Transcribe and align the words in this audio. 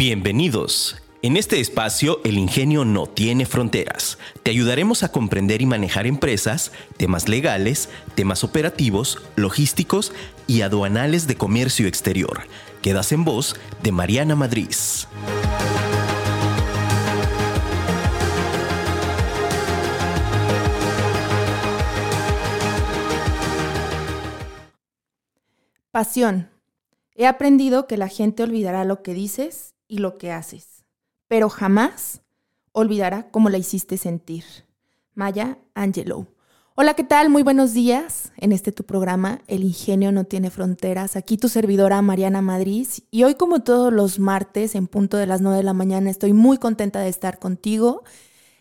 Bienvenidos. 0.00 0.96
En 1.20 1.36
este 1.36 1.60
espacio, 1.60 2.22
el 2.24 2.38
ingenio 2.38 2.86
no 2.86 3.06
tiene 3.06 3.44
fronteras. 3.44 4.16
Te 4.42 4.50
ayudaremos 4.50 5.02
a 5.02 5.12
comprender 5.12 5.60
y 5.60 5.66
manejar 5.66 6.06
empresas, 6.06 6.72
temas 6.96 7.28
legales, 7.28 7.90
temas 8.14 8.42
operativos, 8.42 9.18
logísticos 9.36 10.14
y 10.46 10.62
aduanales 10.62 11.26
de 11.26 11.36
comercio 11.36 11.86
exterior. 11.86 12.44
Quedas 12.80 13.12
en 13.12 13.26
voz 13.26 13.60
de 13.82 13.92
Mariana 13.92 14.36
Madrid. 14.36 14.70
Pasión. 25.90 26.48
He 27.14 27.26
aprendido 27.26 27.86
que 27.86 27.98
la 27.98 28.08
gente 28.08 28.42
olvidará 28.42 28.86
lo 28.86 29.02
que 29.02 29.12
dices 29.12 29.69
y 29.90 29.98
lo 29.98 30.16
que 30.16 30.30
haces, 30.30 30.84
pero 31.26 31.50
jamás 31.50 32.22
olvidará 32.72 33.30
cómo 33.30 33.50
la 33.50 33.58
hiciste 33.58 33.98
sentir. 33.98 34.44
Maya 35.14 35.58
Angelou. 35.74 36.28
Hola, 36.76 36.94
¿qué 36.94 37.02
tal? 37.02 37.28
Muy 37.28 37.42
buenos 37.42 37.74
días. 37.74 38.32
En 38.36 38.52
este 38.52 38.70
tu 38.70 38.84
programa, 38.84 39.42
El 39.48 39.64
Ingenio 39.64 40.12
no 40.12 40.24
tiene 40.24 40.50
fronteras. 40.50 41.16
Aquí 41.16 41.36
tu 41.36 41.48
servidora 41.48 42.00
Mariana 42.00 42.40
Madrid. 42.40 42.86
Y 43.10 43.24
hoy, 43.24 43.34
como 43.34 43.64
todos 43.64 43.92
los 43.92 44.20
martes, 44.20 44.76
en 44.76 44.86
punto 44.86 45.16
de 45.16 45.26
las 45.26 45.40
9 45.40 45.58
de 45.58 45.64
la 45.64 45.74
mañana, 45.74 46.08
estoy 46.08 46.32
muy 46.32 46.56
contenta 46.58 47.00
de 47.00 47.08
estar 47.08 47.40
contigo. 47.40 48.04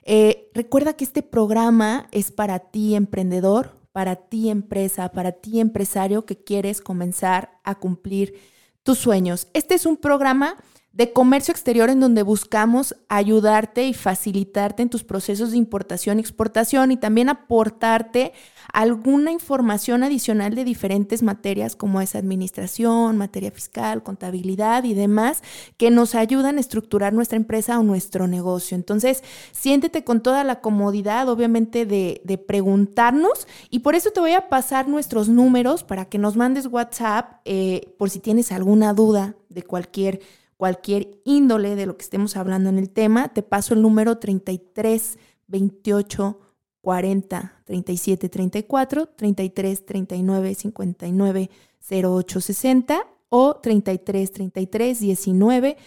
Eh, 0.03 0.49
recuerda 0.55 0.93
que 0.93 1.03
este 1.03 1.21
programa 1.21 2.07
es 2.11 2.31
para 2.31 2.57
ti, 2.59 2.95
emprendedor, 2.95 3.77
para 3.91 4.15
ti 4.15 4.49
empresa, 4.49 5.11
para 5.11 5.33
ti 5.33 5.59
empresario 5.59 6.25
que 6.25 6.43
quieres 6.43 6.81
comenzar 6.81 7.51
a 7.63 7.75
cumplir 7.75 8.33
tus 8.81 8.97
sueños. 8.97 9.47
Este 9.53 9.75
es 9.75 9.85
un 9.85 9.97
programa 9.97 10.55
de 10.91 11.13
comercio 11.13 11.51
exterior 11.51 11.89
en 11.89 11.99
donde 11.99 12.23
buscamos 12.23 12.95
ayudarte 13.09 13.87
y 13.87 13.93
facilitarte 13.93 14.81
en 14.81 14.89
tus 14.89 15.03
procesos 15.03 15.51
de 15.51 15.57
importación 15.57 16.17
y 16.17 16.21
exportación 16.21 16.91
y 16.91 16.97
también 16.97 17.29
aportarte 17.29 18.33
alguna 18.73 19.31
información 19.31 20.03
adicional 20.03 20.55
de 20.55 20.63
diferentes 20.63 21.21
materias 21.21 21.75
como 21.75 22.01
es 22.01 22.15
administración, 22.15 23.17
materia 23.17 23.51
fiscal, 23.51 24.03
contabilidad 24.03 24.83
y 24.83 24.93
demás 24.93 25.43
que 25.77 25.91
nos 25.91 26.15
ayudan 26.15 26.57
a 26.57 26.59
estructurar 26.59 27.13
nuestra 27.13 27.37
empresa 27.37 27.79
o 27.79 27.83
nuestro 27.83 28.27
negocio. 28.27 28.75
Entonces, 28.75 29.23
siéntete 29.51 30.03
con 30.03 30.21
toda 30.21 30.43
la 30.43 30.59
comodidad, 30.59 31.29
obviamente, 31.29 31.85
de, 31.85 32.19
preguntarnos 32.47 33.47
y 33.69 33.79
por 33.79 33.95
eso 33.95 34.11
te 34.11 34.21
voy 34.21 34.31
a 34.31 34.49
pasar 34.49 34.87
nuestros 34.87 35.29
números 35.29 35.83
para 35.83 36.05
que 36.05 36.17
nos 36.17 36.35
mandes 36.35 36.67
WhatsApp 36.67 37.41
eh, 37.45 37.93
por 37.97 38.09
si 38.09 38.19
tienes 38.19 38.51
alguna 38.51 38.93
duda 38.93 39.35
de 39.49 39.63
cualquier 39.63 40.21
cualquier 40.59 41.21
índole 41.23 41.77
de 41.77 41.85
lo 41.85 41.95
que 41.95 42.03
estemos 42.03 42.35
hablando 42.35 42.67
en 42.67 42.77
el 42.77 42.89
tema, 42.89 43.29
te 43.29 43.43
paso 43.43 43.73
el 43.73 43.81
número 43.81 44.17
33 44.17 45.17
28 45.47 46.37
40 46.81 47.53
37 47.63 48.27
34, 48.27 49.05
33 49.07 49.85
39 49.85 50.55
59 50.55 51.49
08 51.89 52.41
60 52.41 53.07
o 53.29 53.55
33 53.55 54.31
33 54.33 54.99
19 54.99 55.77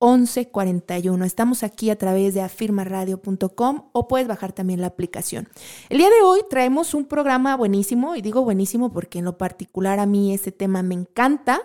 11 0.00 0.48
41. 0.50 1.24
Estamos 1.24 1.62
aquí 1.62 1.88
a 1.88 1.96
través 1.96 2.34
de 2.34 2.42
afirmaradio.com 2.42 3.88
o 3.92 4.06
puedes 4.06 4.28
bajar 4.28 4.52
también 4.52 4.82
la 4.82 4.88
aplicación. 4.88 5.48
El 5.88 5.96
día 5.96 6.10
de 6.10 6.20
hoy 6.20 6.40
traemos 6.50 6.92
un 6.92 7.06
programa 7.06 7.56
buenísimo 7.56 8.14
y 8.16 8.20
digo 8.20 8.42
buenísimo 8.42 8.92
porque 8.92 9.20
en 9.20 9.24
lo 9.24 9.38
particular 9.38 9.98
a 9.98 10.04
mí 10.04 10.34
este 10.34 10.52
tema 10.52 10.82
me 10.82 10.94
encanta 10.94 11.62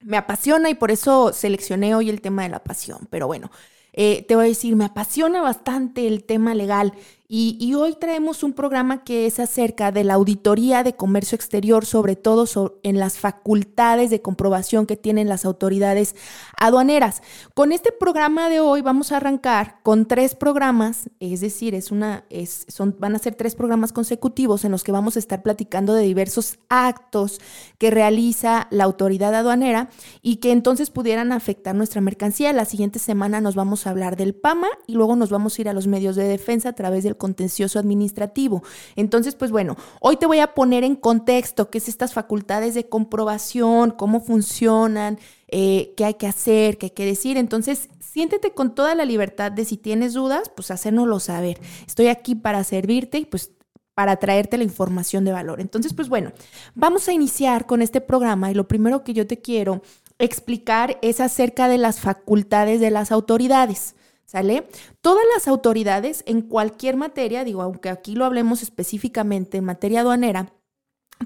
me 0.00 0.16
apasiona 0.16 0.70
y 0.70 0.74
por 0.74 0.90
eso 0.90 1.32
seleccioné 1.32 1.94
hoy 1.94 2.10
el 2.10 2.20
tema 2.20 2.42
de 2.42 2.48
la 2.50 2.62
pasión. 2.62 3.08
Pero 3.10 3.26
bueno, 3.26 3.50
eh, 3.92 4.24
te 4.28 4.36
voy 4.36 4.46
a 4.46 4.48
decir, 4.48 4.76
me 4.76 4.84
apasiona 4.84 5.42
bastante 5.42 6.06
el 6.06 6.24
tema 6.24 6.54
legal 6.54 6.92
y, 7.30 7.74
hoy 7.74 7.94
traemos 7.94 8.42
un 8.42 8.54
programa 8.54 9.04
que 9.04 9.26
es 9.26 9.38
acerca 9.38 9.92
de 9.92 10.02
la 10.02 10.14
auditoría 10.14 10.82
de 10.82 10.96
comercio 10.96 11.36
exterior, 11.36 11.84
sobre 11.84 12.16
todo 12.16 12.80
en 12.82 12.98
las 12.98 13.18
facultades 13.18 14.08
de 14.08 14.22
comprobación 14.22 14.86
que 14.86 14.96
tienen 14.96 15.28
las 15.28 15.44
autoridades 15.44 16.16
aduaneras. 16.56 17.20
Con 17.52 17.72
este 17.72 17.92
programa 17.92 18.48
de 18.48 18.60
hoy 18.60 18.80
vamos 18.80 19.12
a 19.12 19.18
arrancar 19.18 19.80
con 19.82 20.06
tres 20.06 20.34
programas, 20.34 21.10
es 21.20 21.42
decir, 21.42 21.74
es 21.74 21.90
una, 21.90 22.24
son, 22.66 22.96
van 22.98 23.14
a 23.14 23.18
ser 23.18 23.34
tres 23.34 23.54
programas 23.54 23.92
consecutivos 23.92 24.64
en 24.64 24.72
los 24.72 24.82
que 24.82 24.92
vamos 24.92 25.16
a 25.16 25.18
estar 25.18 25.42
platicando 25.42 25.92
de 25.92 26.04
diversos 26.04 26.58
actos 26.70 27.42
que 27.76 27.90
realiza 27.90 28.68
la 28.70 28.84
autoridad 28.84 29.34
aduanera 29.34 29.90
y 30.22 30.36
que 30.36 30.50
entonces 30.50 30.88
pudieran 30.88 31.32
afectar 31.32 31.74
nuestra 31.74 32.00
mercancía. 32.00 32.54
La 32.54 32.64
siguiente 32.64 32.98
semana 32.98 33.42
nos 33.42 33.54
vamos 33.54 33.86
a 33.86 33.90
hablar 33.90 34.16
del 34.16 34.34
PAMA 34.34 34.68
y 34.86 34.94
luego 34.94 35.14
nos 35.14 35.28
vamos 35.28 35.58
a 35.58 35.60
ir 35.60 35.68
a 35.68 35.74
los 35.74 35.86
medios 35.86 36.16
de 36.16 36.24
defensa 36.24 36.70
a 36.70 36.72
través 36.72 37.04
del 37.04 37.17
contencioso 37.18 37.78
administrativo. 37.78 38.62
Entonces, 38.96 39.34
pues 39.34 39.50
bueno, 39.50 39.76
hoy 40.00 40.16
te 40.16 40.26
voy 40.26 40.38
a 40.38 40.54
poner 40.54 40.84
en 40.84 40.96
contexto 40.96 41.68
qué 41.68 41.78
es 41.78 41.88
estas 41.88 42.14
facultades 42.14 42.74
de 42.74 42.88
comprobación, 42.88 43.90
cómo 43.90 44.20
funcionan, 44.20 45.18
eh, 45.48 45.92
qué 45.96 46.04
hay 46.04 46.14
que 46.14 46.26
hacer, 46.26 46.78
qué 46.78 46.86
hay 46.86 46.90
que 46.90 47.04
decir. 47.04 47.36
Entonces, 47.36 47.88
siéntete 48.00 48.52
con 48.52 48.74
toda 48.74 48.94
la 48.94 49.04
libertad 49.04 49.52
de 49.52 49.64
si 49.64 49.76
tienes 49.76 50.14
dudas, 50.14 50.50
pues 50.54 50.70
hacérnoslo 50.70 51.20
saber. 51.20 51.60
Estoy 51.86 52.08
aquí 52.08 52.34
para 52.34 52.64
servirte 52.64 53.18
y 53.18 53.24
pues 53.26 53.52
para 53.94 54.16
traerte 54.16 54.56
la 54.56 54.64
información 54.64 55.24
de 55.24 55.32
valor. 55.32 55.60
Entonces, 55.60 55.92
pues 55.92 56.08
bueno, 56.08 56.32
vamos 56.76 57.08
a 57.08 57.12
iniciar 57.12 57.66
con 57.66 57.82
este 57.82 58.00
programa 58.00 58.50
y 58.50 58.54
lo 58.54 58.68
primero 58.68 59.02
que 59.02 59.12
yo 59.12 59.26
te 59.26 59.40
quiero 59.40 59.82
explicar 60.20 60.98
es 61.02 61.20
acerca 61.20 61.68
de 61.68 61.78
las 61.78 61.98
facultades 61.98 62.80
de 62.80 62.90
las 62.90 63.10
autoridades. 63.10 63.96
¿Sale? 64.28 64.68
Todas 65.00 65.24
las 65.34 65.48
autoridades 65.48 66.22
en 66.26 66.42
cualquier 66.42 66.98
materia, 66.98 67.44
digo, 67.44 67.62
aunque 67.62 67.88
aquí 67.88 68.14
lo 68.14 68.26
hablemos 68.26 68.62
específicamente 68.62 69.56
en 69.56 69.64
materia 69.64 70.00
aduanera, 70.00 70.52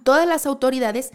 todas 0.05 0.25
las 0.25 0.47
autoridades 0.47 1.11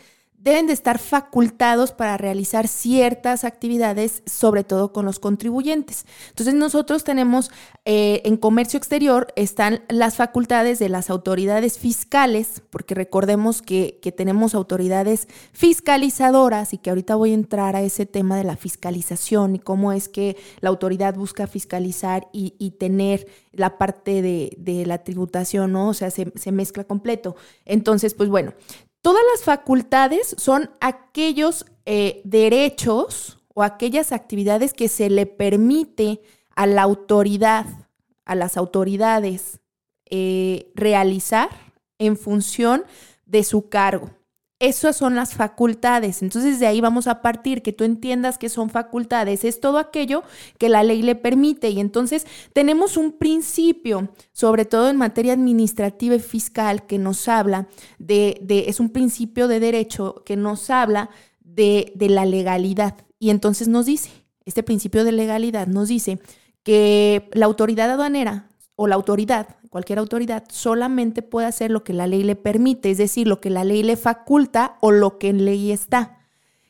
deben 0.47 0.65
de 0.65 0.71
estar 0.71 0.97
facultados 0.97 1.91
para 1.91 2.15
realizar 2.15 2.69
ciertas 2.69 3.43
actividades, 3.43 4.23
sobre 4.25 4.63
todo 4.63 4.93
con 4.93 5.05
los 5.05 5.19
contribuyentes. 5.19 6.05
Entonces 6.29 6.53
nosotros 6.53 7.03
tenemos 7.03 7.51
eh, 7.83 8.21
en 8.23 8.37
comercio 8.37 8.77
exterior 8.77 9.27
están 9.35 9.81
las 9.89 10.15
facultades 10.15 10.79
de 10.79 10.87
las 10.87 11.09
autoridades 11.09 11.77
fiscales, 11.77 12.61
porque 12.69 12.95
recordemos 12.95 13.61
que, 13.61 13.99
tenemos 14.15 14.55
autoridades 14.55 15.27
fiscalizadoras 15.51 16.73
y 16.73 16.77
que 16.77 16.91
ahorita 16.91 17.15
voy 17.15 17.31
a 17.31 17.35
entrar 17.35 17.75
a 17.75 17.81
ese 17.81 18.05
tema 18.05 18.37
de 18.37 18.45
la 18.45 18.55
fiscalización 18.55 19.55
y 19.55 19.59
cómo 19.59 19.91
es 19.91 20.07
que 20.07 20.37
la 20.61 20.69
autoridad 20.69 21.15
busca 21.15 21.45
fiscalizar 21.45 22.29
y, 22.31 22.71
tener 22.79 23.27
la 23.51 23.77
parte 23.77 24.21
de, 24.21 24.83
la 24.85 25.03
tributación, 25.03 25.73
¿no? 25.73 25.89
O 25.89 25.93
sea, 25.93 26.09
se, 26.09 26.31
se 26.35 26.51
mezcla 26.53 26.85
completo. 26.85 27.35
Entonces, 27.65 28.13
pues 28.13 28.29
bueno, 28.29 28.53
Todas 29.07 29.23
las 29.31 29.45
facultades 29.45 30.35
son 30.37 30.69
aquellos 30.81 31.65
eh, 31.85 32.19
derechos 32.25 33.39
o 33.53 33.63
aquellas 33.63 34.11
actividades 34.11 34.73
que 34.73 34.89
se 34.89 35.09
le 35.09 35.25
permite 35.25 36.19
a 36.57 36.67
la 36.67 36.81
autoridad, 36.81 37.65
a 38.25 38.35
las 38.35 38.57
autoridades, 38.57 39.61
eh, 40.09 40.73
realizar 40.75 41.47
en 41.99 42.17
función 42.17 42.83
de 43.25 43.45
su 43.45 43.69
cargo. 43.69 44.09
Esas 44.59 44.97
son 44.97 45.13
las 45.13 45.35
facultades. 45.35 46.23
Entonces 46.23 46.59
de 46.59 46.65
ahí 46.65 46.81
vamos 46.81 47.05
a 47.05 47.21
partir, 47.21 47.61
que 47.61 47.73
tú 47.73 47.83
entiendas 47.83 48.39
que 48.39 48.49
son 48.49 48.71
facultades. 48.71 49.43
Es 49.43 49.59
todo 49.59 49.77
aquello 49.77 50.23
que 50.57 50.67
la 50.67 50.81
ley 50.81 51.03
le 51.03 51.13
permite. 51.13 51.69
Y 51.69 51.79
entonces 51.79 52.25
tenemos 52.53 52.97
un 52.97 53.11
principio, 53.11 54.09
sobre 54.31 54.65
todo 54.65 54.89
en 54.89 54.97
materia 54.97 55.33
administrativa 55.33 56.15
y 56.15 56.19
fiscal, 56.19 56.87
que 56.87 56.97
nos 56.97 57.27
habla 57.27 57.67
de, 57.99 58.39
es 58.67 58.79
un 58.79 58.89
principio 58.89 59.47
de 59.47 59.59
derecho 59.59 60.23
que 60.25 60.35
nos 60.35 60.71
habla 60.71 61.11
de, 61.39 61.91
de 61.95 62.09
la 62.09 62.25
legalidad. 62.25 62.95
Y 63.19 63.29
entonces 63.29 63.67
nos 63.67 63.85
dice, 63.85 64.09
este 64.45 64.63
principio 64.63 65.03
de 65.03 65.11
legalidad 65.11 65.67
nos 65.67 65.89
dice 65.89 66.19
que 66.63 67.29
la 67.33 67.45
autoridad 67.45 67.91
aduanera 67.91 68.47
o 68.77 68.87
la 68.87 68.95
autoridad 68.95 69.57
cualquier 69.69 69.99
autoridad 69.99 70.45
solamente 70.49 71.21
puede 71.21 71.47
hacer 71.47 71.71
lo 71.71 71.83
que 71.83 71.93
la 71.93 72.07
ley 72.07 72.23
le 72.23 72.35
permite, 72.35 72.89
es 72.89 72.97
decir, 72.97 73.27
lo 73.27 73.39
que 73.39 73.49
la 73.49 73.63
ley 73.63 73.83
le 73.83 73.95
faculta 73.95 74.77
o 74.81 74.91
lo 74.91 75.19
que 75.19 75.29
en 75.29 75.45
ley 75.45 75.71
está. 75.71 76.17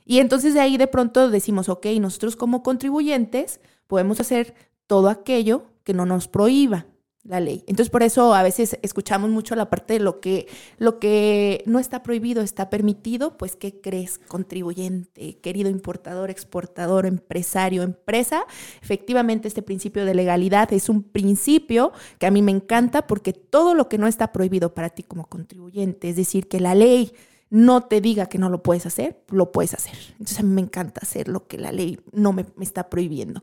Y 0.05 0.19
entonces 0.19 0.53
de 0.53 0.59
ahí 0.59 0.77
de 0.77 0.87
pronto 0.87 1.29
decimos, 1.29 1.69
ok, 1.69 1.85
nosotros 1.99 2.35
como 2.35 2.63
contribuyentes 2.63 3.59
podemos 3.87 4.19
hacer 4.19 4.55
todo 4.87 5.09
aquello 5.09 5.65
que 5.83 5.93
no 5.93 6.05
nos 6.05 6.27
prohíba 6.27 6.85
la 7.27 7.39
ley. 7.39 7.63
Entonces, 7.67 7.89
por 7.89 8.03
eso 8.03 8.33
a 8.33 8.41
veces 8.41 8.77
escuchamos 8.81 9.29
mucho 9.29 9.55
la 9.55 9.69
parte 9.69 9.93
de 9.93 9.99
lo 9.99 10.19
que, 10.19 10.47
lo 10.77 10.99
que 10.99 11.63
no 11.65 11.79
está 11.79 12.01
prohibido 12.01 12.41
está 12.41 12.69
permitido, 12.69 13.37
pues, 13.37 13.55
¿qué 13.55 13.79
crees, 13.81 14.19
contribuyente, 14.27 15.37
querido 15.39 15.69
importador, 15.69 16.29
exportador, 16.29 17.05
empresario, 17.05 17.83
empresa? 17.83 18.45
Efectivamente, 18.81 19.47
este 19.47 19.61
principio 19.61 20.05
de 20.05 20.15
legalidad 20.15 20.71
es 20.73 20.89
un 20.89 21.03
principio 21.03 21.91
que 22.17 22.27
a 22.27 22.31
mí 22.31 22.41
me 22.41 22.51
encanta 22.51 23.07
porque 23.07 23.33
todo 23.33 23.75
lo 23.75 23.89
que 23.89 23.97
no 23.97 24.07
está 24.07 24.31
prohibido 24.31 24.73
para 24.73 24.89
ti 24.89 25.03
como 25.03 25.27
contribuyente, 25.27 26.09
es 26.09 26.15
decir, 26.15 26.47
que 26.47 26.59
la 26.59 26.75
ley 26.75 27.11
no 27.49 27.83
te 27.83 28.01
diga 28.01 28.27
que 28.27 28.37
no 28.37 28.49
lo 28.49 28.61
puedes 28.61 28.85
hacer, 28.85 29.21
lo 29.29 29.51
puedes 29.51 29.73
hacer. 29.73 29.95
Entonces 30.13 30.39
a 30.39 30.43
mí 30.43 30.53
me 30.53 30.61
encanta 30.61 31.01
hacer 31.01 31.27
lo 31.27 31.47
que 31.47 31.57
la 31.57 31.71
ley 31.71 31.99
no 32.11 32.33
me, 32.33 32.45
me 32.55 32.65
está 32.65 32.89
prohibiendo. 32.89 33.41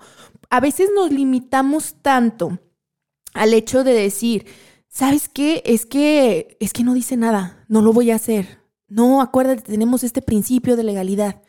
A 0.51 0.61
veces 0.61 0.91
nos 0.95 1.11
limitamos 1.11 1.97
tanto 2.03 2.59
al 3.35 3.53
hecho 3.53 3.85
de 3.85 3.93
decir, 3.93 4.47
¿sabes 4.89 5.29
qué? 5.29 5.63
Es 5.67 5.87
que 5.87 6.57
es 6.61 6.73
que 6.73 6.85
no 6.85 6.95
dice 6.95 7.17
nada, 7.17 7.65
no 7.69 7.83
lo 7.83 7.93
voy 7.93 8.11
a 8.11 8.17
hacer. 8.17 8.61
No, 8.89 9.21
acuérdate, 9.21 9.63
tenemos 9.63 10.05
este 10.05 10.23
principio 10.23 10.77
de 10.77 10.85
legalidad. 10.85 11.43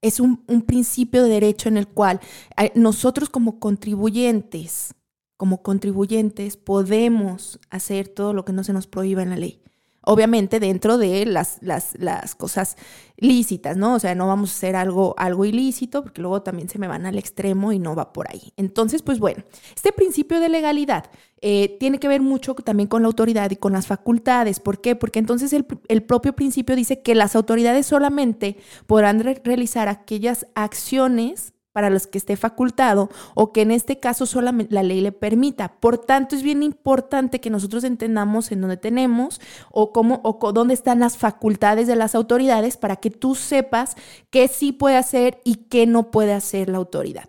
Es 0.00 0.20
un, 0.20 0.44
un 0.48 0.62
principio 0.62 1.22
de 1.22 1.28
derecho 1.28 1.68
en 1.68 1.76
el 1.76 1.88
cual 1.88 2.20
eh, 2.56 2.72
nosotros 2.74 3.28
como 3.28 3.58
contribuyentes, 3.60 4.94
como 5.36 5.62
contribuyentes, 5.62 6.56
podemos 6.56 7.60
hacer 7.70 8.08
todo 8.08 8.32
lo 8.32 8.44
que 8.44 8.52
no 8.52 8.64
se 8.64 8.72
nos 8.72 8.86
prohíba 8.86 9.22
en 9.22 9.30
la 9.30 9.36
ley 9.36 9.61
obviamente 10.04 10.60
dentro 10.60 10.98
de 10.98 11.26
las, 11.26 11.58
las, 11.60 11.94
las, 11.98 12.34
cosas 12.34 12.76
lícitas, 13.16 13.76
¿no? 13.76 13.94
O 13.94 13.98
sea, 13.98 14.14
no 14.14 14.26
vamos 14.26 14.50
a 14.50 14.56
hacer 14.56 14.76
algo, 14.76 15.14
algo 15.16 15.44
ilícito, 15.44 16.02
porque 16.02 16.20
luego 16.20 16.42
también 16.42 16.68
se 16.68 16.78
me 16.78 16.88
van 16.88 17.06
al 17.06 17.18
extremo 17.18 17.72
y 17.72 17.78
no 17.78 17.94
va 17.94 18.12
por 18.12 18.28
ahí. 18.30 18.52
Entonces, 18.56 19.02
pues 19.02 19.18
bueno, 19.18 19.44
este 19.74 19.92
principio 19.92 20.40
de 20.40 20.48
legalidad 20.48 21.04
eh, 21.40 21.76
tiene 21.78 21.98
que 21.98 22.08
ver 22.08 22.20
mucho 22.20 22.54
también 22.54 22.88
con 22.88 23.02
la 23.02 23.08
autoridad 23.08 23.50
y 23.50 23.56
con 23.56 23.72
las 23.72 23.86
facultades. 23.86 24.60
¿Por 24.60 24.80
qué? 24.80 24.96
Porque 24.96 25.18
entonces 25.18 25.52
el, 25.52 25.66
el 25.88 26.02
propio 26.02 26.34
principio 26.34 26.74
dice 26.74 27.02
que 27.02 27.14
las 27.14 27.36
autoridades 27.36 27.86
solamente 27.86 28.56
podrán 28.86 29.20
realizar 29.20 29.88
aquellas 29.88 30.46
acciones 30.54 31.51
para 31.72 31.90
los 31.90 32.06
que 32.06 32.18
esté 32.18 32.36
facultado 32.36 33.08
o 33.34 33.52
que 33.52 33.62
en 33.62 33.70
este 33.70 33.98
caso 33.98 34.26
solamente 34.26 34.74
la 34.74 34.82
ley 34.82 35.00
le 35.00 35.12
permita. 35.12 35.80
Por 35.80 35.98
tanto, 35.98 36.36
es 36.36 36.42
bien 36.42 36.62
importante 36.62 37.40
que 37.40 37.50
nosotros 37.50 37.84
entendamos 37.84 38.52
en 38.52 38.60
dónde 38.60 38.76
tenemos 38.76 39.40
o 39.70 39.92
cómo 39.92 40.20
o 40.24 40.52
dónde 40.52 40.74
están 40.74 41.00
las 41.00 41.16
facultades 41.16 41.86
de 41.86 41.96
las 41.96 42.14
autoridades 42.14 42.76
para 42.76 42.96
que 42.96 43.10
tú 43.10 43.34
sepas 43.34 43.96
qué 44.30 44.48
sí 44.48 44.72
puede 44.72 44.96
hacer 44.96 45.40
y 45.44 45.66
qué 45.68 45.86
no 45.86 46.10
puede 46.10 46.32
hacer 46.32 46.68
la 46.68 46.78
autoridad. 46.78 47.24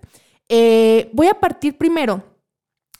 Eh, 0.50 1.10
voy 1.13 1.28
a 1.28 1.39
partir 1.39 1.78
primero 1.78 2.33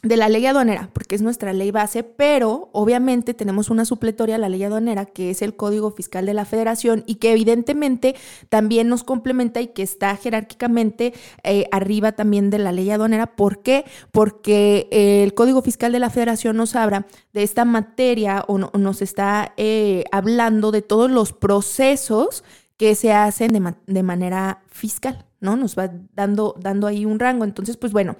de 0.04 0.18
la 0.18 0.28
ley 0.28 0.46
aduanera, 0.46 0.90
porque 0.92 1.16
es 1.16 1.22
nuestra 1.22 1.54
ley 1.54 1.72
base, 1.72 2.04
pero 2.04 2.70
obviamente 2.74 3.34
tenemos 3.34 3.70
una 3.70 3.86
supletoria 3.86 4.36
a 4.36 4.38
la 4.38 4.50
ley 4.50 4.62
aduanera, 4.62 5.06
que 5.06 5.30
es 5.30 5.42
el 5.42 5.56
Código 5.56 5.92
Fiscal 5.92 6.26
de 6.26 6.34
la 6.34 6.44
Federación, 6.44 7.06
y 7.08 7.16
que 7.16 7.32
evidentemente 7.32 8.16
también 8.50 8.90
nos 8.90 9.06
complementa 9.06 9.62
y 9.62 9.68
que 9.68 9.82
está 9.82 10.14
jerárquicamente 10.18 11.14
eh, 11.44 11.68
arriba 11.72 12.12
también 12.12 12.50
de 12.50 12.60
la 12.60 12.74
ley 12.74 12.92
aduanera. 12.92 13.28
¿Por 13.28 13.64
qué? 13.64 13.86
Porque 14.12 14.90
eh, 14.92 15.24
el 15.24 15.34
Código 15.34 15.62
Fiscal 15.62 15.94
de 15.94 16.00
la 16.00 16.10
Federación 16.10 16.58
nos 16.58 16.76
habla 16.76 17.08
de 17.32 17.44
esta 17.44 17.64
materia 17.64 18.44
o, 18.50 18.58
nos 18.58 19.02
está 19.02 19.54
eh, 19.56 20.04
hablando 20.12 20.72
de 20.72 20.82
todos 20.82 21.10
los 21.10 21.32
procesos 21.32 22.44
que 22.76 22.96
se 22.96 23.14
hacen 23.14 23.78
de 23.88 24.04
manera 24.04 24.64
fiscal. 24.68 25.26
¿No? 25.44 25.58
Nos 25.58 25.78
va 25.78 25.92
dando, 26.14 26.56
dando 26.60 26.88
ahí 26.88 27.06
un 27.06 27.20
rango. 27.20 27.44
Entonces, 27.44 27.78
pues 27.78 27.94
bueno, 27.94 28.16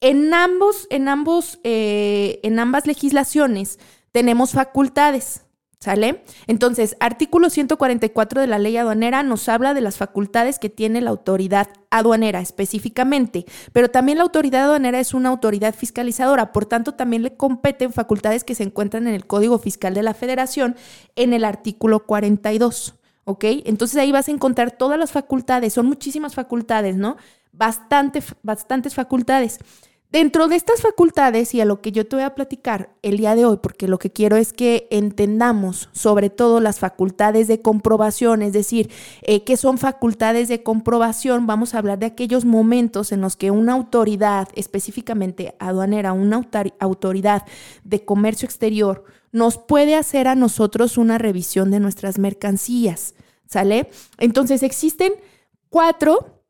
en 0.00 0.32
ambos, 0.32 0.86
en 0.90 1.08
ambos, 1.08 1.58
eh, 1.64 2.40
en 2.42 2.58
ambas 2.58 2.86
legislaciones 2.86 3.78
tenemos 4.12 4.52
facultades. 4.52 5.44
¿Sale? 5.80 6.24
Entonces, 6.48 6.96
artículo 6.98 7.50
144 7.50 8.40
de 8.40 8.48
la 8.48 8.58
ley 8.58 8.76
aduanera 8.76 9.22
nos 9.22 9.48
habla 9.48 9.74
de 9.74 9.80
las 9.80 9.96
facultades 9.96 10.58
que 10.58 10.70
tiene 10.70 11.00
la 11.00 11.10
autoridad 11.10 11.68
aduanera 11.90 12.40
específicamente, 12.40 13.46
pero 13.72 13.88
también 13.88 14.18
la 14.18 14.24
autoridad 14.24 14.64
aduanera 14.64 14.98
es 14.98 15.14
una 15.14 15.28
autoridad 15.28 15.76
fiscalizadora, 15.76 16.50
por 16.50 16.66
tanto 16.66 16.94
también 16.94 17.22
le 17.22 17.36
competen 17.36 17.92
facultades 17.92 18.42
que 18.42 18.56
se 18.56 18.64
encuentran 18.64 19.06
en 19.06 19.14
el 19.14 19.28
Código 19.28 19.60
Fiscal 19.60 19.94
de 19.94 20.02
la 20.02 20.14
Federación 20.14 20.74
en 21.14 21.32
el 21.32 21.44
artículo 21.44 22.06
42. 22.06 22.97
¿Ok? 23.28 23.44
Entonces 23.66 23.98
ahí 23.98 24.10
vas 24.10 24.28
a 24.28 24.30
encontrar 24.30 24.70
todas 24.70 24.98
las 24.98 25.12
facultades, 25.12 25.74
son 25.74 25.84
muchísimas 25.84 26.34
facultades, 26.34 26.96
¿no? 26.96 27.18
Bastante, 27.52 28.22
bastantes 28.42 28.94
facultades. 28.94 29.58
Dentro 30.10 30.48
de 30.48 30.56
estas 30.56 30.80
facultades 30.80 31.54
y 31.54 31.60
a 31.60 31.66
lo 31.66 31.82
que 31.82 31.92
yo 31.92 32.08
te 32.08 32.16
voy 32.16 32.24
a 32.24 32.34
platicar 32.34 32.88
el 33.02 33.18
día 33.18 33.36
de 33.36 33.44
hoy, 33.44 33.58
porque 33.62 33.86
lo 33.86 33.98
que 33.98 34.10
quiero 34.10 34.36
es 34.36 34.54
que 34.54 34.88
entendamos 34.90 35.90
sobre 35.92 36.30
todo 36.30 36.60
las 36.60 36.78
facultades 36.78 37.48
de 37.48 37.60
comprobación, 37.60 38.40
es 38.40 38.54
decir, 38.54 38.90
eh, 39.20 39.44
qué 39.44 39.58
son 39.58 39.76
facultades 39.76 40.48
de 40.48 40.62
comprobación, 40.62 41.46
vamos 41.46 41.74
a 41.74 41.78
hablar 41.78 41.98
de 41.98 42.06
aquellos 42.06 42.46
momentos 42.46 43.12
en 43.12 43.20
los 43.20 43.36
que 43.36 43.50
una 43.50 43.74
autoridad, 43.74 44.48
específicamente 44.54 45.54
aduanera, 45.58 46.14
una 46.14 46.48
autoridad 46.80 47.44
de 47.84 48.06
comercio 48.06 48.46
exterior, 48.46 49.04
nos 49.32 49.58
puede 49.58 49.96
hacer 49.96 50.28
a 50.28 50.34
nosotros 50.34 50.96
una 50.96 51.18
revisión 51.18 51.70
de 51.70 51.80
nuestras 51.80 52.18
mercancías, 52.18 53.14
¿sale? 53.48 53.90
Entonces 54.18 54.62
existen 54.62 55.12
cuatro, 55.68 56.44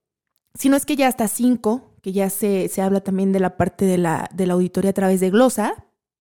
si 0.54 0.68
no 0.68 0.76
es 0.76 0.84
que 0.84 0.96
ya 0.96 1.08
hasta 1.08 1.28
cinco 1.28 1.94
que 2.02 2.12
ya 2.12 2.30
se, 2.30 2.68
se 2.68 2.82
habla 2.82 3.00
también 3.00 3.32
de 3.32 3.40
la 3.40 3.56
parte 3.56 3.84
de 3.84 3.98
la, 3.98 4.28
de 4.34 4.46
la 4.46 4.54
auditoría 4.54 4.90
a 4.90 4.94
través 4.94 5.20
de 5.20 5.30
glosa, 5.30 5.74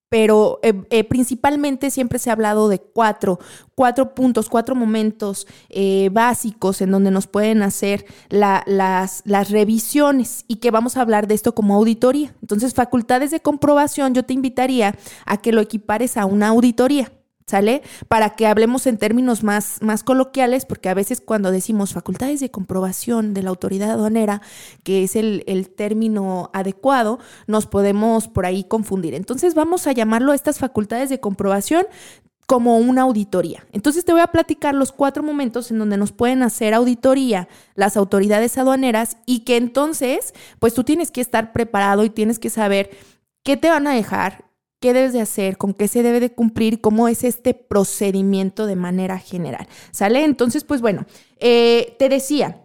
pero 0.09 0.59
eh, 0.63 0.73
eh, 0.89 1.03
principalmente 1.03 1.91
siempre 1.91 2.17
se 2.17 2.29
ha 2.29 2.33
hablado 2.33 2.69
de 2.69 2.79
cuatro, 2.79 3.39
cuatro 3.75 4.15
puntos, 4.15 4.49
cuatro 4.49 4.73
momentos 4.73 5.47
eh, 5.69 6.09
básicos 6.11 6.81
en 6.81 6.91
donde 6.91 7.11
nos 7.11 7.27
pueden 7.27 7.61
hacer 7.61 8.05
las, 8.29 9.21
las 9.25 9.51
revisiones 9.51 10.45
y 10.47 10.57
que 10.57 10.71
vamos 10.71 10.95
a 10.95 11.01
hablar 11.01 11.27
de 11.27 11.35
esto 11.35 11.53
como 11.53 11.75
auditoría. 11.75 12.33
Entonces, 12.41 12.73
facultades 12.73 13.31
de 13.31 13.41
comprobación, 13.41 14.13
yo 14.13 14.23
te 14.23 14.33
invitaría 14.33 14.95
a 15.25 15.37
que 15.37 15.51
lo 15.51 15.61
equipares 15.61 16.15
a 16.15 16.25
una 16.25 16.47
auditoría. 16.47 17.11
¿Sale? 17.47 17.81
Para 18.07 18.31
que 18.31 18.45
hablemos 18.45 18.85
en 18.87 18.97
términos 18.97 19.43
más, 19.43 19.77
más 19.81 20.03
coloquiales, 20.03 20.65
porque 20.65 20.89
a 20.89 20.93
veces 20.93 21.21
cuando 21.21 21.51
decimos 21.51 21.93
facultades 21.93 22.41
de 22.41 22.51
comprobación 22.51 23.33
de 23.33 23.43
la 23.43 23.49
autoridad 23.49 23.91
aduanera, 23.91 24.41
que 24.83 25.03
es 25.03 25.15
el, 25.15 25.43
el 25.47 25.69
término 25.69 26.49
adecuado, 26.53 27.19
nos 27.47 27.65
podemos 27.65 28.27
por 28.27 28.45
ahí 28.45 28.65
confundir. 28.65 29.13
Entonces 29.13 29.55
vamos 29.55 29.87
a 29.87 29.93
llamarlo 29.93 30.33
estas 30.33 30.59
facultades 30.59 31.09
de 31.09 31.19
comprobación 31.19 31.85
como 32.47 32.77
una 32.77 33.01
auditoría. 33.01 33.65
Entonces 33.73 34.05
te 34.05 34.13
voy 34.13 34.21
a 34.21 34.27
platicar 34.27 34.73
los 34.73 34.93
cuatro 34.93 35.21
momentos 35.21 35.69
en 35.69 35.79
donde 35.79 35.97
nos 35.97 36.13
pueden 36.13 36.43
hacer 36.43 36.73
auditoría 36.73 37.49
las 37.75 37.97
autoridades 37.97 38.57
aduaneras 38.57 39.17
y 39.25 39.41
que 39.41 39.57
entonces, 39.57 40.33
pues 40.59 40.73
tú 40.73 40.83
tienes 40.83 41.11
que 41.11 41.21
estar 41.21 41.51
preparado 41.51 42.05
y 42.05 42.09
tienes 42.09 42.39
que 42.39 42.49
saber 42.49 42.89
qué 43.43 43.57
te 43.57 43.69
van 43.69 43.87
a 43.87 43.93
dejar, 43.93 44.46
qué 44.79 44.93
debes 44.93 45.13
de 45.13 45.21
hacer, 45.21 45.57
con 45.57 45.73
qué 45.73 45.87
se 45.87 46.03
debe 46.03 46.19
de 46.19 46.31
cumplir, 46.31 46.81
cómo 46.81 47.07
es 47.07 47.23
este 47.23 47.53
procedimiento 47.53 48.65
de 48.65 48.75
manera 48.75 49.17
general. 49.17 49.67
¿Sale? 49.91 50.23
Entonces, 50.23 50.63
pues 50.63 50.81
bueno, 50.81 51.05
eh, 51.39 51.95
te 51.99 52.09
decía, 52.09 52.61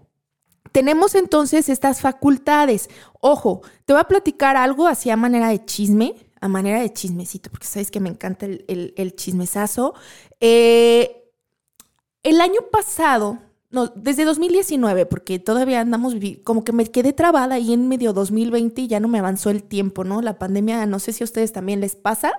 tenemos 0.72 1.14
entonces 1.14 1.68
estas 1.68 2.00
facultades. 2.00 2.88
Ojo, 3.20 3.62
te 3.84 3.92
voy 3.92 4.00
a 4.00 4.08
platicar 4.08 4.56
algo 4.56 4.86
así 4.86 5.10
a 5.10 5.16
manera 5.16 5.48
de 5.48 5.64
chisme, 5.64 6.14
a 6.40 6.48
manera 6.48 6.80
de 6.80 6.92
chismecito, 6.92 7.50
porque 7.50 7.66
sabes 7.66 7.90
que 7.90 8.00
me 8.00 8.08
encanta 8.08 8.46
el, 8.46 8.94
el, 8.96 9.14
chismesazo. 9.14 9.94
Eh, 10.40 11.30
el 12.22 12.40
año 12.40 12.62
pasado, 12.70 13.38
no, 13.72 13.88
desde 13.96 14.26
2019, 14.26 15.06
porque 15.06 15.38
todavía 15.38 15.80
andamos, 15.80 16.14
como 16.44 16.62
que 16.62 16.72
me 16.72 16.84
quedé 16.84 17.14
trabada 17.14 17.54
ahí 17.54 17.72
en 17.72 17.88
medio 17.88 18.12
2020 18.12 18.82
y 18.82 18.86
ya 18.86 19.00
no 19.00 19.08
me 19.08 19.18
avanzó 19.18 19.48
el 19.48 19.62
tiempo, 19.62 20.04
¿no? 20.04 20.20
La 20.20 20.38
pandemia, 20.38 20.84
no 20.84 20.98
sé 20.98 21.14
si 21.14 21.24
a 21.24 21.26
ustedes 21.26 21.52
también 21.52 21.80
les 21.80 21.96
pasa, 21.96 22.32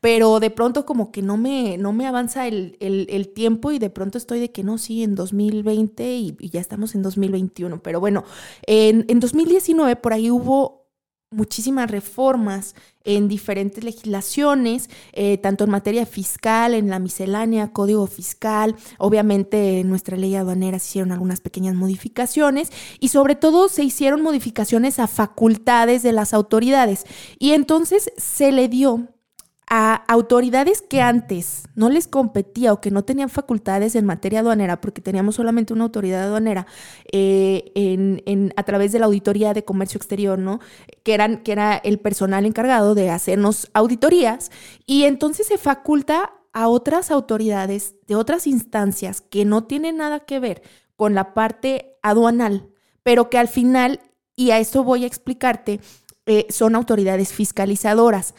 pero 0.00 0.38
de 0.38 0.50
pronto 0.50 0.86
como 0.86 1.10
que 1.10 1.22
no 1.22 1.36
me, 1.36 1.76
no 1.76 1.92
me 1.92 2.06
avanza 2.06 2.46
el, 2.46 2.76
tiempo 3.34 3.72
y 3.72 3.80
de 3.80 3.90
pronto 3.90 4.16
estoy 4.16 4.38
de 4.38 4.52
que 4.52 4.62
no, 4.62 4.78
sí, 4.78 5.02
en 5.02 5.16
2020 5.16 6.16
y, 6.16 6.36
ya 6.50 6.60
estamos 6.60 6.94
en 6.94 7.02
2021. 7.02 7.82
Pero 7.82 7.98
bueno, 7.98 8.22
en, 8.66 9.04
en 9.08 9.18
2019 9.18 9.96
por 9.96 10.12
ahí 10.12 10.30
hubo 10.30 10.85
muchísimas 11.30 11.90
reformas 11.90 12.74
en 13.04 13.28
diferentes 13.28 13.82
legislaciones, 13.84 14.90
eh, 15.12 15.38
tanto 15.38 15.64
en 15.64 15.70
materia 15.70 16.06
fiscal, 16.06 16.74
en 16.74 16.88
la 16.88 16.98
miscelánea, 16.98 17.72
código 17.72 18.06
fiscal, 18.06 18.76
obviamente 18.98 19.80
en 19.80 19.88
nuestra 19.88 20.16
ley 20.16 20.34
aduanera 20.34 20.78
se 20.78 20.88
hicieron 20.88 21.12
algunas 21.12 21.40
pequeñas 21.40 21.74
modificaciones 21.74 22.70
y 23.00 23.08
sobre 23.08 23.34
todo 23.34 23.68
se 23.68 23.84
hicieron 23.84 24.22
modificaciones 24.22 24.98
a 24.98 25.06
facultades 25.06 26.02
de 26.02 26.12
las 26.12 26.32
autoridades. 26.32 27.04
Y 27.38 27.52
entonces 27.52 28.12
se 28.16 28.52
le 28.52 28.68
dio 28.68 29.08
a 29.68 29.94
autoridades 30.06 30.80
que 30.80 31.00
antes 31.00 31.64
no 31.74 31.90
les 31.90 32.06
competía 32.06 32.72
o 32.72 32.80
que 32.80 32.92
no 32.92 33.04
tenían 33.04 33.28
facultades 33.28 33.96
en 33.96 34.06
materia 34.06 34.40
aduanera, 34.40 34.80
porque 34.80 35.00
teníamos 35.00 35.34
solamente 35.34 35.72
una 35.72 35.84
autoridad 35.84 36.22
aduanera 36.22 36.66
eh, 37.10 37.72
en, 37.74 38.54
a 38.56 38.62
través 38.62 38.92
de 38.92 39.00
la 39.00 39.06
auditoría 39.06 39.54
de 39.54 39.64
comercio 39.64 39.98
exterior, 39.98 40.38
¿no? 40.38 40.60
Que, 41.02 41.14
eran, 41.14 41.38
que 41.38 41.52
era 41.52 41.76
el 41.76 41.98
personal 41.98 42.46
encargado 42.46 42.94
de 42.94 43.10
hacernos 43.10 43.68
auditorías, 43.74 44.52
y 44.86 45.04
entonces 45.04 45.48
se 45.48 45.58
faculta 45.58 46.32
a 46.52 46.68
otras 46.68 47.10
autoridades 47.10 47.96
de 48.06 48.14
otras 48.14 48.46
instancias 48.46 49.20
que 49.20 49.44
no 49.44 49.64
tienen 49.64 49.96
nada 49.96 50.20
que 50.20 50.38
ver 50.38 50.62
con 50.94 51.14
la 51.14 51.34
parte 51.34 51.98
aduanal, 52.02 52.68
pero 53.02 53.30
que 53.30 53.38
al 53.38 53.48
final, 53.48 54.00
y 54.36 54.52
a 54.52 54.58
eso 54.60 54.84
voy 54.84 55.04
a 55.04 55.06
explicarte, 55.08 55.80
eh, 56.24 56.46
son 56.50 56.74
autoridades 56.74 57.32
fiscalizadoras. 57.32 58.34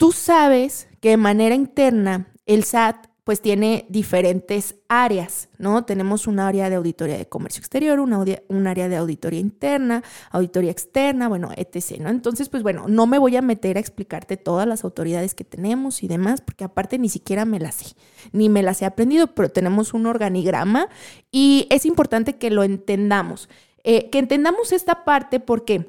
Tú 0.00 0.12
sabes 0.12 0.88
que 1.02 1.10
de 1.10 1.16
manera 1.18 1.54
interna 1.54 2.32
el 2.46 2.64
SAT 2.64 3.08
pues 3.22 3.42
tiene 3.42 3.84
diferentes 3.90 4.76
áreas, 4.88 5.50
¿no? 5.58 5.84
Tenemos 5.84 6.26
un 6.26 6.40
área 6.40 6.70
de 6.70 6.76
auditoría 6.76 7.18
de 7.18 7.28
comercio 7.28 7.60
exterior, 7.60 8.00
un, 8.00 8.14
un 8.48 8.66
área 8.66 8.88
de 8.88 8.96
auditoría 8.96 9.40
interna, 9.40 10.02
auditoría 10.30 10.70
externa, 10.70 11.28
bueno, 11.28 11.50
etc., 11.54 11.98
¿no? 12.00 12.08
Entonces, 12.08 12.48
pues 12.48 12.62
bueno, 12.62 12.86
no 12.88 13.06
me 13.06 13.18
voy 13.18 13.36
a 13.36 13.42
meter 13.42 13.76
a 13.76 13.80
explicarte 13.80 14.38
todas 14.38 14.66
las 14.66 14.84
autoridades 14.84 15.34
que 15.34 15.44
tenemos 15.44 16.02
y 16.02 16.08
demás, 16.08 16.40
porque 16.40 16.64
aparte 16.64 16.98
ni 16.98 17.10
siquiera 17.10 17.44
me 17.44 17.60
las 17.60 17.74
sé, 17.74 17.94
ni 18.32 18.48
me 18.48 18.62
las 18.62 18.80
he 18.80 18.86
aprendido, 18.86 19.34
pero 19.34 19.50
tenemos 19.50 19.92
un 19.92 20.06
organigrama 20.06 20.88
y 21.30 21.66
es 21.68 21.84
importante 21.84 22.36
que 22.38 22.48
lo 22.48 22.64
entendamos, 22.64 23.50
eh, 23.84 24.08
que 24.08 24.18
entendamos 24.18 24.72
esta 24.72 25.04
parte 25.04 25.40
porque 25.40 25.84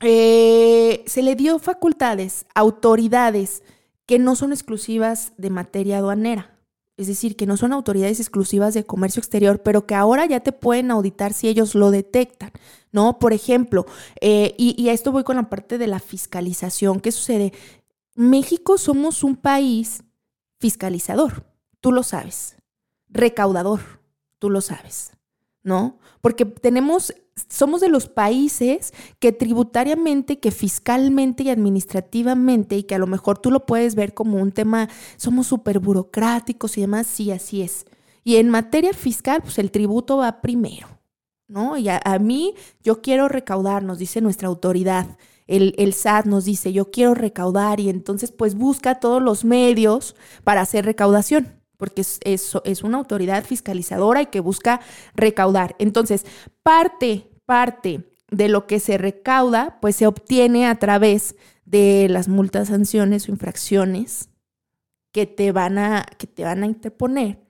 eh, 0.00 1.04
se 1.06 1.22
le 1.22 1.36
dio 1.36 1.58
facultades, 1.58 2.46
autoridades 2.54 3.62
que 4.06 4.18
no 4.18 4.36
son 4.36 4.52
exclusivas 4.52 5.32
de 5.36 5.50
materia 5.50 5.98
aduanera 5.98 6.56
es 6.96 7.08
decir, 7.08 7.36
que 7.36 7.46
no 7.46 7.56
son 7.56 7.72
autoridades 7.72 8.20
exclusivas 8.20 8.72
de 8.72 8.84
comercio 8.84 9.20
exterior, 9.20 9.62
pero 9.62 9.86
que 9.86 9.94
ahora 9.94 10.24
ya 10.24 10.40
te 10.40 10.52
pueden 10.52 10.90
auditar 10.90 11.34
si 11.34 11.46
ellos 11.48 11.74
lo 11.74 11.90
detectan, 11.90 12.52
¿no? 12.90 13.18
Por 13.18 13.34
ejemplo, 13.34 13.86
eh, 14.20 14.54
y, 14.56 14.88
a 14.88 14.92
esto 14.92 15.12
voy 15.12 15.22
con 15.22 15.36
la 15.36 15.50
parte 15.50 15.76
de 15.76 15.88
la 15.88 15.98
fiscalización. 15.98 17.00
¿Qué 17.00 17.12
sucede? 17.12 17.52
México 18.14 18.78
somos 18.78 19.24
un 19.24 19.36
país 19.36 20.04
fiscalizador, 20.58 21.44
tú 21.80 21.92
lo 21.92 22.02
sabes, 22.02 22.56
recaudador, 23.10 23.80
tú 24.38 24.48
lo 24.48 24.62
sabes, 24.62 25.12
¿no? 25.62 25.98
Porque 26.22 26.46
tenemos 26.46 27.12
somos 27.48 27.80
de 27.80 27.88
los 27.88 28.08
países 28.08 28.92
que 29.18 29.32
tributariamente, 29.32 30.40
que 30.40 30.50
fiscalmente 30.50 31.44
y 31.44 31.50
administrativamente, 31.50 32.76
y 32.76 32.82
que 32.84 32.94
a 32.94 32.98
lo 32.98 33.06
mejor 33.06 33.38
tú 33.38 33.50
lo 33.50 33.66
puedes 33.66 33.94
ver 33.94 34.14
como 34.14 34.38
un 34.38 34.52
tema, 34.52 34.88
somos 35.16 35.46
súper 35.46 35.78
burocráticos 35.78 36.78
y 36.78 36.82
demás, 36.82 37.06
sí, 37.06 37.30
así 37.30 37.62
es. 37.62 37.84
Y 38.24 38.36
en 38.36 38.48
materia 38.48 38.92
fiscal, 38.92 39.42
pues 39.42 39.58
el 39.58 39.70
tributo 39.70 40.16
va 40.16 40.40
primero, 40.40 40.88
¿no? 41.46 41.76
Y 41.76 41.88
a, 41.88 42.18
mí, 42.18 42.54
yo 42.82 43.02
quiero 43.02 43.28
recaudar, 43.28 43.82
nos 43.82 43.98
dice 43.98 44.20
nuestra 44.20 44.48
autoridad. 44.48 45.18
El, 45.46 45.74
el, 45.78 45.92
SAT 45.92 46.26
nos 46.26 46.44
dice, 46.44 46.72
yo 46.72 46.90
quiero 46.90 47.14
recaudar 47.14 47.78
y 47.78 47.88
entonces 47.88 48.32
pues 48.32 48.56
busca 48.56 48.98
todos 48.98 49.22
los 49.22 49.44
medios 49.44 50.16
para 50.42 50.62
hacer 50.62 50.84
recaudación 50.84 51.56
porque 51.76 52.02
es, 52.02 52.20
es, 52.22 52.82
una 52.82 52.98
autoridad 52.98 53.44
fiscalizadora 53.44 54.22
y 54.22 54.26
que 54.26 54.40
busca 54.40 54.80
recaudar. 55.14 55.76
Entonces, 55.78 56.24
parte, 56.62 57.28
parte 57.44 58.04
de 58.30 58.48
lo 58.48 58.66
que 58.66 58.80
se 58.80 58.98
recauda, 58.98 59.78
pues 59.80 59.96
se 59.96 60.06
obtiene 60.06 60.66
a 60.66 60.78
través 60.78 61.36
de 61.64 62.08
las 62.10 62.28
multas, 62.28 62.68
sanciones 62.68 63.28
o 63.28 63.32
infracciones 63.32 64.30
que 65.12 65.26
te 65.26 65.52
van 65.52 65.78
a, 65.78 66.04
que 66.18 66.26
te 66.26 66.44
van 66.44 66.62
a 66.62 66.66
interponer 66.66 67.40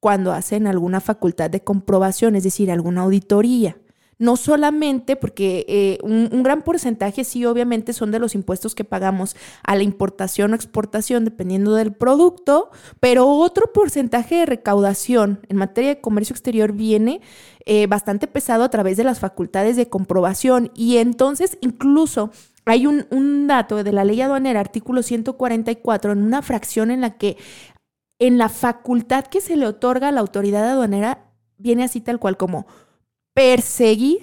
cuando 0.00 0.32
hacen 0.32 0.66
alguna 0.66 1.00
facultad 1.00 1.50
de 1.50 1.62
comprobación, 1.62 2.36
es 2.36 2.44
decir, 2.44 2.70
alguna 2.70 3.02
auditoría 3.02 3.76
no 4.18 4.36
solamente 4.36 5.16
porque 5.16 5.64
eh, 5.68 5.98
un, 6.02 6.42
gran 6.42 6.62
porcentaje 6.62 7.24
sí 7.24 7.44
obviamente 7.44 7.92
son 7.92 8.10
de 8.10 8.18
los 8.18 8.34
impuestos 8.34 8.74
que 8.74 8.84
pagamos 8.84 9.36
a 9.62 9.76
la 9.76 9.82
importación 9.82 10.52
o 10.52 10.56
exportación 10.56 11.24
dependiendo 11.24 11.74
del 11.74 11.92
producto, 11.92 12.70
pero 13.00 13.26
otro 13.26 13.72
porcentaje 13.72 14.36
de 14.36 14.46
recaudación 14.46 15.40
en 15.48 15.56
materia 15.56 15.90
de 15.90 16.00
comercio 16.00 16.34
exterior 16.34 16.72
viene 16.72 17.20
eh, 17.66 17.86
bastante 17.86 18.26
pesado 18.26 18.64
a 18.64 18.70
través 18.70 18.96
de 18.96 19.04
las 19.04 19.20
facultades 19.20 19.76
de 19.76 19.88
comprobación. 19.88 20.70
Y 20.74 20.98
entonces 20.98 21.58
incluso 21.60 22.30
hay 22.66 22.86
un, 22.86 23.06
un 23.10 23.46
dato 23.46 23.82
de 23.82 23.92
la 23.92 24.04
ley 24.04 24.20
aduanera, 24.20 24.60
artículo 24.60 25.02
144, 25.02 26.12
en 26.12 26.22
una 26.22 26.42
fracción 26.42 26.90
en 26.90 27.00
la 27.00 27.16
que 27.16 27.36
en 28.18 28.38
la 28.38 28.48
facultad 28.48 29.26
que 29.26 29.40
se 29.40 29.56
le 29.56 29.66
otorga 29.66 30.08
a 30.08 30.12
la 30.12 30.20
autoridad 30.20 30.68
aduanera 30.70 31.30
viene 31.58 31.84
así 31.84 32.00
tal 32.00 32.18
cual 32.18 32.36
como 32.36 32.66
perseguir 33.34 34.22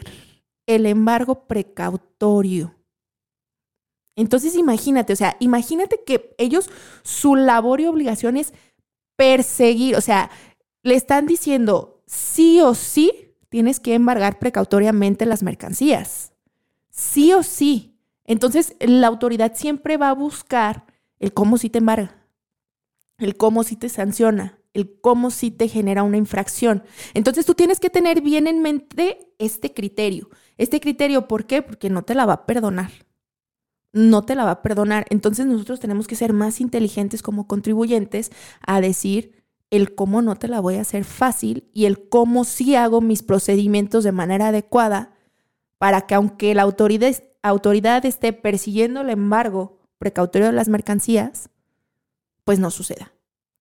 el 0.66 0.86
embargo 0.86 1.48
precautorio. 1.48 2.76
Entonces 4.16 4.56
imagínate, 4.56 5.14
o 5.14 5.16
sea, 5.16 5.38
imagínate 5.40 6.04
que 6.06 6.36
ellos, 6.38 6.70
su 7.04 7.36
labor 7.36 7.82
y 7.82 7.88
obligación 7.88 8.38
es 8.38 8.54
perseguir, 9.16 9.96
o 9.96 10.02
sea, 10.02 10.32
le 10.84 10.96
están 10.96 11.28
diciendo 11.28 12.04
sí 12.08 12.60
o 12.62 12.74
sí 12.74 13.36
tienes 13.50 13.80
que 13.80 13.94
embargar 13.94 14.40
precautoriamente 14.40 15.26
las 15.26 15.44
mercancías. 15.44 16.34
Sí 16.90 17.34
o 17.34 17.44
sí. 17.44 17.98
Entonces 18.26 18.76
la 18.80 19.08
autoridad 19.08 19.54
siempre 19.56 19.98
va 19.98 20.10
a 20.10 20.16
buscar 20.16 20.86
el 21.20 21.34
cómo 21.34 21.58
sí 21.58 21.70
te 21.70 21.80
embarga, 21.80 22.16
el 23.18 23.38
cómo 23.38 23.64
sí 23.64 23.76
te 23.76 23.90
sanciona, 23.90 24.61
el 24.74 25.00
cómo 25.02 25.32
sí 25.32 25.52
te 25.52 25.68
genera 25.68 26.04
una 26.04 26.18
infracción. 26.18 26.84
Entonces 27.14 27.46
tú 27.46 27.54
tienes 27.54 27.80
que 27.80 27.90
tener 27.90 28.22
bien 28.22 28.48
en 28.48 28.62
mente 28.62 29.34
este 29.40 29.74
criterio. 29.74 30.30
Este 30.58 30.80
criterio, 30.80 31.28
¿por 31.28 31.46
qué? 31.46 31.62
Porque 31.62 31.90
no 31.90 32.04
te 32.04 32.16
la 32.16 32.26
va 32.26 32.34
a 32.34 32.46
perdonar. 32.46 32.92
No 33.94 34.24
te 34.24 34.36
la 34.36 34.46
va 34.46 34.52
a 34.52 34.62
perdonar. 34.62 35.06
Entonces 35.10 35.46
nosotros 35.46 35.80
tenemos 35.80 36.08
que 36.08 36.16
ser 36.16 36.34
más 36.34 36.62
inteligentes 36.62 37.22
como 37.22 37.48
contribuyentes 37.48 38.32
a 38.66 38.80
decir 38.80 39.44
el 39.70 39.96
cómo 39.96 40.22
no 40.22 40.36
te 40.36 40.48
la 40.48 40.60
voy 40.60 40.76
a 40.76 40.82
hacer 40.82 41.06
fácil 41.06 41.70
y 41.74 41.86
el 41.86 42.10
cómo 42.10 42.44
sí 42.44 42.76
hago 42.76 43.02
mis 43.02 43.24
procedimientos 43.24 44.04
de 44.04 44.12
manera 44.12 44.50
adecuada 44.50 45.14
para 45.78 46.02
que 46.02 46.14
aunque 46.14 46.54
la 46.54 46.62
autoridad, 46.62 47.16
autoridad 47.42 48.06
esté 48.06 48.34
persiguiendo 48.34 49.02
el 49.02 49.10
embargo 49.10 49.80
precautorio 49.98 50.48
de 50.48 50.54
las 50.54 50.68
mercancías, 50.68 51.50
pues 52.44 52.60
no 52.60 52.70
suceda. 52.70 53.14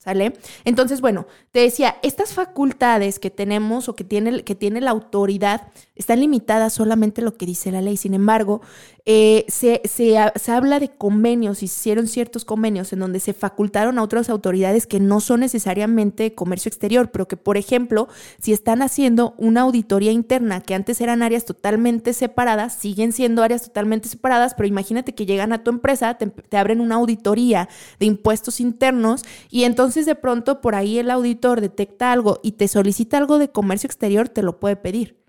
¿Sale? 0.03 0.33
Entonces, 0.65 1.03
bueno, 1.03 1.27
te 1.53 1.61
decía, 1.61 1.99
estas 2.03 2.33
facultades 2.33 3.19
que 3.19 3.29
tenemos 3.29 3.87
o 3.91 3.95
que 3.95 4.03
tiene, 4.03 4.45
que 4.45 4.55
tiene 4.55 4.81
la 4.81 4.93
autoridad 4.93 5.69
están 6.01 6.21
limitadas 6.21 6.73
solamente 6.73 7.21
a 7.21 7.25
lo 7.25 7.37
que 7.37 7.45
dice 7.45 7.71
la 7.71 7.83
ley. 7.83 7.97
Sin 7.99 8.15
embargo, 8.15 8.63
eh, 9.05 9.45
se, 9.49 9.83
se, 9.85 10.17
habla 10.51 10.81
de 10.81 10.89
convenios, 10.89 11.59
se 11.59 11.67
hicieron 11.67 12.07
ciertos 12.07 12.47
convenios 12.47 12.93
en 12.95 13.01
donde 13.01 13.21
se 13.21 13.35
facultaron 13.35 13.99
a 13.99 14.03
otras 14.03 14.31
autoridades 14.31 14.87
que 14.87 14.99
no 14.99 15.21
son 15.21 15.41
necesariamente 15.41 16.35
comercio 16.35 16.71
exterior, 16.71 17.11
pero 17.11 17.29
que, 17.29 17.37
por 17.37 17.59
ejemplo, 17.59 18.09
si 18.41 18.55
están 18.55 18.81
haciendo 18.81 19.35
una 19.37 19.61
auditoría 19.61 20.11
interna, 20.11 20.63
que 20.63 20.75
antes 20.75 21.03
eran 21.03 21.23
áreas 21.23 21.45
totalmente 21.45 22.15
separadas, 22.15 22.75
siguen 22.75 23.13
siendo 23.13 23.43
áreas 23.43 23.63
totalmente 23.63 24.09
separadas, 24.09 24.55
pero 24.55 24.67
imagínate 24.67 25.15
que 25.15 25.27
llegan 25.27 25.53
a 25.53 25.63
tu 25.63 25.71
empresa, 25.71 26.15
te, 26.15 26.27
te 26.29 26.57
abren 26.57 26.81
una 26.81 26.95
auditoría 26.95 27.69
de 27.99 28.07
impuestos 28.07 28.59
internos 28.59 29.23
y 29.51 29.65
entonces 29.65 30.07
de 30.07 30.15
pronto 30.15 30.63
por 30.63 30.75
ahí 30.75 30.99
el 30.99 31.11
auditor 31.11 31.61
detecta 31.61 32.11
algo 32.11 32.41
y 32.43 32.53
te 32.53 32.69
solicita 32.69 33.19
algo 33.19 33.39
de 33.39 33.51
comercio 33.51 33.87
exterior, 33.87 34.31
te 34.31 34.43
lo 34.43 34.59
puede 34.61 34.77
pedir. 34.77 35.20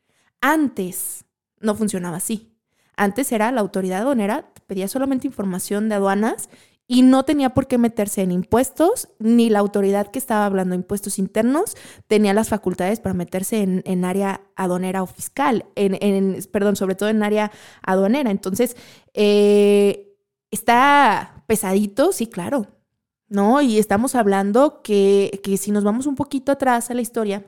Antes 0.42 1.26
no 1.60 1.76
funcionaba 1.76 2.18
así. 2.18 2.52
Antes 2.98 3.32
era 3.32 3.52
la 3.52 3.62
autoridad 3.62 4.02
aduanera, 4.02 4.52
pedía 4.68 4.88
solamente 4.88 5.28
información 5.28 5.90
de 5.90 5.96
aduanas 5.96 6.50
y 6.88 7.04
no 7.04 7.24
tenía 7.24 7.52
por 7.52 7.68
qué 7.68 7.78
meterse 7.78 8.22
en 8.22 8.32
impuestos, 8.32 9.08
ni 9.18 9.50
la 9.50 9.60
autoridad 9.60 10.12
que 10.12 10.20
estaba 10.20 10.46
hablando 10.46 10.74
de 10.74 10.82
impuestos 10.82 11.20
internos 11.20 11.78
tenía 12.08 12.34
las 12.34 12.50
facultades 12.50 13.00
para 13.00 13.14
meterse 13.14 13.62
en, 13.62 14.06
área 14.06 14.42
aduanera 14.58 15.02
o 15.02 15.06
fiscal, 15.06 15.66
en, 15.76 16.38
perdón, 16.52 16.76
sobre 16.76 16.96
todo 16.96 17.08
en 17.08 17.24
área 17.24 17.50
aduanera. 17.82 18.30
Entonces, 18.30 18.76
eh, 19.14 20.18
está 20.52 21.46
pesadito, 21.48 22.12
sí, 22.12 22.28
claro, 22.28 22.68
¿no? 23.30 23.62
Y 23.62 23.80
estamos 23.80 24.14
hablando 24.16 24.82
que, 24.84 25.40
que 25.46 25.56
si 25.56 25.72
nos 25.72 25.86
vamos 25.86 26.08
un 26.08 26.16
poquito 26.16 26.52
atrás 26.52 26.92
a 26.92 26.94
la 26.94 27.02
historia, 27.02 27.46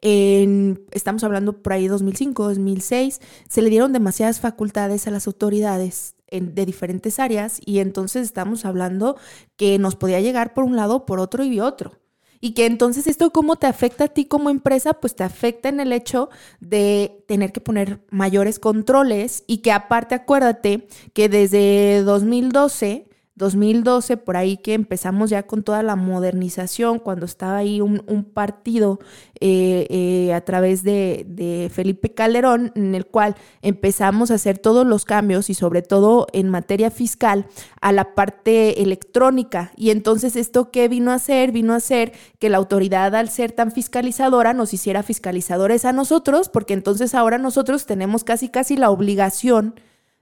estamos 0.00 1.24
hablando 1.24 1.62
por 1.62 1.72
ahí 1.72 1.88
2005, 1.88 2.44
2006, 2.44 3.20
se 3.48 3.62
le 3.62 3.70
dieron 3.70 3.92
demasiadas 3.92 4.40
facultades 4.40 5.06
a 5.06 5.10
las 5.10 5.26
autoridades 5.26 6.14
de 6.30 6.66
diferentes 6.66 7.18
áreas 7.18 7.60
y 7.64 7.80
entonces 7.80 8.24
estamos 8.24 8.64
hablando 8.64 9.16
que 9.56 9.78
nos 9.78 9.96
podía 9.96 10.20
llegar 10.20 10.54
por 10.54 10.64
un 10.64 10.76
lado, 10.76 11.04
por 11.06 11.20
otro 11.20 11.44
y 11.44 11.60
otro. 11.60 11.98
Y 12.44 12.54
que 12.54 12.66
entonces 12.66 13.06
esto 13.06 13.30
cómo 13.30 13.54
te 13.54 13.68
afecta 13.68 14.04
a 14.04 14.08
ti 14.08 14.24
como 14.24 14.50
empresa, 14.50 14.94
pues 14.94 15.14
te 15.14 15.22
afecta 15.22 15.68
en 15.68 15.78
el 15.78 15.92
hecho 15.92 16.28
de 16.58 17.24
tener 17.28 17.52
que 17.52 17.60
poner 17.60 18.00
mayores 18.10 18.58
controles 18.58 19.44
y 19.46 19.58
que 19.58 19.70
aparte 19.70 20.16
acuérdate 20.16 20.88
que 21.12 21.28
desde 21.28 22.02
2012 22.02 23.08
2012, 23.34 24.18
por 24.18 24.36
ahí 24.36 24.58
que 24.58 24.74
empezamos 24.74 25.30
ya 25.30 25.44
con 25.44 25.62
toda 25.62 25.82
la 25.82 25.96
modernización, 25.96 26.98
cuando 26.98 27.24
estaba 27.24 27.56
ahí 27.56 27.80
un, 27.80 28.02
partido 28.34 29.00
eh, 29.40 29.86
eh, 29.88 30.34
a 30.34 30.42
través 30.42 30.82
de, 30.82 31.24
de, 31.26 31.70
Felipe 31.72 32.12
Calderón, 32.12 32.72
en 32.74 32.94
el 32.94 33.06
cual 33.06 33.34
empezamos 33.62 34.30
a 34.30 34.34
hacer 34.34 34.58
todos 34.58 34.86
los 34.86 35.06
cambios 35.06 35.48
y 35.48 35.54
sobre 35.54 35.80
todo 35.80 36.26
en 36.34 36.50
materia 36.50 36.90
fiscal 36.90 37.46
a 37.80 37.90
la 37.92 38.14
parte 38.14 38.82
electrónica. 38.82 39.72
Y 39.76 39.90
entonces 39.90 40.36
esto 40.36 40.70
qué 40.70 40.88
vino 40.88 41.10
a 41.10 41.14
hacer? 41.14 41.52
Vino 41.52 41.72
a 41.72 41.76
hacer 41.76 42.12
que 42.38 42.50
la 42.50 42.58
autoridad 42.58 43.14
al 43.14 43.30
ser 43.30 43.52
tan 43.52 43.72
fiscalizadora 43.72 44.52
nos 44.52 44.74
hiciera 44.74 45.02
fiscalizadores 45.02 45.86
a 45.86 45.92
nosotros, 45.92 46.50
porque 46.50 46.74
entonces 46.74 47.14
ahora 47.14 47.38
nosotros 47.38 47.86
tenemos 47.86 48.24
casi 48.24 48.50
casi 48.50 48.76
la 48.76 48.90
obligación 48.90 49.74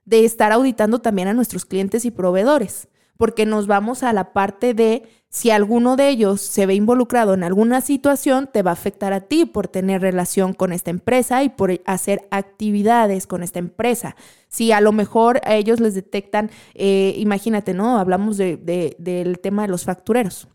de 0.05 0.25
estar 0.25 0.53
auditando 0.53 1.01
también 1.01 1.29
a 1.29 1.35
nuestros 1.35 1.65
clientes 1.65 2.05
y 2.05 2.13
proveedores 2.13 2.89
porque 3.21 3.45
nos 3.45 3.67
vamos 3.67 4.03
a 4.03 4.15
la 4.15 4.33
parte 4.33 4.73
de 4.73 5.03
si 5.29 5.51
alguno 5.51 5.97
de 5.97 6.09
ellos 6.09 6.41
se 6.41 6.65
ve 6.65 6.75
involucrado 6.75 7.35
en 7.35 7.45
alguna 7.45 7.83
situación, 7.83 8.49
te 8.51 8.63
va 8.63 8.71
a 8.71 8.73
afectar 8.73 9.13
a 9.13 9.21
ti 9.21 9.45
por 9.45 9.69
tener 9.69 10.01
relación 10.01 10.55
con 10.55 10.73
esta 10.73 10.89
empresa 10.89 11.43
y 11.43 11.51
por 11.51 11.83
hacer 11.85 12.27
actividades 12.31 13.27
con 13.27 13.43
esta 13.43 13.59
empresa. 13.59 14.17
Si 14.49 14.73
a 14.73 14.81
lo 14.81 14.93
mejor 14.93 15.43
a 15.45 15.55
ellos 15.55 15.81
les 15.81 15.95
detectan, 15.95 16.51
eh, 16.73 17.13
imagínate, 17.19 17.75
¿no? 17.75 17.99
Hablamos 17.99 18.39
del 18.39 19.39
tema 19.43 19.63
de 19.63 19.69
los 19.69 19.85
factureros. 19.85 20.49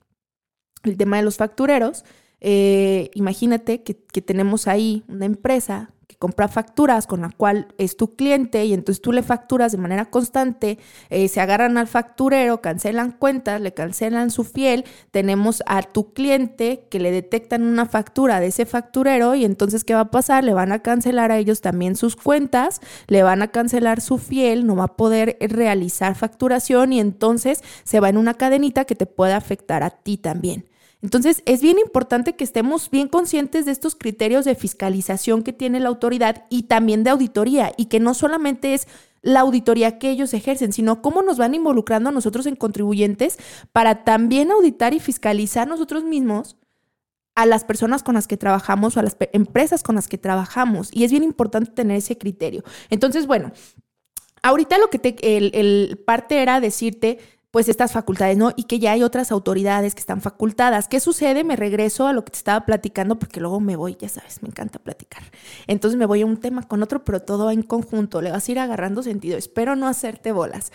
El 0.82 0.98
tema 0.98 1.18
de 1.18 1.24
los 1.24 1.38
factureros, 1.38 2.04
eh, 2.42 3.12
imagínate 3.14 3.84
que, 3.84 3.96
que 3.96 4.24
tenemos 4.24 4.68
ahí 4.68 5.04
una 5.08 5.26
empresa 5.28 5.92
compra 6.20 6.48
facturas 6.48 7.08
con 7.08 7.22
la 7.22 7.30
cual 7.30 7.68
es 7.78 7.98
tu 7.98 8.16
cliente 8.16 8.66
y 8.66 8.74
entonces 8.74 9.02
tú 9.02 9.12
le 9.12 9.24
facturas 9.24 9.72
de 9.72 9.78
manera 9.78 10.06
constante, 10.06 10.80
eh, 11.10 11.28
se 11.28 11.42
agarran 11.42 11.78
al 11.78 11.88
facturero, 11.88 12.62
cancelan 12.62 13.12
cuentas, 13.12 13.62
le 13.62 13.74
cancelan 13.74 14.32
su 14.32 14.44
fiel, 14.44 14.86
tenemos 15.12 15.64
a 15.66 15.82
tu 15.82 16.14
cliente 16.14 16.88
que 16.90 17.00
le 17.00 17.12
detectan 17.12 17.64
una 17.64 17.86
factura 17.86 18.40
de 18.40 18.48
ese 18.48 18.66
facturero 18.66 19.36
y 19.36 19.46
entonces 19.46 19.84
¿qué 19.84 19.94
va 19.94 20.02
a 20.02 20.12
pasar? 20.12 20.44
Le 20.44 20.54
van 20.54 20.72
a 20.72 20.80
cancelar 20.80 21.32
a 21.32 21.38
ellos 21.38 21.62
también 21.62 21.96
sus 21.96 22.16
cuentas, 22.16 22.82
le 23.08 23.24
van 23.24 23.42
a 23.42 23.50
cancelar 23.50 24.02
su 24.02 24.18
fiel, 24.18 24.66
no 24.66 24.76
va 24.76 24.86
a 24.86 24.96
poder 24.96 25.38
realizar 25.40 26.16
facturación 26.16 26.94
y 26.94 27.00
entonces 27.00 27.64
se 27.84 28.00
va 28.00 28.10
en 28.10 28.18
una 28.18 28.36
cadenita 28.36 28.86
que 28.86 28.96
te 28.96 29.06
puede 29.06 29.34
afectar 29.34 29.84
a 29.84 29.90
ti 29.90 30.18
también. 30.18 30.66
Entonces, 31.06 31.44
es 31.46 31.62
bien 31.62 31.78
importante 31.78 32.36
que 32.36 32.44
estemos 32.44 32.90
bien 32.90 33.08
conscientes 33.08 33.66
de 33.66 33.72
estos 33.72 33.94
criterios 33.94 34.44
de 34.44 34.56
fiscalización 34.56 35.44
que 35.44 35.54
tiene 35.54 35.80
la 35.80 35.90
autoridad 35.90 36.46
y 36.50 36.64
también 36.64 37.04
de 37.04 37.12
auditoría, 37.12 37.72
y 37.78 37.86
que 37.86 38.00
no 38.00 38.16
solamente 38.16 38.74
es 38.74 38.88
la 39.22 39.42
auditoría 39.42 40.00
que 40.00 40.10
ellos 40.10 40.34
ejercen, 40.34 40.74
sino 40.74 41.04
cómo 41.04 41.22
nos 41.22 41.38
van 41.38 41.54
involucrando 41.54 42.10
a 42.10 42.12
nosotros 42.12 42.48
en 42.48 42.56
contribuyentes 42.56 43.38
para 43.72 44.04
también 44.04 44.50
auditar 44.50 44.96
y 44.96 45.00
fiscalizar 45.00 45.68
nosotros 45.68 46.04
mismos 46.04 46.58
a 47.36 47.46
las 47.46 47.66
personas 47.66 48.02
con 48.02 48.16
las 48.16 48.26
que 48.26 48.38
trabajamos 48.38 48.98
o 48.98 49.00
a 49.00 49.04
las 49.04 49.16
empresas 49.32 49.84
con 49.84 49.94
las 49.94 50.08
que 50.08 50.18
trabajamos. 50.18 50.90
Y 50.92 51.04
es 51.04 51.12
bien 51.12 51.22
importante 51.22 51.70
tener 51.70 51.98
ese 51.98 52.18
criterio. 52.18 52.64
Entonces, 52.90 53.28
bueno, 53.28 53.52
ahorita 54.42 54.80
lo 54.80 54.90
que 54.90 54.98
te, 54.98 55.38
el, 55.38 55.52
el 55.54 56.00
parte 56.04 56.42
era 56.42 56.60
decirte 56.60 57.20
pues 57.56 57.70
estas 57.70 57.94
facultades, 57.94 58.36
¿no? 58.36 58.52
Y 58.58 58.64
que 58.64 58.80
ya 58.80 58.92
hay 58.92 59.02
otras 59.02 59.32
autoridades 59.32 59.96
que 59.96 60.02
están 60.02 60.20
facultadas. 60.20 60.90
¿Qué 60.90 61.00
sucede? 61.00 61.46
Me 61.46 61.56
regreso 61.56 62.06
a 62.06 62.12
lo 62.12 62.26
que 62.26 62.32
te 62.32 62.38
estaba 62.38 62.66
platicando 62.66 63.18
porque 63.18 63.40
luego 63.40 63.62
me 63.62 63.78
voy, 63.78 63.96
ya 63.98 64.10
sabes, 64.10 64.44
me 64.44 64.50
encanta 64.50 64.78
platicar. 64.78 65.24
Entonces 65.66 65.98
me 65.98 66.06
voy 66.06 66.22
a 66.22 66.26
un 66.26 66.36
tema 66.36 66.64
con 66.64 66.84
otro, 66.84 67.06
pero 67.06 67.22
todo 67.22 67.52
en 67.52 67.64
conjunto. 67.64 68.22
Le 68.22 68.30
vas 68.30 68.50
a 68.50 68.52
ir 68.52 68.60
agarrando 68.60 69.04
sentido. 69.04 69.38
Espero 69.38 69.78
no 69.78 69.88
hacerte 69.88 70.34
bolas. 70.34 70.74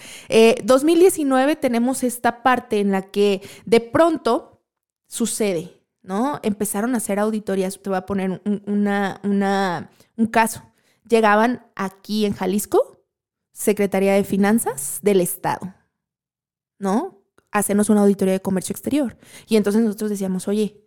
2019 0.64 1.52
eh, 1.52 1.56
tenemos 1.56 2.02
esta 2.02 2.42
parte 2.42 2.80
en 2.80 2.92
la 2.92 3.02
que 3.02 3.42
de 3.66 3.80
pronto 3.80 4.62
sucede, 5.06 5.82
¿no? 6.00 6.40
Empezaron 6.42 6.94
a 6.94 6.96
hacer 6.96 7.18
auditorías. 7.18 7.78
Te 7.78 7.90
voy 7.90 7.98
a 7.98 8.06
poner 8.06 8.40
una, 8.64 9.20
una, 9.22 9.90
un 10.16 10.26
caso. 10.28 10.62
Llegaban 11.06 11.62
aquí 11.76 12.24
en 12.24 12.32
Jalisco, 12.32 13.02
Secretaría 13.52 14.14
de 14.14 14.24
Finanzas 14.24 14.98
del 15.02 15.20
Estado 15.20 15.74
¿no? 16.80 17.22
Hacernos 17.52 17.90
una 17.90 18.00
auditoría 18.00 18.32
de 18.32 18.42
comercio 18.42 18.72
exterior. 18.72 19.16
Y 19.46 19.56
entonces 19.56 19.82
nosotros 19.82 20.10
decíamos, 20.10 20.48
oye, 20.48 20.82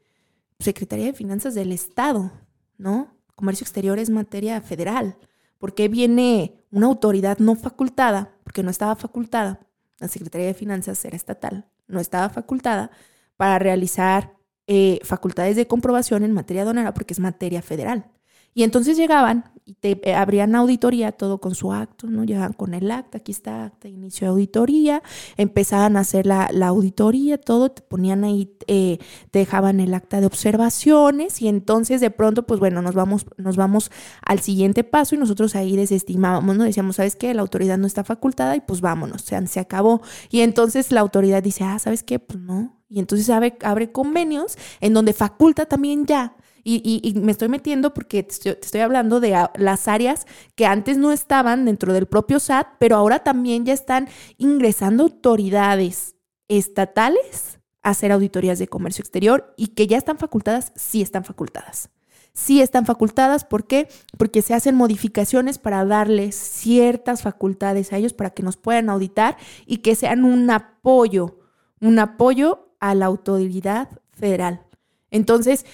Secretaría 0.60 1.06
de 1.06 1.14
Finanzas 1.14 1.56
del 1.56 1.72
Estado, 1.72 2.32
¿no? 2.78 3.16
Comercio 3.36 3.64
exterior 3.64 4.00
es 4.00 4.10
materia 4.10 4.60
federal. 4.60 5.18
¿Por 5.58 5.74
qué 5.74 5.88
viene 5.88 6.66
una 6.72 6.88
autoridad 6.88 7.38
no 7.38 7.56
facultada? 7.56 8.36
Porque 8.44 8.64
no 8.64 8.70
estaba 8.70 8.96
facultada. 8.96 9.66
La 10.00 10.10
Secretaría 10.10 10.48
de 10.48 10.54
Finanzas 10.54 11.04
era 11.06 11.16
estatal, 11.16 11.70
no 11.88 12.00
estaba 12.00 12.30
facultada 12.30 12.92
para 13.38 13.60
realizar 13.60 14.36
eh, 14.68 15.00
facultades 15.04 15.56
de 15.56 15.68
comprobación 15.68 16.24
en 16.24 16.34
materia 16.34 16.64
aduanera 16.64 16.94
porque 16.94 17.14
es 17.14 17.20
materia 17.20 17.62
federal. 17.62 18.10
Y 18.54 18.64
entonces 18.64 18.98
llegaban 18.98 19.52
y 19.66 19.76
te 19.76 20.00
eh, 20.10 20.14
abrían 20.14 20.56
auditoría, 20.56 21.12
todo 21.12 21.40
con 21.40 21.56
su 21.56 21.72
acto, 21.72 22.08
¿no? 22.08 22.24
Llegaban 22.24 22.54
con 22.54 22.74
el 22.74 22.92
acta, 22.92 23.20
aquí 23.20 23.32
está 23.32 23.66
acta, 23.66 23.88
inicio 23.88 24.28
de 24.28 24.32
auditoría, 24.32 25.02
empezaban 25.38 25.96
a 25.96 26.02
hacer 26.02 26.26
la, 26.26 26.50
auditoría, 26.68 27.38
todo, 27.38 27.72
te 27.72 27.82
ponían 27.82 28.24
ahí, 28.24 28.56
eh, 28.68 28.98
te 29.32 29.40
dejaban 29.40 29.80
el 29.80 29.94
acta 29.94 30.20
de 30.20 30.26
observaciones 30.26 31.42
y 31.42 31.48
entonces 31.48 32.02
de 32.02 32.12
pronto, 32.12 32.44
pues 32.44 32.60
bueno, 32.60 32.82
nos 32.82 32.94
vamos, 32.94 33.26
nos 33.38 33.56
vamos 33.56 33.92
al 34.26 34.40
siguiente 34.40 34.84
paso 34.84 35.16
y 35.16 35.18
nosotros 35.18 35.56
ahí 35.56 35.76
desestimábamos, 35.78 36.58
¿no? 36.58 36.66
Decíamos, 36.66 36.98
¿sabes 36.98 37.16
qué? 37.16 37.34
La 37.34 37.42
autoridad 37.42 37.78
no 37.78 37.88
está 37.88 38.04
facultada 38.04 38.56
y 38.56 38.62
pues 38.62 38.82
vámonos, 38.82 39.24
o 39.24 39.26
sea, 39.26 39.46
se 39.48 39.60
acabó. 39.60 40.02
Y 40.30 40.42
entonces 40.42 40.92
la 40.92 41.00
autoridad 41.00 41.42
dice, 41.42 41.64
ah, 41.64 41.80
¿sabes 41.80 42.04
qué? 42.04 42.20
Pues 42.20 42.40
no. 42.40 42.82
Y 42.90 43.00
entonces 43.00 43.30
abre, 43.30 43.58
abre 43.62 43.92
convenios 43.92 44.58
en 44.82 44.94
donde 44.94 45.14
faculta 45.14 45.66
también 45.66 46.06
ya 46.06 46.36
y, 46.64 47.14
me 47.22 47.32
estoy 47.32 47.50
metiendo 47.50 47.94
porque 47.94 48.24
te 48.24 48.52
estoy, 48.52 48.82
hablando 48.82 49.20
de 49.20 49.48
las 49.56 49.88
áreas 49.88 50.26
que 50.56 50.66
antes 50.66 50.98
no 50.98 51.12
estaban 51.12 51.66
dentro 51.66 51.94
del 51.94 52.06
propio 52.06 52.40
SAT, 52.40 52.68
pero 52.80 52.96
ahora 52.96 53.20
también 53.20 53.66
ya 53.66 53.74
están 53.74 54.08
ingresando 54.38 55.04
autoridades 55.04 56.16
estatales 56.48 57.60
a 57.82 57.90
hacer 57.90 58.12
auditorías 58.12 58.60
de 58.60 58.68
comercio 58.68 59.02
exterior 59.02 59.54
y 59.58 59.68
que 59.68 59.88
ya 59.88 59.98
están 59.98 60.18
facultadas, 60.18 60.72
sí 60.76 61.02
están 61.02 61.26
facultadas. 61.26 61.90
Sí 62.36 62.62
están 62.62 62.88
facultadas, 62.88 63.46
¿por 63.46 63.68
qué? 63.68 63.88
Porque 64.18 64.42
se 64.42 64.56
hacen 64.56 64.74
modificaciones 64.74 65.60
para 65.60 65.86
darles 65.86 66.36
ciertas 66.36 67.22
facultades 67.22 67.94
a 67.94 67.98
ellos 67.98 68.14
para 68.14 68.32
que 68.32 68.42
nos 68.42 68.58
puedan 68.58 68.90
auditar 68.90 69.38
y 69.68 69.78
que 69.78 69.94
sean 69.94 70.24
un 70.24 70.50
apoyo, 70.50 71.40
un 71.80 72.00
apoyo 72.00 72.76
a 72.80 72.96
la 72.96 73.06
autoridad 73.06 73.90
federal. 74.14 74.66
Entonces, 75.12 75.68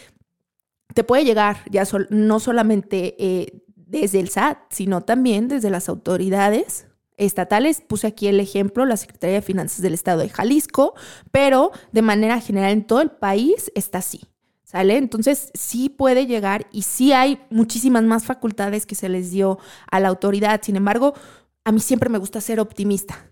te 0.94 1.04
puede 1.04 1.26
llegar 1.26 1.64
ya 1.70 1.84
no 2.10 2.40
solamente 2.40 3.16
eh, 3.20 3.64
desde 3.76 4.20
el 4.20 4.30
SAT, 4.30 4.58
sino 4.70 5.02
también 5.02 5.48
desde 5.48 5.70
las 5.70 5.90
autoridades 5.90 6.88
estatales. 7.18 7.82
Puse 7.82 8.08
aquí 8.08 8.28
el 8.28 8.40
ejemplo, 8.40 8.86
la 8.86 8.98
Secretaría 8.98 9.36
de 9.36 9.42
Finanzas 9.42 9.82
del 9.82 9.94
Estado 9.94 10.22
de 10.22 10.30
Jalisco, 10.30 10.94
pero 11.32 11.72
de 11.92 12.02
manera 12.02 12.40
general 12.42 12.72
en 12.72 12.86
todo 12.86 13.02
el 13.02 13.12
país 13.12 13.72
está 13.76 14.00
así. 14.00 14.22
¿Sale? 14.64 14.98
Entonces 14.98 15.50
sí 15.56 15.90
puede 15.90 16.28
llegar 16.28 16.68
y 16.72 16.84
sí 16.84 17.12
hay 17.12 17.42
muchísimas 17.50 18.04
más 18.04 18.26
facultades 18.26 18.86
que 18.86 18.94
se 18.94 19.10
les 19.10 19.32
dio 19.32 19.58
a 19.90 20.00
la 20.00 20.10
autoridad. 20.10 20.62
Sin 20.64 20.76
embargo, 20.76 21.16
a 21.64 21.72
mí 21.72 21.80
siempre 21.80 22.08
me 22.08 22.20
gusta 22.20 22.40
ser 22.40 22.60
optimista. 22.60 23.30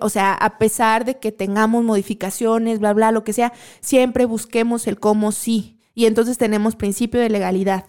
O 0.00 0.08
sea, 0.08 0.34
a 0.34 0.58
pesar 0.58 1.04
de 1.04 1.18
que 1.18 1.30
tengamos 1.30 1.84
modificaciones, 1.84 2.78
bla, 2.78 2.94
bla, 2.94 3.12
lo 3.12 3.22
que 3.22 3.32
sea, 3.32 3.52
siempre 3.80 4.24
busquemos 4.24 4.86
el 4.86 4.98
cómo 4.98 5.30
sí. 5.30 5.77
Y 5.98 6.06
entonces 6.06 6.38
tenemos 6.38 6.76
principio 6.76 7.20
de 7.20 7.28
legalidad. 7.28 7.86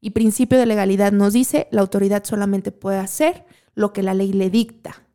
Y 0.00 0.10
principio 0.10 0.58
de 0.58 0.66
legalidad 0.66 1.12
nos 1.12 1.32
dice, 1.32 1.68
la 1.70 1.82
autoridad 1.82 2.24
solamente 2.24 2.72
puede 2.72 2.98
hacer 2.98 3.46
lo 3.76 3.92
que 3.92 4.02
la 4.02 4.14
ley 4.14 4.32
le 4.32 4.50
dicta. 4.50 5.06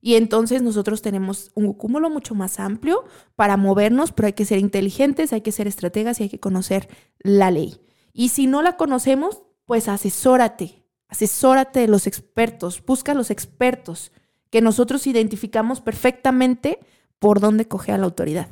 Y 0.00 0.14
entonces 0.14 0.62
nosotros 0.62 1.02
tenemos 1.02 1.50
un 1.54 1.74
cúmulo 1.74 2.08
mucho 2.08 2.34
más 2.34 2.58
amplio 2.58 3.04
para 3.36 3.58
movernos, 3.58 4.12
pero 4.12 4.28
hay 4.28 4.32
que 4.32 4.46
ser 4.46 4.60
inteligentes, 4.60 5.34
hay 5.34 5.42
que 5.42 5.52
ser 5.52 5.66
estrategas 5.66 6.20
y 6.20 6.22
hay 6.22 6.28
que 6.30 6.40
conocer 6.40 6.88
la 7.18 7.50
ley. 7.50 7.82
Y 8.14 8.30
si 8.30 8.46
no 8.46 8.62
la 8.62 8.78
conocemos, 8.78 9.42
pues 9.66 9.86
asesórate, 9.86 10.86
asesórate 11.08 11.80
de 11.80 11.88
los 11.88 12.06
expertos, 12.06 12.82
busca 12.82 13.12
a 13.12 13.14
los 13.14 13.30
expertos 13.30 14.10
que 14.48 14.62
nosotros 14.62 15.06
identificamos 15.06 15.82
perfectamente 15.82 16.78
por 17.18 17.40
dónde 17.40 17.68
coge 17.68 17.92
a 17.92 17.98
la 17.98 18.06
autoridad. 18.06 18.48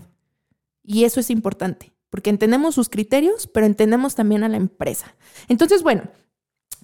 Y 0.83 1.05
eso 1.05 1.19
es 1.19 1.31
importante 1.31 1.93
porque 2.13 2.29
entendemos 2.29 2.75
sus 2.75 2.91
criterios, 2.91 3.47
pero 3.47 3.65
entendemos 3.65 4.15
también 4.15 4.45
a 4.45 4.49
la 4.51 4.59
empresa. 4.59 5.15
Entonces, 5.49 5.83
bueno, 5.83 6.03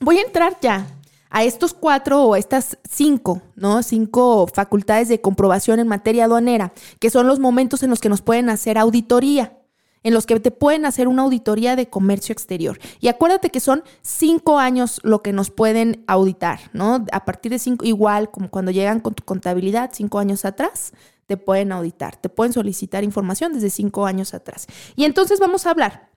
voy 0.01 0.17
a 0.17 0.23
entrar 0.23 0.57
ya 0.63 0.87
a 1.29 1.45
estos 1.45 1.75
cuatro 1.75 2.23
o 2.23 2.35
estas 2.35 2.79
cinco, 2.89 3.43
¿no? 3.55 3.83
Cinco 3.83 4.47
facultades 4.47 5.09
de 5.09 5.21
comprobación 5.21 5.81
en 5.81 5.87
materia 5.87 6.25
aduanera, 6.25 6.73
que 6.99 7.11
son 7.11 7.27
los 7.27 7.41
momentos 7.41 7.83
en 7.83 7.91
los 7.91 8.01
que 8.01 8.09
nos 8.09 8.23
pueden 8.23 8.49
hacer 8.49 8.79
auditoría, 8.79 9.59
en 10.03 10.15
los 10.15 10.25
que 10.25 10.41
te 10.41 10.51
pueden 10.51 10.87
hacer 10.87 11.09
una 11.09 11.25
auditoría 11.25 11.77
de 11.77 11.91
comercio 11.91 12.33
exterior. 12.33 12.79
Y 12.99 13.09
acuérdate 13.09 13.51
que 13.51 13.61
son 13.61 13.85
cinco 14.01 14.59
años 14.59 14.99
lo 15.03 15.23
que 15.23 15.35
nos 15.35 15.51
pueden 15.51 16.05
auditar, 16.07 16.71
¿no? 16.73 17.05
A 17.13 17.27
partir 17.27 17.53
de 17.53 17.59
cinco, 17.59 17.85
igual 17.85 18.31
como 18.31 18.49
cuando 18.49 18.71
llegan 18.71 19.01
con 19.01 19.13
tu 19.13 19.25
contabilidad, 19.25 19.91
cinco 19.93 20.21
años 20.21 20.47
atrás, 20.47 20.95
te 21.29 21.37
pueden 21.37 21.73
auditar, 21.73 22.17
te 22.17 22.31
pueden 22.31 22.55
solicitar 22.55 23.05
información 23.05 23.53
desde 23.53 23.69
cinco 23.69 24.07
años 24.07 24.33
atrás. 24.33 24.67
Y 24.97 25.05
entonces 25.05 25.39
vamos 25.39 25.67
a 25.67 25.71
hablar 25.71 26.11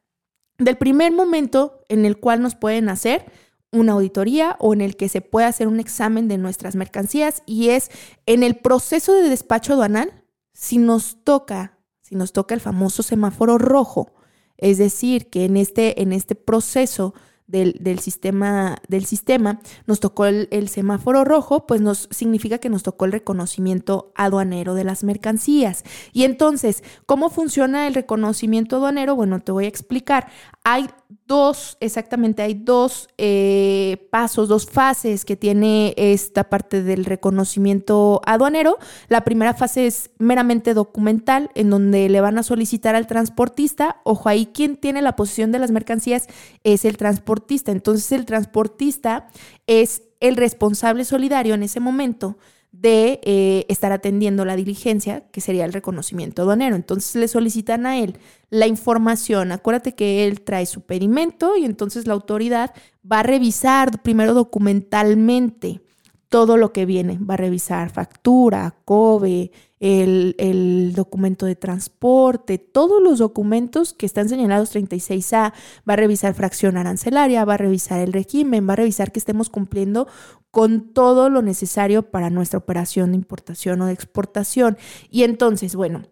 del 0.57 0.77
primer 0.77 1.11
momento 1.11 1.85
en 1.89 2.05
el 2.05 2.17
cual 2.17 2.41
nos 2.41 2.55
pueden 2.55 2.87
hacer 2.87 3.29
una 3.73 3.91
auditoría 3.91 4.55
o 4.59 4.73
en 4.73 4.79
el 4.79 4.95
que 4.95 5.09
se 5.09 5.19
puede 5.19 5.47
hacer 5.47 5.67
un 5.67 5.81
examen 5.81 6.29
de 6.29 6.37
nuestras 6.37 6.75
mercancías 6.75 7.43
y 7.45 7.69
es 7.69 7.91
en 8.25 8.41
el 8.41 8.55
proceso 8.55 9.13
de 9.13 9.27
despacho 9.27 9.73
aduanal, 9.73 10.23
si 10.53 10.77
nos 10.77 11.23
toca, 11.25 11.77
si 12.01 12.15
nos 12.15 12.31
toca 12.31 12.55
el 12.55 12.61
famoso 12.61 13.03
semáforo 13.03 13.57
rojo, 13.57 14.13
es 14.55 14.77
decir, 14.77 15.29
que 15.29 15.43
en 15.43 15.57
este, 15.57 16.01
en 16.01 16.13
este 16.13 16.35
proceso 16.35 17.13
del, 17.51 17.99
sistema, 17.99 18.77
del 18.87 19.05
sistema, 19.05 19.59
nos 19.85 19.99
tocó 19.99 20.25
el, 20.25 20.47
el, 20.51 20.69
semáforo 20.69 21.25
rojo, 21.25 21.67
pues 21.67 21.81
nos 21.81 22.07
significa 22.11 22.59
que 22.59 22.69
nos 22.69 22.83
tocó 22.83 23.05
el 23.05 23.11
reconocimiento 23.11 24.11
aduanero 24.15 24.73
de 24.73 24.83
las 24.83 25.03
mercancías. 25.03 25.83
Y 26.13 26.23
entonces, 26.23 26.83
¿cómo 27.05 27.29
funciona 27.29 27.87
el 27.87 27.93
reconocimiento 27.93 28.77
aduanero? 28.77 29.15
Bueno, 29.15 29.39
te 29.41 29.51
voy 29.51 29.65
a 29.65 29.69
explicar. 29.69 30.27
Hay 30.63 30.87
dos, 31.31 31.77
exactamente, 31.79 32.41
hay 32.41 32.55
dos 32.55 33.07
eh, 33.17 34.05
pasos, 34.11 34.49
dos 34.49 34.65
fases 34.65 35.23
que 35.23 35.37
tiene 35.37 35.93
esta 35.95 36.49
parte 36.49 36.83
del 36.83 37.05
reconocimiento 37.05 38.19
aduanero. 38.25 38.77
La 39.07 39.23
primera 39.23 39.53
fase 39.53 39.87
es 39.87 40.09
meramente 40.17 40.73
documental, 40.73 41.49
en 41.55 41.69
donde 41.69 42.09
le 42.09 42.19
van 42.19 42.37
a 42.37 42.43
solicitar 42.43 42.95
al 42.95 43.07
transportista, 43.07 44.01
ojo 44.03 44.27
ahí, 44.27 44.47
quien 44.47 44.75
tiene 44.75 45.01
la 45.01 45.15
posición 45.15 45.53
de 45.53 45.59
las 45.59 45.71
mercancías 45.71 46.27
es 46.65 46.83
el 46.83 46.97
transportista. 46.97 47.71
Entonces 47.71 48.11
el 48.11 48.25
transportista 48.25 49.29
es 49.67 50.01
el 50.19 50.35
responsable 50.35 51.05
solidario 51.05 51.53
en 51.53 51.63
ese 51.63 51.79
momento 51.79 52.35
de 52.71 53.19
eh, 53.23 53.65
estar 53.67 53.91
atendiendo 53.91 54.45
la 54.45 54.55
diligencia, 54.55 55.25
que 55.31 55.41
sería 55.41 55.65
el 55.65 55.73
reconocimiento 55.73 56.41
aduanero. 56.41 56.75
Entonces 56.75 57.15
le 57.15 57.27
solicitan 57.27 57.85
a 57.85 57.99
él 57.99 58.17
la 58.49 58.67
información. 58.67 59.51
Acuérdate 59.51 59.93
que 59.93 60.25
él 60.25 60.41
trae 60.41 60.65
su 60.65 60.81
pedimento 60.81 61.57
y 61.57 61.65
entonces 61.65 62.07
la 62.07 62.13
autoridad 62.13 62.73
va 63.09 63.19
a 63.19 63.23
revisar 63.23 64.01
primero 64.01 64.33
documentalmente 64.33 65.81
todo 66.29 66.55
lo 66.55 66.71
que 66.71 66.85
viene. 66.85 67.19
Va 67.19 67.33
a 67.33 67.37
revisar 67.37 67.89
factura, 67.89 68.75
COBE, 68.85 69.51
el, 69.81 70.93
documento 70.95 71.45
de 71.45 71.55
transporte, 71.55 72.59
todos 72.59 73.01
los 73.01 73.19
documentos 73.19 73.93
que 73.93 74.05
están 74.05 74.29
señalados 74.29 74.75
36A, 74.75 75.53
va 75.89 75.93
a 75.93 75.95
revisar 75.95 76.35
fracción 76.35 76.77
arancelaria, 76.77 77.43
va 77.45 77.55
a 77.55 77.57
revisar 77.57 77.99
el 77.99 78.13
régimen, 78.13 78.67
va 78.69 78.73
a 78.73 78.77
revisar 78.77 79.11
que 79.11 79.19
estemos 79.19 79.49
cumpliendo 79.49 80.07
con 80.51 80.93
todo 80.93 81.29
lo 81.29 81.41
necesario 81.41 82.03
para 82.11 82.29
nuestra 82.29 82.59
operación 82.59 83.11
de 83.11 83.17
importación 83.17 83.81
o 83.81 83.87
de 83.87 83.93
exportación. 83.93 84.77
Y 85.09 85.23
entonces, 85.23 85.75
bueno, 85.75 86.03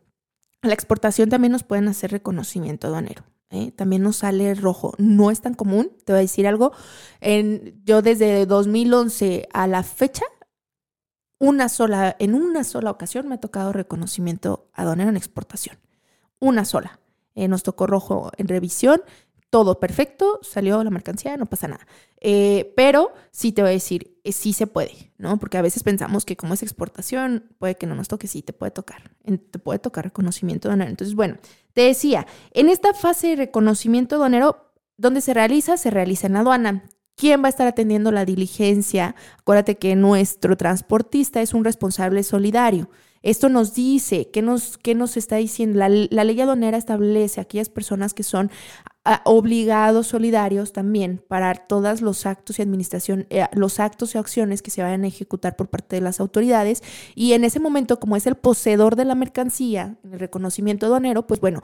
la 0.63 0.73
exportación 0.73 1.29
también 1.29 1.51
nos 1.51 1.63
pueden 1.63 1.87
hacer 1.87 2.11
reconocimiento 2.11 2.87
aduanero. 2.87 3.23
¿eh? 3.51 3.71
También 3.71 4.01
nos 4.01 4.17
sale 4.17 4.55
rojo. 4.55 4.93
No 4.97 5.29
es 5.29 5.41
tan 5.41 5.53
común, 5.53 5.91
te 6.05 6.13
voy 6.13 6.19
a 6.19 6.21
decir 6.21 6.47
algo. 6.47 6.71
En, 7.21 7.79
yo 7.85 8.01
desde 8.01 8.47
2011 8.47 9.47
a 9.53 9.67
la 9.67 9.83
fecha 9.83 10.25
una 11.39 11.69
sola, 11.69 12.15
en 12.19 12.35
una 12.35 12.63
sola 12.63 12.91
ocasión 12.91 13.27
me 13.27 13.35
ha 13.35 13.39
tocado 13.39 13.73
reconocimiento 13.73 14.69
aduanero 14.73 15.09
en 15.09 15.17
exportación. 15.17 15.77
Una 16.39 16.65
sola. 16.65 16.99
Eh, 17.35 17.47
nos 17.47 17.63
tocó 17.63 17.87
rojo 17.87 18.31
en 18.37 18.49
revisión, 18.49 19.01
todo 19.49 19.79
perfecto, 19.79 20.39
salió 20.43 20.83
la 20.83 20.89
mercancía, 20.89 21.37
no 21.37 21.45
pasa 21.45 21.67
nada. 21.67 21.87
Eh, 22.19 22.73
pero 22.75 23.13
sí 23.31 23.51
te 23.51 23.61
voy 23.61 23.69
a 23.69 23.73
decir, 23.73 24.19
eh, 24.23 24.31
sí 24.31 24.53
se 24.53 24.67
puede, 24.67 25.13
¿no? 25.17 25.39
Porque 25.39 25.57
a 25.57 25.61
veces 25.61 25.81
pensamos 25.83 26.25
que 26.25 26.35
como 26.35 26.53
es 26.53 26.61
exportación, 26.61 27.45
puede 27.57 27.75
que 27.75 27.87
no 27.87 27.95
nos 27.95 28.09
toque, 28.09 28.27
sí 28.27 28.41
te 28.41 28.53
puede 28.53 28.71
tocar, 28.71 29.15
te 29.23 29.59
puede 29.59 29.79
tocar 29.79 30.03
reconocimiento 30.03 30.67
aduanero. 30.67 30.91
Entonces, 30.91 31.15
bueno, 31.15 31.37
te 31.73 31.81
decía, 31.81 32.27
en 32.51 32.69
esta 32.69 32.93
fase 32.93 33.29
de 33.29 33.35
reconocimiento 33.37 34.15
aduanero, 34.15 34.73
¿dónde 34.97 35.21
se 35.21 35.33
realiza? 35.33 35.77
Se 35.77 35.89
realiza 35.89 36.27
en 36.27 36.35
aduana. 36.35 36.83
¿Quién 37.19 37.43
va 37.43 37.47
a 37.47 37.49
estar 37.49 37.67
atendiendo 37.67 38.13
la 38.13 38.23
diligencia? 38.23 39.13
Acuérdate 39.39 39.77
que 39.77 39.93
nuestro 39.97 40.55
transportista 40.55 41.41
es 41.41 41.53
un 41.53 41.65
responsable 41.65 42.23
solidario. 42.23 42.89
Esto 43.23 43.49
nos 43.49 43.73
dice, 43.73 44.29
¿qué 44.31 44.41
nos, 44.41 44.77
qué 44.77 44.95
nos 44.95 45.17
está 45.17 45.35
diciendo? 45.35 45.79
La, 45.79 45.89
ley 45.89 46.39
aduanera 46.39 46.77
establece 46.77 47.41
a 47.41 47.43
aquellas 47.43 47.67
personas 47.67 48.13
que 48.13 48.23
son 48.23 48.49
ah, 49.03 49.21
obligados 49.25 50.07
solidarios 50.07 50.71
también 50.71 51.21
para 51.27 51.53
todos 51.55 52.01
los 52.01 52.25
actos 52.25 52.57
y 52.57 52.61
administración, 52.61 53.27
eh, 53.29 53.45
los 53.51 53.81
actos 53.81 54.15
y 54.15 54.17
acciones 54.17 54.61
que 54.61 54.71
se 54.71 54.81
vayan 54.81 55.03
a 55.03 55.07
ejecutar 55.07 55.57
por 55.57 55.67
parte 55.67 55.97
de 55.97 56.01
las 56.01 56.21
autoridades. 56.21 56.81
Y 57.15 57.33
en 57.33 57.43
ese 57.43 57.59
momento, 57.59 57.99
como 57.99 58.15
es 58.15 58.27
el 58.27 58.35
poseedor 58.35 58.95
de 58.95 59.03
la 59.03 59.15
mercancía, 59.15 59.97
el 60.05 60.21
reconocimiento 60.21 60.85
aduanero, 60.85 61.27
pues 61.27 61.41
bueno, 61.41 61.63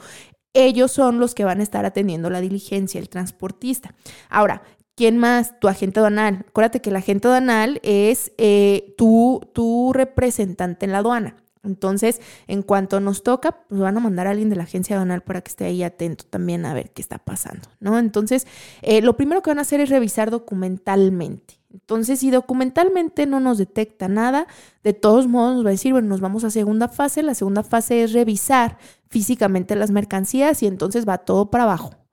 ellos 0.55 0.91
son 0.91 1.19
los 1.19 1.35
que 1.35 1.43
van 1.43 1.59
a 1.59 1.63
estar 1.63 1.85
atendiendo 1.85 2.29
la 2.29 2.39
diligencia, 2.39 2.99
el 2.99 3.09
transportista. 3.09 3.93
Ahora, 4.29 4.63
¿Quién 4.95 5.17
más? 5.17 5.60
Tu 5.60 5.67
agente 5.67 5.99
aduanal. 5.99 6.45
Acuérdate 6.47 6.79
que 6.79 6.89
el 6.89 6.95
agente 6.95 7.27
aduanal 7.27 7.81
es 7.84 8.31
eh, 8.38 8.95
tu, 8.97 9.91
representante 9.93 10.86
en 10.86 10.93
la 10.93 10.99
aduana. 10.99 11.36
Entonces, 11.65 12.21
en 12.47 12.62
cuanto 12.62 12.99
nos 13.01 13.23
toca, 13.23 13.63
pues 13.67 13.81
van 13.81 13.97
a 13.97 13.99
mandar 13.99 14.27
a 14.27 14.29
alguien 14.29 14.49
de 14.49 14.55
la 14.55 14.63
agencia 14.63 14.95
aduanal 14.95 15.21
para 15.21 15.41
que 15.41 15.49
esté 15.49 15.65
ahí 15.65 15.84
atento 15.84 16.23
también 16.29 16.65
a 16.65 16.73
ver 16.73 16.91
qué 16.91 17.01
está 17.01 17.17
pasando, 17.17 17.67
¿no? 17.79 17.97
Entonces, 17.97 18.47
eh, 18.84 19.01
lo 19.01 19.17
primero 19.17 19.41
que 19.41 19.49
van 19.49 19.58
a 19.58 19.63
hacer 19.63 19.81
es 19.81 19.89
revisar 19.89 20.31
documentalmente. 20.31 21.55
Entonces, 21.73 22.19
si 22.19 22.31
documentalmente 22.31 23.25
no 23.25 23.41
nos 23.41 23.58
detecta 23.58 24.08
nada, 24.08 24.47
de 24.84 24.93
todos 24.93 25.27
modos 25.27 25.55
nos 25.55 25.65
va 25.65 25.69
a 25.69 25.71
decir, 25.71 25.91
bueno, 25.91 26.08
nos 26.08 26.21
vamos 26.21 26.45
a 26.45 26.51
segunda 26.51 26.88
fase. 26.88 27.21
La 27.21 27.34
segunda 27.34 27.63
fase 27.63 28.03
es 28.03 28.13
revisar 28.13 28.77
físicamente 29.10 29.75
las 29.75 29.91
mercancías 29.91 30.63
y 30.63 30.67
entonces 30.67 31.05
va 31.05 31.17
todo 31.17 31.49
para 31.51 31.65
abajo. 31.65 32.04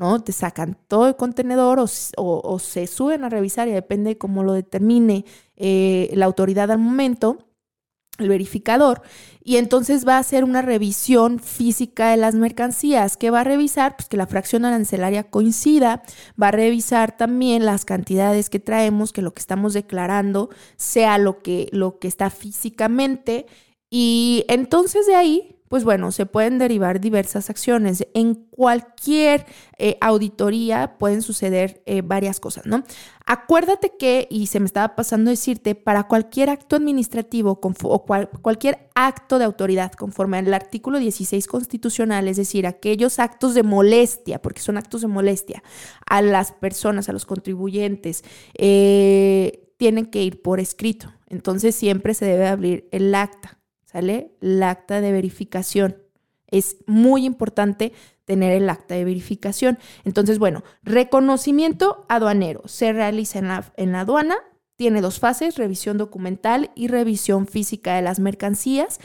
¿No? 0.00 0.18
Te 0.24 0.32
sacan 0.32 0.78
todo 0.88 1.08
el 1.08 1.16
contenedor 1.16 1.78
o, 1.78 2.58
se 2.58 2.86
suben 2.86 3.22
a 3.22 3.28
revisar 3.28 3.68
y 3.68 3.72
depende 3.72 4.16
cómo 4.16 4.42
lo 4.42 4.54
determine 4.54 5.26
eh, 5.56 6.10
la 6.14 6.24
autoridad 6.24 6.70
al 6.70 6.78
momento, 6.78 7.46
el 8.18 8.30
verificador, 8.30 9.02
y 9.44 9.58
entonces 9.58 10.08
va 10.08 10.16
a 10.16 10.20
hacer 10.20 10.42
una 10.42 10.62
revisión 10.62 11.38
física 11.38 12.10
de 12.10 12.16
las 12.16 12.34
mercancías. 12.34 13.18
que 13.18 13.28
va 13.28 13.40
a 13.40 13.44
revisar? 13.44 13.94
Pues 13.96 14.08
que 14.08 14.16
la 14.16 14.26
fracción 14.26 14.64
arancelaria 14.64 15.24
coincida, 15.24 16.02
va 16.42 16.48
a 16.48 16.52
revisar 16.52 17.14
también 17.18 17.66
las 17.66 17.84
cantidades 17.84 18.48
que 18.48 18.58
traemos, 18.58 19.12
que 19.12 19.20
lo 19.20 19.34
que 19.34 19.40
estamos 19.40 19.74
declarando 19.74 20.48
sea 20.76 21.18
lo 21.18 21.42
que, 21.42 21.68
lo 21.72 21.98
que 21.98 22.08
está 22.08 22.30
físicamente, 22.30 23.46
y 23.90 24.46
entonces 24.48 25.06
de 25.06 25.14
ahí 25.14 25.59
pues 25.70 25.84
bueno, 25.84 26.10
se 26.10 26.26
pueden 26.26 26.58
derivar 26.58 27.00
diversas 27.00 27.48
acciones. 27.48 28.04
En 28.12 28.34
cualquier 28.34 29.46
eh, 29.78 29.96
auditoría 30.00 30.98
pueden 30.98 31.22
suceder 31.22 31.80
eh, 31.86 32.02
varias 32.02 32.40
cosas, 32.40 32.66
¿no? 32.66 32.82
Acuérdate 33.24 33.92
que, 33.96 34.26
y 34.28 34.48
se 34.48 34.58
me 34.58 34.66
estaba 34.66 34.96
pasando 34.96 35.30
decirte, 35.30 35.76
para 35.76 36.08
cualquier 36.08 36.50
acto 36.50 36.74
administrativo 36.74 37.60
o 37.62 38.04
cualquier 38.42 38.90
acto 38.96 39.38
de 39.38 39.44
autoridad 39.44 39.92
conforme 39.92 40.38
al 40.38 40.52
artículo 40.52 40.98
16 40.98 41.46
constitucional, 41.46 42.26
es 42.26 42.38
decir, 42.38 42.66
aquellos 42.66 43.20
actos 43.20 43.54
de 43.54 43.62
molestia, 43.62 44.42
porque 44.42 44.62
son 44.62 44.76
actos 44.76 45.02
de 45.02 45.06
molestia 45.06 45.62
a 46.04 46.20
las 46.20 46.50
personas, 46.50 47.08
a 47.08 47.12
los 47.12 47.26
contribuyentes, 47.26 48.24
eh, 48.58 49.68
tienen 49.76 50.06
que 50.06 50.24
ir 50.24 50.42
por 50.42 50.58
escrito. 50.58 51.12
Entonces 51.28 51.76
siempre 51.76 52.14
se 52.14 52.24
debe 52.24 52.48
abrir 52.48 52.88
el 52.90 53.14
acta. 53.14 53.59
¿Sale? 53.90 54.32
El 54.40 54.62
acta 54.62 55.00
de 55.00 55.12
verificación. 55.12 55.96
Es 56.46 56.76
muy 56.86 57.24
importante 57.24 57.92
tener 58.24 58.52
el 58.52 58.68
acta 58.70 58.94
de 58.94 59.04
verificación. 59.04 59.78
Entonces, 60.04 60.38
bueno, 60.38 60.62
reconocimiento 60.82 62.06
aduanero 62.08 62.62
se 62.66 62.92
realiza 62.92 63.40
en 63.40 63.48
la, 63.48 63.72
en 63.76 63.92
la 63.92 64.00
aduana, 64.00 64.36
tiene 64.76 65.00
dos 65.00 65.18
fases, 65.18 65.56
revisión 65.56 65.98
documental 65.98 66.70
y 66.74 66.88
revisión 66.88 67.46
física 67.46 67.96
de 67.96 68.02
las 68.02 68.18
mercancías. 68.20 68.98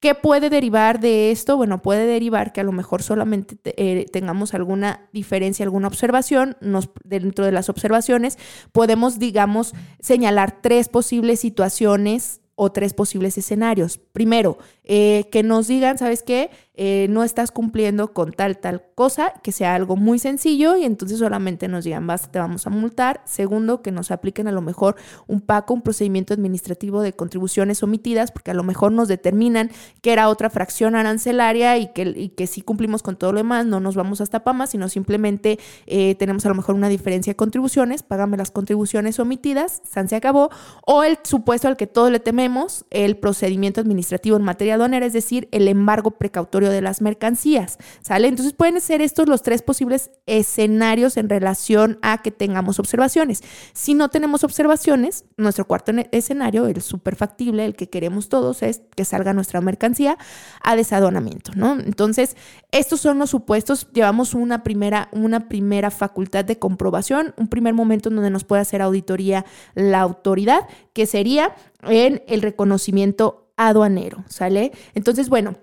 ¿Qué 0.00 0.16
puede 0.16 0.50
derivar 0.50 0.98
de 0.98 1.30
esto? 1.30 1.56
Bueno, 1.56 1.80
puede 1.80 2.06
derivar 2.06 2.52
que 2.52 2.60
a 2.60 2.64
lo 2.64 2.72
mejor 2.72 3.04
solamente 3.04 3.56
eh, 3.64 4.06
tengamos 4.12 4.52
alguna 4.52 5.08
diferencia, 5.12 5.64
alguna 5.64 5.86
observación. 5.86 6.56
Nos, 6.60 6.90
dentro 7.04 7.46
de 7.46 7.52
las 7.52 7.68
observaciones 7.68 8.36
podemos, 8.72 9.20
digamos, 9.20 9.74
señalar 10.00 10.60
tres 10.60 10.88
posibles 10.88 11.40
situaciones 11.40 12.41
o 12.54 12.70
tres 12.72 12.94
posibles 12.94 13.38
escenarios. 13.38 13.98
Primero, 13.98 14.58
eh, 14.84 15.28
que 15.30 15.42
nos 15.42 15.68
digan, 15.68 15.98
¿sabes 15.98 16.22
qué? 16.22 16.50
Eh, 16.74 17.06
no 17.10 17.22
estás 17.22 17.50
cumpliendo 17.52 18.14
con 18.14 18.32
tal, 18.32 18.56
tal 18.56 18.82
cosa, 18.94 19.34
que 19.42 19.52
sea 19.52 19.74
algo 19.74 19.94
muy 19.94 20.18
sencillo 20.18 20.74
y 20.76 20.84
entonces 20.84 21.18
solamente 21.18 21.68
nos 21.68 21.84
digan, 21.84 22.06
basta, 22.06 22.30
te 22.30 22.38
vamos 22.38 22.66
a 22.66 22.70
multar. 22.70 23.20
Segundo, 23.26 23.82
que 23.82 23.92
nos 23.92 24.10
apliquen 24.10 24.48
a 24.48 24.52
lo 24.52 24.62
mejor 24.62 24.96
un 25.26 25.42
PACO, 25.42 25.74
un 25.74 25.82
procedimiento 25.82 26.32
administrativo 26.32 27.02
de 27.02 27.12
contribuciones 27.12 27.82
omitidas, 27.82 28.32
porque 28.32 28.52
a 28.52 28.54
lo 28.54 28.62
mejor 28.62 28.90
nos 28.90 29.08
determinan 29.08 29.70
que 30.00 30.12
era 30.12 30.30
otra 30.30 30.48
fracción 30.48 30.96
arancelaria 30.96 31.76
y 31.76 31.92
que, 31.92 32.02
y 32.16 32.30
que 32.30 32.46
si 32.46 32.62
cumplimos 32.62 33.02
con 33.02 33.16
todo 33.16 33.32
lo 33.32 33.38
demás, 33.38 33.66
no 33.66 33.78
nos 33.78 33.94
vamos 33.94 34.22
hasta 34.22 34.42
PAMA, 34.42 34.66
sino 34.66 34.88
simplemente 34.88 35.58
eh, 35.86 36.14
tenemos 36.14 36.46
a 36.46 36.48
lo 36.48 36.54
mejor 36.54 36.74
una 36.74 36.88
diferencia 36.88 37.32
de 37.32 37.36
contribuciones, 37.36 38.02
págame 38.02 38.38
las 38.38 38.50
contribuciones 38.50 39.20
omitidas, 39.20 39.82
San 39.84 40.08
se 40.08 40.16
acabó, 40.16 40.48
o 40.86 41.04
el 41.04 41.18
supuesto 41.22 41.68
al 41.68 41.76
que 41.76 41.86
todos 41.86 42.10
le 42.10 42.18
tememos, 42.18 42.86
el 42.90 43.18
procedimiento 43.18 43.82
administrativo 43.82 44.38
en 44.38 44.42
materia 44.42 44.71
es 45.02 45.12
decir, 45.12 45.48
el 45.52 45.68
embargo 45.68 46.12
precautorio 46.12 46.70
de 46.70 46.80
las 46.80 47.00
mercancías, 47.00 47.78
¿sale? 48.00 48.28
Entonces 48.28 48.52
pueden 48.54 48.80
ser 48.80 49.02
estos 49.02 49.28
los 49.28 49.42
tres 49.42 49.62
posibles 49.62 50.10
escenarios 50.26 51.16
en 51.16 51.28
relación 51.28 51.98
a 52.02 52.22
que 52.22 52.30
tengamos 52.30 52.78
observaciones. 52.78 53.42
Si 53.72 53.94
no 53.94 54.08
tenemos 54.08 54.44
observaciones, 54.44 55.24
nuestro 55.36 55.66
cuarto 55.66 55.92
escenario, 56.12 56.66
el 56.66 56.82
súper 56.82 57.16
factible, 57.16 57.64
el 57.64 57.74
que 57.74 57.88
queremos 57.88 58.28
todos, 58.28 58.62
es 58.62 58.82
que 58.96 59.04
salga 59.04 59.32
nuestra 59.32 59.60
mercancía 59.60 60.18
a 60.62 60.76
desadonamiento, 60.76 61.52
¿no? 61.54 61.72
Entonces, 61.72 62.36
estos 62.70 63.00
son 63.00 63.18
los 63.18 63.30
supuestos, 63.30 63.88
llevamos 63.92 64.34
una 64.34 64.62
primera, 64.62 65.08
una 65.12 65.48
primera 65.48 65.90
facultad 65.90 66.44
de 66.44 66.58
comprobación, 66.58 67.34
un 67.36 67.48
primer 67.48 67.74
momento 67.74 68.08
en 68.08 68.16
donde 68.16 68.30
nos 68.30 68.44
puede 68.44 68.62
hacer 68.62 68.82
auditoría 68.82 69.44
la 69.74 70.00
autoridad, 70.00 70.68
que 70.92 71.06
sería 71.06 71.54
en 71.82 72.22
el 72.26 72.42
reconocimiento 72.42 73.41
aduanero, 73.56 74.24
¿sale? 74.28 74.72
Entonces, 74.94 75.28
bueno, 75.28 75.56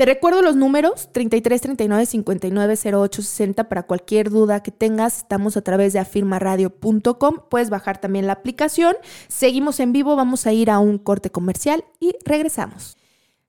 te 0.00 0.06
recuerdo 0.06 0.40
los 0.40 0.56
números 0.56 1.10
33 1.12 1.60
39 1.60 2.06
59 2.06 2.78
08 2.94 3.20
60 3.20 3.68
para 3.68 3.82
cualquier 3.82 4.30
duda 4.30 4.62
que 4.62 4.70
tengas. 4.70 5.18
Estamos 5.18 5.58
a 5.58 5.60
través 5.60 5.92
de 5.92 5.98
afirmaradio.com. 5.98 7.40
Puedes 7.50 7.68
bajar 7.68 8.00
también 8.00 8.26
la 8.26 8.32
aplicación. 8.32 8.96
Seguimos 9.28 9.78
en 9.78 9.92
vivo, 9.92 10.16
vamos 10.16 10.46
a 10.46 10.54
ir 10.54 10.70
a 10.70 10.78
un 10.78 10.96
corte 10.96 11.28
comercial 11.28 11.84
y 11.98 12.14
regresamos. 12.24 12.96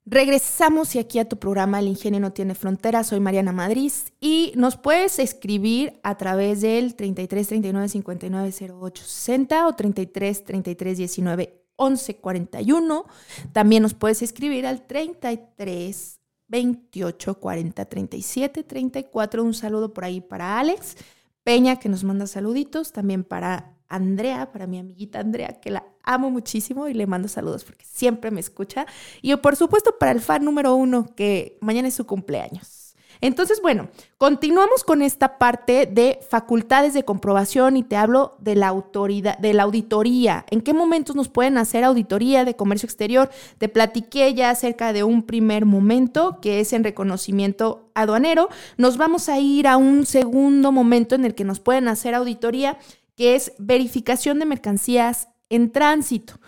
Regresamos 0.05 0.93
y 0.95 0.99
aquí 0.99 1.19
a 1.19 1.29
tu 1.29 1.38
programa 1.39 1.79
El 1.79 1.88
Ingenio 1.88 2.19
no 2.19 2.34
tiene 2.34 2.53
fronteras. 2.53 3.07
Soy 3.07 3.21
Mariana 3.21 3.53
Madrid 3.53 3.93
y 4.19 4.51
nos 4.57 4.75
puedes 4.75 5.19
escribir 5.19 6.01
a 6.03 6.17
través 6.17 6.60
del 6.60 6.95
33 6.95 7.47
39 7.47 7.88
59 7.88 8.53
08 8.73 9.03
60 9.05 9.67
o 9.67 9.73
33 9.73 10.43
33 10.43 10.97
19 10.97 11.61
11 11.82 12.17
41. 12.17 13.06
También 13.52 13.84
nos 13.84 13.94
puedes 13.94 14.22
escribir 14.22 14.67
al 14.67 14.86
33 14.86 16.20
28 16.48 17.39
40 17.39 17.86
37 17.86 18.63
34. 18.63 19.44
Un 19.44 19.54
saludo 19.54 19.94
por 19.94 20.06
ahí 20.06 20.22
para 20.22 20.60
Alex 20.60 20.98
Peña 21.44 21.78
que 21.78 21.89
nos 21.89 22.04
manda 22.04 22.28
saluditos. 22.28 22.91
También 22.91 23.24
para 23.24 23.76
Andrea, 23.88 24.52
para 24.52 24.67
mi 24.67 24.78
amiguita 24.78 25.20
Andrea, 25.20 25.60
que 25.60 25.72
la 25.72 25.84
amo 26.04 26.30
muchísimo 26.30 26.88
y 26.88 26.94
le 26.94 27.08
mando 27.08 27.28
saludos 27.28 27.63
porque 27.63 27.86
siempre 27.86 28.30
me 28.30 28.39
escucha. 28.39 28.86
Y 29.22 29.36
por 29.38 29.56
supuesto 29.56 29.98
para 29.98 30.12
el 30.12 30.22
fan 30.22 30.46
número 30.46 30.76
uno, 30.76 31.08
que 31.15 31.58
mañana 31.62 31.88
es 31.88 31.96
su 31.96 32.06
cumpleaños. 32.06 32.81
Entonces, 33.21 33.62
bueno, 33.62 33.89
continuamos 34.17 34.84
con 34.84 35.03
esta 35.03 35.38
parte 35.38 35.86
de 35.86 36.19
facultades 36.27 36.93
de 36.95 37.05
comprobación 37.05 37.77
y 37.77 37.84
te 37.84 37.95
hablo 37.95 38.36
de 38.39 38.55
la 38.55 38.67
autoridad, 38.67 39.38
de 39.38 39.53
la 39.53 39.63
auditoría. 39.63 40.45
¿En 40.49 40.62
qué 40.62 40.73
momentos 40.73 41.15
nos 41.15 41.29
pueden 41.29 41.60
hacer 41.60 41.84
auditoría 41.84 42.43
de 42.43 42.55
comercio 42.55 42.88
exterior? 42.88 43.29
Te 43.60 43.69
platiqué 43.69 44.34
ya 44.34 44.49
acerca 44.49 44.91
de 44.91 45.03
un 45.03 45.23
primer 45.23 45.65
momento 45.65 46.39
que 46.41 46.60
es 46.60 46.73
en 46.73 46.84
reconocimiento 46.84 47.91
aduanero. 47.93 48.49
Nos 48.77 48.97
vamos 48.97 49.29
a 49.29 49.39
ir 49.39 49.67
a 49.67 49.77
un 49.77 50.07
segundo 50.07 50.71
momento 50.71 51.13
en 51.13 51.23
el 51.23 51.36
que 51.36 51.43
nos 51.43 51.60
pueden 51.60 51.88
hacer 51.88 52.15
auditoría 52.15 52.79
que 53.15 53.36
es 53.36 53.53
verificación 53.60 54.39
de 54.39 54.45
mercancías 54.45 55.27
en 55.49 55.71
tránsito. 55.71 56.39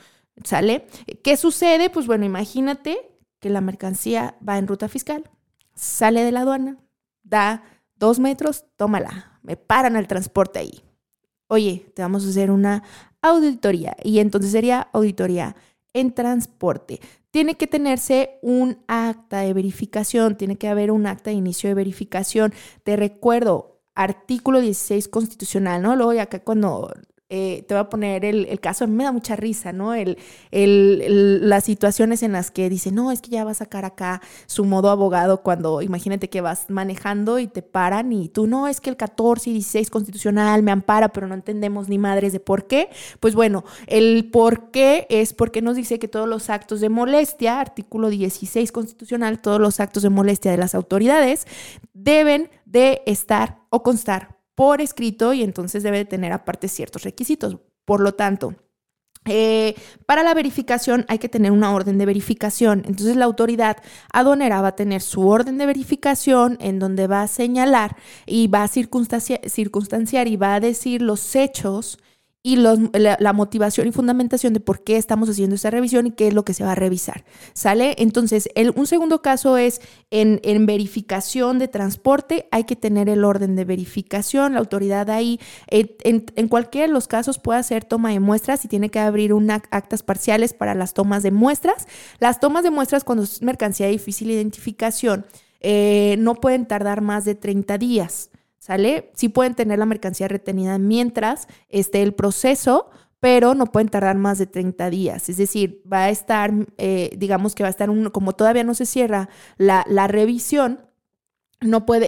¿Sale? 0.43 0.87
¿Qué 1.23 1.37
sucede? 1.37 1.91
Pues 1.91 2.07
bueno, 2.07 2.25
imagínate 2.25 2.97
que 3.39 3.49
la 3.49 3.61
mercancía 3.61 4.35
va 4.47 4.57
en 4.57 4.67
ruta 4.67 4.87
fiscal, 4.87 5.29
sale 5.75 6.23
de 6.23 6.31
la 6.31 6.41
aduana, 6.41 6.77
da 7.23 7.63
dos 7.95 8.19
metros, 8.19 8.65
tómala, 8.75 9.39
me 9.43 9.57
paran 9.57 9.95
el 9.95 10.07
transporte 10.07 10.59
ahí. 10.59 10.83
Oye, 11.47 11.91
te 11.95 12.01
vamos 12.01 12.25
a 12.25 12.29
hacer 12.29 12.51
una 12.51 12.83
auditoría 13.21 13.95
y 14.03 14.19
entonces 14.19 14.51
sería 14.51 14.89
auditoría 14.93 15.55
en 15.93 16.13
transporte. 16.13 16.99
Tiene 17.31 17.55
que 17.55 17.67
tenerse 17.67 18.39
un 18.41 18.79
acta 18.87 19.39
de 19.39 19.53
verificación, 19.53 20.37
tiene 20.37 20.57
que 20.57 20.67
haber 20.67 20.91
un 20.91 21.07
acta 21.07 21.29
de 21.29 21.35
inicio 21.37 21.69
de 21.69 21.75
verificación. 21.75 22.53
Te 22.83 22.95
recuerdo, 22.95 23.81
artículo 23.95 24.61
16 24.61 25.07
constitucional, 25.07 25.81
¿no? 25.81 25.95
Luego 25.95 26.19
acá 26.19 26.39
cuando 26.39 26.91
eh, 27.35 27.65
te 27.67 27.73
voy 27.73 27.81
a 27.81 27.89
poner 27.89 28.25
el, 28.25 28.59
caso, 28.59 28.83
a 28.83 28.87
mí 28.87 28.93
me 28.95 29.05
da 29.05 29.11
mucha 29.11 29.35
risa, 29.35 29.73
¿no? 29.73 29.95
El, 29.95 30.19
las 30.51 31.63
situaciones 31.63 32.21
en 32.21 32.31
las 32.31 32.51
que 32.51 32.69
dice, 32.69 32.91
no, 32.91 33.11
es 33.11 33.21
que 33.21 33.31
ya 33.31 33.43
va 33.43 33.49
a 33.49 33.55
sacar 33.55 33.85
acá 33.85 34.21
su 34.45 34.65
modo 34.65 34.91
abogado 34.91 35.41
cuando 35.41 35.81
imagínate 35.81 36.29
que 36.29 36.41
vas 36.41 36.69
manejando 36.69 37.39
y 37.39 37.47
te 37.47 37.63
paran 37.63 38.13
y 38.13 38.29
tú, 38.29 38.45
no, 38.45 38.67
es 38.67 38.79
que 38.79 38.91
el 38.91 38.97
14 38.97 39.49
y 39.49 39.53
16 39.53 39.89
constitucional 39.89 40.61
me 40.61 40.69
ampara, 40.69 41.09
pero 41.09 41.25
no 41.25 41.33
entendemos 41.33 41.89
ni 41.89 41.97
madres 41.97 42.33
de 42.33 42.39
por 42.39 42.67
qué. 42.67 42.89
Pues 43.19 43.33
bueno, 43.33 43.63
el 43.87 44.29
por 44.31 44.69
qué 44.69 45.07
es 45.09 45.33
porque 45.33 45.63
nos 45.63 45.75
dice 45.75 45.97
que 45.97 46.07
todos 46.07 46.29
los 46.29 46.51
actos 46.51 46.81
de 46.81 46.89
molestia, 46.89 47.59
artículo 47.59 48.11
16 48.11 48.71
constitucional, 48.71 49.39
todos 49.39 49.59
los 49.59 49.79
actos 49.79 50.03
de 50.03 50.09
molestia 50.09 50.51
de 50.51 50.57
las 50.57 50.75
autoridades 50.75 51.47
deben 51.95 52.51
de 52.67 53.01
estar 53.07 53.57
o 53.71 53.81
constar 53.81 54.32
por 54.55 54.81
escrito 54.81 55.33
y 55.33 55.43
entonces 55.43 55.83
debe 55.83 55.97
de 55.97 56.05
tener 56.05 56.31
aparte 56.31 56.67
ciertos 56.67 57.03
requisitos. 57.03 57.57
Por 57.85 57.99
lo 57.99 58.13
tanto, 58.13 58.55
eh, 59.25 59.75
para 60.05 60.21
la 60.23 60.33
verificación 60.33 61.05
hay 61.07 61.17
que 61.17 61.29
tener 61.29 61.51
una 61.51 61.73
orden 61.73 61.97
de 61.97 62.05
verificación. 62.05 62.83
Entonces 62.85 63.15
la 63.15 63.25
autoridad 63.25 63.77
aduanera 64.11 64.61
va 64.61 64.69
a 64.69 64.75
tener 64.75 65.01
su 65.01 65.27
orden 65.27 65.57
de 65.57 65.65
verificación 65.65 66.57
en 66.59 66.79
donde 66.79 67.07
va 67.07 67.21
a 67.21 67.27
señalar 67.27 67.95
y 68.25 68.47
va 68.47 68.63
a 68.63 68.67
circunstanciar 68.67 70.27
y 70.27 70.35
va 70.35 70.55
a 70.55 70.59
decir 70.59 71.01
los 71.01 71.35
hechos 71.35 71.99
y 72.45 72.57
la, 72.57 73.33
motivación 73.33 73.87
y 73.87 73.93
fundamentación 73.93 74.53
de 74.53 74.59
por 74.59 74.83
qué 74.83 74.97
estamos 74.97 75.29
haciendo 75.29 75.55
esta 75.55 75.71
revisión 75.71 76.07
y 76.07 76.11
qué 76.11 76.27
es 76.27 76.33
lo 76.33 76.43
que 76.43 76.53
se 76.53 76.65
va 76.65 76.73
a 76.73 76.75
revisar. 76.75 77.23
¿Sale? 77.53 77.95
Entonces, 77.99 78.49
el, 78.55 78.73
un 78.75 78.85
segundo 78.85 79.21
caso 79.21 79.55
es 79.55 79.79
en, 80.11 80.65
verificación 80.65 81.57
de 81.57 81.69
transporte, 81.69 82.49
hay 82.51 82.65
que 82.65 82.75
tener 82.75 83.07
el 83.07 83.23
orden 83.23 83.55
de 83.55 83.63
verificación, 83.63 84.53
la 84.53 84.59
autoridad 84.59 85.09
ahí, 85.09 85.39
en, 85.67 86.25
en 86.35 86.47
cualquiera 86.49 86.87
de 86.87 86.93
los 86.93 87.07
casos 87.07 87.39
puede 87.39 87.59
hacer 87.59 87.85
toma 87.85 88.11
de 88.11 88.19
muestras 88.19 88.65
y 88.65 88.67
tiene 88.67 88.89
que 88.89 88.99
abrir 88.99 89.31
unas 89.31 89.61
actas 89.71 90.03
parciales 90.03 90.53
para 90.53 90.75
las 90.75 90.93
tomas 90.93 91.23
de 91.23 91.31
muestras. 91.31 91.87
Las 92.19 92.41
tomas 92.41 92.63
de 92.63 92.71
muestras 92.71 93.05
cuando 93.05 93.23
es 93.23 93.41
mercancía 93.41 93.85
de 93.85 93.93
difícil 93.93 94.29
identificación 94.29 95.25
eh, 95.61 96.17
no 96.19 96.35
pueden 96.35 96.65
tardar 96.65 96.99
más 96.99 97.23
de 97.23 97.35
30 97.35 97.77
días. 97.77 98.29
¿Sale? 98.63 99.11
Sí 99.13 99.27
pueden 99.27 99.55
tener 99.55 99.77
la 99.77 99.85
mercancía 99.85 100.29
retenida 100.29 100.77
mientras 100.77 101.49
esté 101.67 102.01
el 102.01 102.13
proceso, 102.13 102.89
pero 103.19 103.55
no 103.55 103.65
pueden 103.65 103.89
tardar 103.89 104.15
más 104.15 104.37
de 104.37 104.45
30 104.45 104.89
días. 104.89 105.27
Es 105.27 105.35
decir, 105.35 105.83
va 105.91 106.05
a 106.05 106.09
estar, 106.09 106.53
eh, 106.77 107.11
digamos 107.17 107.55
que 107.55 107.63
va 107.63 107.67
a 107.67 107.71
estar, 107.71 107.89
un, 107.89 108.09
como 108.09 108.31
todavía 108.31 108.63
no 108.63 108.73
se 108.73 108.85
cierra 108.85 109.27
la, 109.57 110.07
revisión, 110.07 110.79
no 111.59 111.85
puede, 111.85 112.07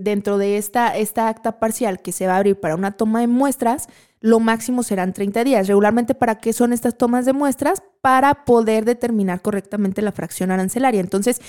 dentro 0.00 0.38
de 0.38 0.56
esta, 0.56 0.88
esta 0.96 1.28
acta 1.28 1.60
parcial 1.60 2.02
que 2.02 2.10
se 2.10 2.26
va 2.26 2.34
a 2.34 2.38
abrir 2.38 2.58
para 2.58 2.74
una 2.74 2.96
toma 2.96 3.20
de 3.20 3.28
muestras, 3.28 3.86
lo 4.18 4.40
máximo 4.40 4.82
serán 4.82 5.12
30 5.12 5.44
días. 5.44 5.68
Regularmente, 5.68 6.16
¿para 6.16 6.38
qué 6.38 6.52
son 6.52 6.72
estas 6.72 6.98
tomas 6.98 7.26
de 7.26 7.32
muestras? 7.32 7.80
Para 8.00 8.44
poder 8.44 8.84
determinar 8.84 9.40
correctamente 9.40 10.02
la 10.02 10.10
fracción 10.10 10.50
arancelaria. 10.50 11.00
Entonces, 11.00 11.40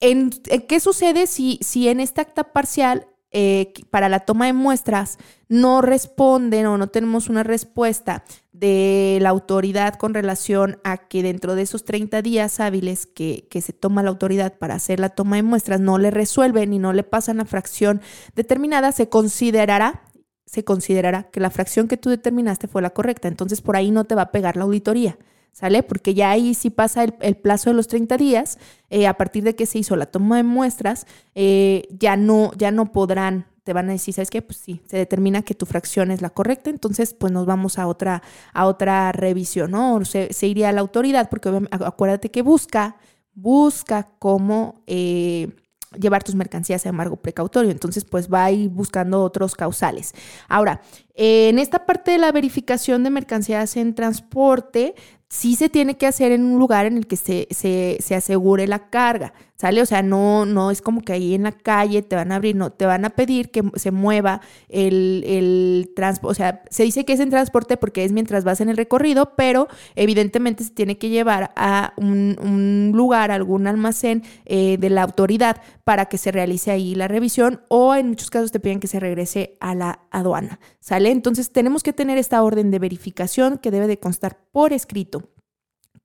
¿en, 0.00 0.30
¿qué 0.30 0.80
sucede 0.80 1.26
si, 1.26 1.58
si 1.60 1.88
en 1.88 2.00
esta 2.00 2.22
acta 2.22 2.54
parcial 2.54 3.07
eh, 3.30 3.74
para 3.90 4.08
la 4.08 4.20
toma 4.20 4.46
de 4.46 4.54
muestras 4.54 5.18
no 5.48 5.82
responden 5.82 6.64
o 6.66 6.78
no 6.78 6.86
tenemos 6.86 7.28
una 7.28 7.42
respuesta 7.42 8.24
de 8.52 9.18
la 9.20 9.28
autoridad 9.28 9.94
con 9.94 10.14
relación 10.14 10.78
a 10.82 10.96
que 10.96 11.22
dentro 11.22 11.54
de 11.54 11.62
esos 11.62 11.84
30 11.84 12.22
días 12.22 12.58
hábiles 12.58 13.06
que, 13.06 13.46
se 13.60 13.72
toma 13.72 14.02
la 14.02 14.08
autoridad 14.08 14.56
para 14.56 14.76
hacer 14.76 14.98
la 14.98 15.10
toma 15.10 15.36
de 15.36 15.42
muestras 15.42 15.78
no 15.78 15.98
le 15.98 16.10
resuelven 16.10 16.72
y 16.72 16.78
no 16.78 16.92
le 16.92 17.02
pasan 17.02 17.36
la 17.36 17.44
fracción 17.44 18.00
determinada, 18.34 18.92
se 18.92 19.08
considerará 19.08 20.02
se 20.46 20.64
considerará 20.64 21.24
que 21.24 21.40
la 21.40 21.50
fracción 21.50 21.88
que 21.88 21.98
tú 21.98 22.08
determinaste 22.08 22.68
fue 22.68 22.80
la 22.80 22.88
correcta. 22.88 23.28
Entonces 23.28 23.60
por 23.60 23.76
ahí 23.76 23.90
no 23.90 24.04
te 24.04 24.14
va 24.14 24.22
a 24.22 24.32
pegar 24.32 24.56
la 24.56 24.64
auditoría. 24.64 25.18
¿Sale? 25.58 25.82
Porque 25.82 26.14
ya 26.14 26.30
ahí 26.30 26.54
sí 26.54 26.70
pasa 26.70 27.02
el, 27.02 27.34
plazo 27.36 27.70
de 27.70 27.74
los 27.74 27.88
30 27.88 28.16
días, 28.16 28.58
eh, 28.90 29.08
a 29.08 29.14
partir 29.14 29.42
de 29.42 29.56
que 29.56 29.66
se 29.66 29.80
hizo 29.80 29.96
la 29.96 30.06
toma 30.06 30.36
de 30.36 30.44
muestras, 30.44 31.04
eh, 31.34 31.82
ya, 31.90 32.16
no, 32.16 32.52
ya 32.56 32.70
no 32.70 32.92
podrán, 32.92 33.46
te 33.64 33.72
van 33.72 33.88
a 33.88 33.92
decir, 33.92 34.14
¿sabes 34.14 34.30
qué? 34.30 34.40
Pues 34.40 34.58
sí, 34.58 34.80
se 34.88 34.98
determina 34.98 35.42
que 35.42 35.54
tu 35.54 35.66
fracción 35.66 36.12
es 36.12 36.22
la 36.22 36.30
correcta, 36.30 36.70
entonces 36.70 37.12
pues 37.12 37.32
nos 37.32 37.44
vamos 37.44 37.76
a 37.80 37.88
otra, 37.88 38.22
a 38.52 38.66
otra 38.66 39.10
revisión, 39.10 39.72
¿no? 39.72 40.04
Se, 40.04 40.32
se 40.32 40.46
iría 40.46 40.68
a 40.68 40.72
la 40.72 40.80
autoridad, 40.80 41.28
porque 41.28 41.50
acuérdate 41.72 42.30
que 42.30 42.42
busca, 42.42 42.96
busca 43.34 44.10
cómo... 44.20 44.82
Eh, 44.86 45.50
llevar 45.98 46.22
tus 46.22 46.34
mercancías 46.34 46.84
a 46.84 46.90
embargo 46.90 47.16
precautorio. 47.16 47.70
Entonces, 47.70 48.04
pues 48.04 48.30
va 48.30 48.44
a 48.44 48.50
ir 48.50 48.68
buscando 48.68 49.22
otros 49.22 49.54
causales. 49.54 50.12
Ahora, 50.46 50.82
En 51.20 51.58
esta 51.58 51.84
parte 51.84 52.12
de 52.12 52.18
la 52.18 52.30
verificación 52.30 53.02
de 53.02 53.10
mercancías 53.10 53.76
en 53.76 53.96
transporte, 53.96 54.94
sí 55.28 55.56
se 55.56 55.68
tiene 55.68 55.96
que 55.96 56.06
hacer 56.06 56.32
en 56.32 56.44
un 56.44 56.58
lugar 56.58 56.86
en 56.86 56.96
el 56.96 57.06
que 57.06 57.16
se, 57.16 57.48
se, 57.50 57.98
se, 58.00 58.14
asegure 58.14 58.66
la 58.66 58.88
carga, 58.90 59.32
¿sale? 59.58 59.82
O 59.82 59.86
sea, 59.86 60.02
no, 60.02 60.46
no 60.46 60.70
es 60.70 60.80
como 60.80 61.02
que 61.02 61.12
ahí 61.12 61.34
en 61.34 61.42
la 61.42 61.52
calle 61.52 62.02
te 62.02 62.16
van 62.16 62.32
a 62.32 62.36
abrir, 62.36 62.54
no, 62.56 62.70
te 62.70 62.86
van 62.86 63.04
a 63.04 63.10
pedir 63.10 63.50
que 63.50 63.62
se 63.74 63.90
mueva 63.90 64.40
el, 64.68 65.24
el 65.26 65.92
transporte, 65.96 66.30
o 66.30 66.34
sea, 66.34 66.62
se 66.70 66.84
dice 66.84 67.04
que 67.04 67.12
es 67.12 67.20
en 67.20 67.30
transporte 67.30 67.76
porque 67.76 68.04
es 68.04 68.12
mientras 68.12 68.44
vas 68.44 68.60
en 68.60 68.68
el 68.68 68.76
recorrido, 68.76 69.34
pero 69.36 69.68
evidentemente 69.96 70.64
se 70.64 70.70
tiene 70.70 70.96
que 70.96 71.08
llevar 71.08 71.52
a 71.56 71.92
un, 71.96 72.36
un 72.40 72.92
lugar, 72.94 73.30
algún 73.30 73.66
almacén 73.66 74.22
eh, 74.46 74.76
de 74.78 74.90
la 74.90 75.02
autoridad 75.02 75.60
para 75.84 76.06
que 76.06 76.18
se 76.18 76.30
realice 76.30 76.70
ahí 76.70 76.94
la 76.94 77.08
revisión 77.08 77.62
o 77.68 77.94
en 77.94 78.08
muchos 78.08 78.30
casos 78.30 78.52
te 78.52 78.60
piden 78.60 78.80
que 78.80 78.86
se 78.86 79.00
regrese 79.00 79.56
a 79.60 79.74
la 79.74 80.00
aduana, 80.10 80.60
¿sale? 80.80 81.10
Entonces 81.10 81.50
tenemos 81.50 81.82
que 81.82 81.92
tener 81.92 82.16
esta 82.18 82.42
orden 82.42 82.70
de 82.70 82.78
verificación 82.78 83.58
que 83.58 83.70
debe 83.70 83.88
de 83.88 83.98
constar 83.98 84.38
por 84.52 84.72
escrito 84.72 85.28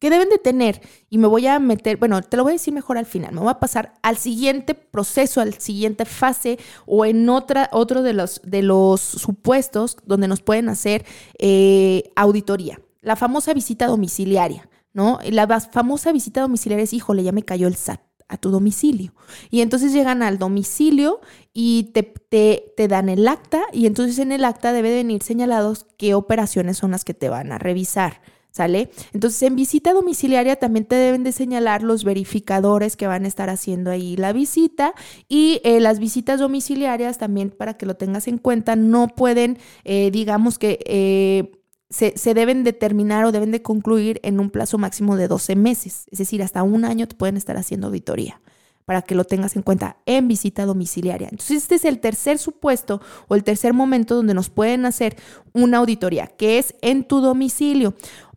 que 0.04 0.10
deben 0.10 0.28
de 0.28 0.38
tener, 0.38 0.82
y 1.10 1.18
me 1.18 1.28
voy 1.28 1.48
a 1.48 1.60
meter, 1.60 1.96
bueno, 1.96 2.22
te 2.22 2.36
lo 2.36 2.44
voy 2.44 2.52
a 2.52 2.56
decir 2.56 2.74
mejor 2.74 2.98
al 2.98 3.06
final, 3.06 3.34
me 3.34 3.40
voy 3.40 3.50
a 3.50 3.62
pasar 3.62 3.94
al 4.02 4.18
siguiente 4.18 4.76
proceso, 4.76 5.40
al 5.40 5.54
siguiente 5.54 6.04
fase 6.04 6.60
o 6.86 7.06
en 7.06 7.30
otra, 7.30 7.70
otro 7.72 8.04
de 8.04 8.12
los, 8.12 8.42
de 8.44 8.64
los 8.64 9.00
supuestos 9.00 9.96
donde 10.06 10.28
nos 10.28 10.42
pueden 10.42 10.68
hacer 10.68 11.06
eh, 11.40 12.12
auditoría, 12.18 12.82
la 13.00 13.16
famosa 13.16 13.54
visita 13.54 13.88
domiciliaria, 13.88 14.70
¿no? 14.92 15.20
La 15.24 15.48
famosa 15.62 16.12
visita 16.12 16.42
domiciliaria 16.42 16.84
es, 16.84 16.92
híjole, 16.92 17.24
ya 17.24 17.32
me 17.32 17.44
cayó 17.44 17.70
el 17.70 17.78
SAT 17.78 18.02
a 18.28 18.36
tu 18.36 18.52
domicilio. 18.52 19.14
Y 19.52 19.62
entonces 19.62 19.94
llegan 19.94 20.22
al 20.22 20.38
domicilio 20.38 21.22
y 21.54 21.92
te, 21.94 22.04
te, 22.04 22.74
te, 22.76 22.90
dan 22.90 23.08
el 23.08 23.26
acta 23.26 23.62
y 23.72 23.86
entonces 23.86 24.20
en 24.20 24.34
el 24.34 24.44
acta 24.44 24.74
debe 24.74 24.94
venir 24.94 25.24
señalados 25.24 25.86
qué 25.98 26.14
operaciones 26.14 26.78
son 26.78 26.92
las 26.92 27.06
que 27.06 27.14
te 27.14 27.30
van 27.30 27.54
a 27.54 27.58
revisar. 27.58 28.22
¿Sale? 28.54 28.92
Entonces, 29.14 29.42
en 29.42 29.56
visita 29.56 29.94
domiciliaria 29.94 30.58
también 30.58 30.86
te 30.86 30.94
deben 30.94 31.24
de 31.24 31.32
señalar 31.32 31.82
los 31.82 32.04
verificadores 32.04 32.96
que 32.96 33.08
van 33.08 33.26
a 33.26 33.28
estar 33.28 33.50
haciendo 33.50 33.90
ahí 33.90 34.16
la 34.16 34.32
visita 34.32 34.94
y 35.28 35.60
eh, 35.64 35.80
las 35.80 35.98
visitas 35.98 36.40
domiciliarias 36.40 37.18
también 37.18 37.50
para 37.50 37.74
que 37.74 37.88
lo 37.88 37.96
tengas 37.96 38.28
en 38.28 38.38
cuenta, 38.38 38.76
no 38.76 39.08
pueden, 39.08 39.58
eh, 39.84 40.12
digamos 40.12 40.60
que... 40.60 40.80
Eh, 40.86 41.60
se, 41.90 42.18
se, 42.18 42.34
deben 42.34 42.64
determinar 42.64 43.24
o 43.24 43.32
deben 43.32 43.52
de 43.52 43.62
concluir 43.62 44.20
en 44.24 44.40
un 44.40 44.50
plazo 44.50 44.80
máximo 44.80 45.16
de 45.16 45.28
12 45.28 45.56
meses, 45.56 46.06
es 46.10 46.18
decir, 46.18 46.42
hasta 46.42 46.64
un 46.64 46.86
año 46.86 47.08
te 47.08 47.14
pueden 47.14 47.38
estar 47.38 47.56
haciendo 47.56 47.86
auditoría 47.86 48.42
para 48.86 49.02
que 49.02 49.16
lo 49.16 49.24
tengas 49.24 49.56
en 49.56 49.62
cuenta 49.62 49.98
en 50.06 50.28
visita 50.28 50.66
domiciliaria. 50.66 51.30
Entonces, 51.32 51.58
este 51.58 51.76
es 51.76 51.86
el 51.86 52.00
tercer 52.00 52.38
supuesto 52.38 53.02
o 53.28 53.36
el 53.36 53.44
tercer 53.44 53.74
momento 53.74 54.16
donde 54.16 54.34
nos 54.34 54.50
pueden 54.50 54.86
hacer 54.86 55.16
una 55.54 55.78
auditoría, 55.78 56.28
que 56.28 56.58
es 56.58 56.76
en 56.82 57.04
tu 57.04 57.22
domicilio. 57.22 57.94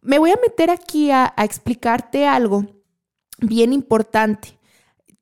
Me 0.07 0.21
voy 0.21 0.31
a 0.31 0.38
meter 0.40 0.71
aquí 0.71 1.11
a, 1.11 1.35
explicarte 1.37 2.29
algo 2.29 2.64
bien 3.40 3.73
importante. 3.73 4.57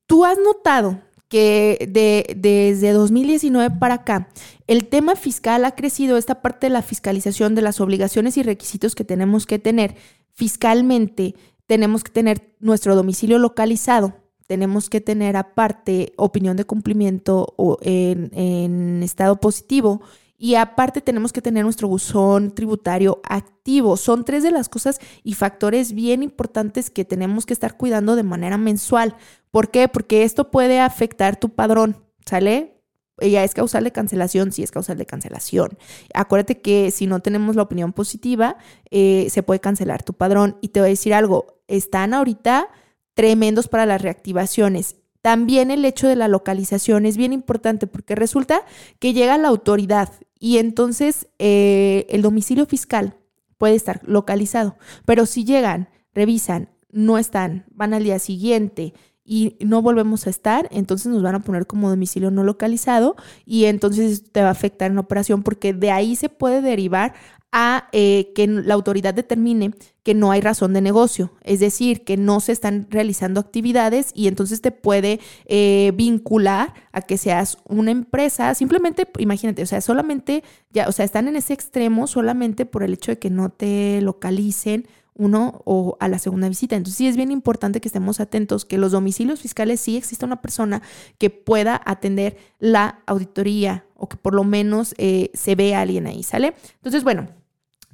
Tú 0.05 0.23
has 0.23 0.37
notado 0.37 1.01
que 1.27 1.89
de, 1.89 2.35
desde 2.37 2.91
2019 2.91 3.77
para 3.79 3.95
acá, 3.95 4.29
el 4.67 4.87
tema 4.87 5.15
fiscal 5.15 5.65
ha 5.65 5.71
crecido, 5.71 6.17
esta 6.17 6.43
parte 6.43 6.67
de 6.67 6.73
la 6.73 6.83
fiscalización 6.83 7.55
de 7.55 7.63
las 7.63 7.81
obligaciones 7.81 8.37
y 8.37 8.43
requisitos 8.43 8.93
que 8.93 9.03
tenemos 9.03 9.47
que 9.47 9.57
tener 9.57 9.95
fiscalmente, 10.33 11.33
tenemos 11.65 12.03
que 12.03 12.11
tener 12.11 12.55
nuestro 12.59 12.95
domicilio 12.95 13.39
localizado, 13.39 14.13
tenemos 14.45 14.91
que 14.91 15.01
tener 15.01 15.35
aparte 15.35 16.13
opinión 16.15 16.57
de 16.57 16.65
cumplimiento 16.65 17.55
en, 17.81 18.29
en 18.35 19.01
estado 19.01 19.37
positivo 19.37 20.03
y 20.37 20.55
aparte 20.55 21.01
tenemos 21.01 21.31
que 21.31 21.41
tener 21.41 21.63
nuestro 21.63 21.87
buzón 21.87 22.53
tributario 22.53 23.21
activo. 23.23 23.97
Son 23.97 24.25
tres 24.25 24.43
de 24.43 24.51
las 24.51 24.69
cosas 24.69 24.99
y 25.23 25.33
factores 25.33 25.93
bien 25.93 26.23
importantes 26.23 26.89
que 26.89 27.05
tenemos 27.05 27.45
que 27.45 27.53
estar 27.53 27.77
cuidando 27.77 28.15
de 28.15 28.23
manera 28.23 28.57
mensual. 28.57 29.15
¿Por 29.51 29.71
qué? 29.71 29.87
Porque 29.87 30.23
esto 30.23 30.51
puede 30.51 30.79
afectar 30.79 31.39
tu 31.39 31.49
padrón, 31.49 32.03
¿sale? 32.25 32.75
ya 33.21 33.43
es 33.43 33.53
causal 33.53 33.83
de 33.83 33.91
cancelación, 33.91 34.51
sí 34.51 34.63
es 34.63 34.71
causal 34.71 34.97
de 34.97 35.05
cancelación. 35.05 35.77
Acuérdate 36.13 36.59
que 36.61 36.91
si 36.91 37.07
no 37.07 37.21
tenemos 37.21 37.55
la 37.55 37.61
opinión 37.61 37.93
positiva, 37.93 38.57
eh, 38.91 39.27
se 39.29 39.43
puede 39.43 39.59
cancelar 39.59 40.03
tu 40.03 40.13
padrón. 40.13 40.57
Y 40.61 40.69
te 40.69 40.81
voy 40.81 40.87
a 40.87 40.89
decir 40.89 41.13
algo, 41.13 41.61
están 41.67 42.13
ahorita 42.13 42.67
tremendos 43.13 43.67
para 43.67 43.85
las 43.85 44.01
reactivaciones. 44.01 44.97
También 45.21 45.71
el 45.71 45.85
hecho 45.85 46.07
de 46.07 46.15
la 46.15 46.27
localización 46.27 47.05
es 47.05 47.17
bien 47.17 47.33
importante 47.33 47.87
porque 47.87 48.13
resulta 48.13 48.61
que 48.99 49.13
llega 49.13 49.37
la 49.37 49.47
autoridad 49.47 50.09
y 50.39 50.57
entonces 50.57 51.27
eh, 51.39 52.05
el 52.09 52.21
domicilio 52.21 52.65
fiscal 52.65 53.17
puede 53.57 53.75
estar 53.75 54.01
localizado, 54.05 54.77
pero 55.05 55.25
si 55.25 55.45
llegan, 55.45 55.89
revisan, 56.13 56.69
no 56.91 57.17
están, 57.17 57.65
van 57.71 57.93
al 57.93 58.03
día 58.03 58.19
siguiente 58.19 58.93
y 59.25 59.57
no 59.59 59.81
volvemos 59.81 60.27
a 60.27 60.29
estar, 60.29 60.69
entonces 60.71 61.07
nos 61.07 61.23
van 61.23 61.35
a 61.35 61.39
poner 61.39 61.65
como 61.65 61.89
domicilio 61.89 62.29
no 62.29 62.43
localizado 62.43 63.15
y 63.45 63.65
entonces 63.65 64.31
te 64.31 64.41
va 64.41 64.49
a 64.49 64.51
afectar 64.51 64.89
en 64.89 64.95
la 64.95 65.01
operación 65.01 65.41
porque 65.41 65.73
de 65.73 65.91
ahí 65.91 66.15
se 66.15 66.29
puede 66.29 66.61
derivar 66.61 67.15
a 67.57 67.87
eh, 67.93 68.33
que 68.35 68.47
la 68.47 68.73
autoridad 68.73 69.13
determine 69.13 69.71
que 70.03 70.13
no 70.13 70.31
hay 70.31 70.41
razón 70.41 70.73
de 70.73 70.81
negocio, 70.81 71.31
es 71.41 71.61
decir, 71.61 72.03
que 72.03 72.17
no 72.17 72.41
se 72.41 72.51
están 72.51 72.85
realizando 72.89 73.39
actividades 73.39 74.11
y 74.13 74.27
entonces 74.27 74.59
te 74.59 74.71
puede 74.71 75.21
eh, 75.45 75.93
vincular 75.95 76.73
a 76.91 77.01
que 77.01 77.17
seas 77.17 77.57
una 77.63 77.91
empresa, 77.91 78.53
simplemente, 78.55 79.07
imagínate, 79.19 79.63
o 79.63 79.65
sea, 79.65 79.79
solamente, 79.79 80.43
ya, 80.71 80.89
o 80.89 80.91
sea, 80.91 81.05
están 81.05 81.29
en 81.29 81.37
ese 81.37 81.53
extremo 81.53 82.07
solamente 82.07 82.65
por 82.65 82.83
el 82.83 82.91
hecho 82.91 83.13
de 83.13 83.19
que 83.19 83.29
no 83.29 83.49
te 83.49 84.01
localicen 84.01 84.85
uno 85.13 85.61
o 85.63 85.95
a 86.01 86.09
la 86.09 86.19
segunda 86.19 86.49
visita. 86.49 86.75
Entonces 86.75 86.97
sí 86.97 87.07
es 87.07 87.15
bien 87.15 87.31
importante 87.31 87.79
que 87.79 87.87
estemos 87.87 88.19
atentos 88.19 88.65
que 88.65 88.77
los 88.77 88.91
domicilios 88.91 89.39
fiscales 89.39 89.79
sí 89.79 89.95
exista 89.95 90.25
una 90.25 90.41
persona 90.41 90.81
que 91.17 91.29
pueda 91.29 91.81
atender 91.85 92.35
la 92.59 92.99
auditoría 93.05 93.85
o 93.95 94.09
que 94.09 94.17
por 94.17 94.35
lo 94.35 94.43
menos 94.43 94.93
eh, 94.97 95.31
se 95.33 95.55
vea 95.55 95.79
alguien 95.79 96.05
ahí, 96.05 96.21
¿sale? 96.21 96.53
Entonces, 96.75 97.05
bueno, 97.05 97.29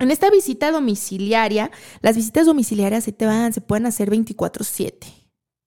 en 0.02 0.12
esta 0.12 0.30
visita 0.30 0.72
domiciliaria, 0.72 1.72
las 2.02 2.16
visitas 2.16 2.46
domiciliarias 2.46 3.04
se 3.04 3.12
te 3.12 3.26
van, 3.26 3.54
se 3.54 3.62
pueden 3.62 3.86
hacer 3.86 4.10
24/7. 4.10 5.22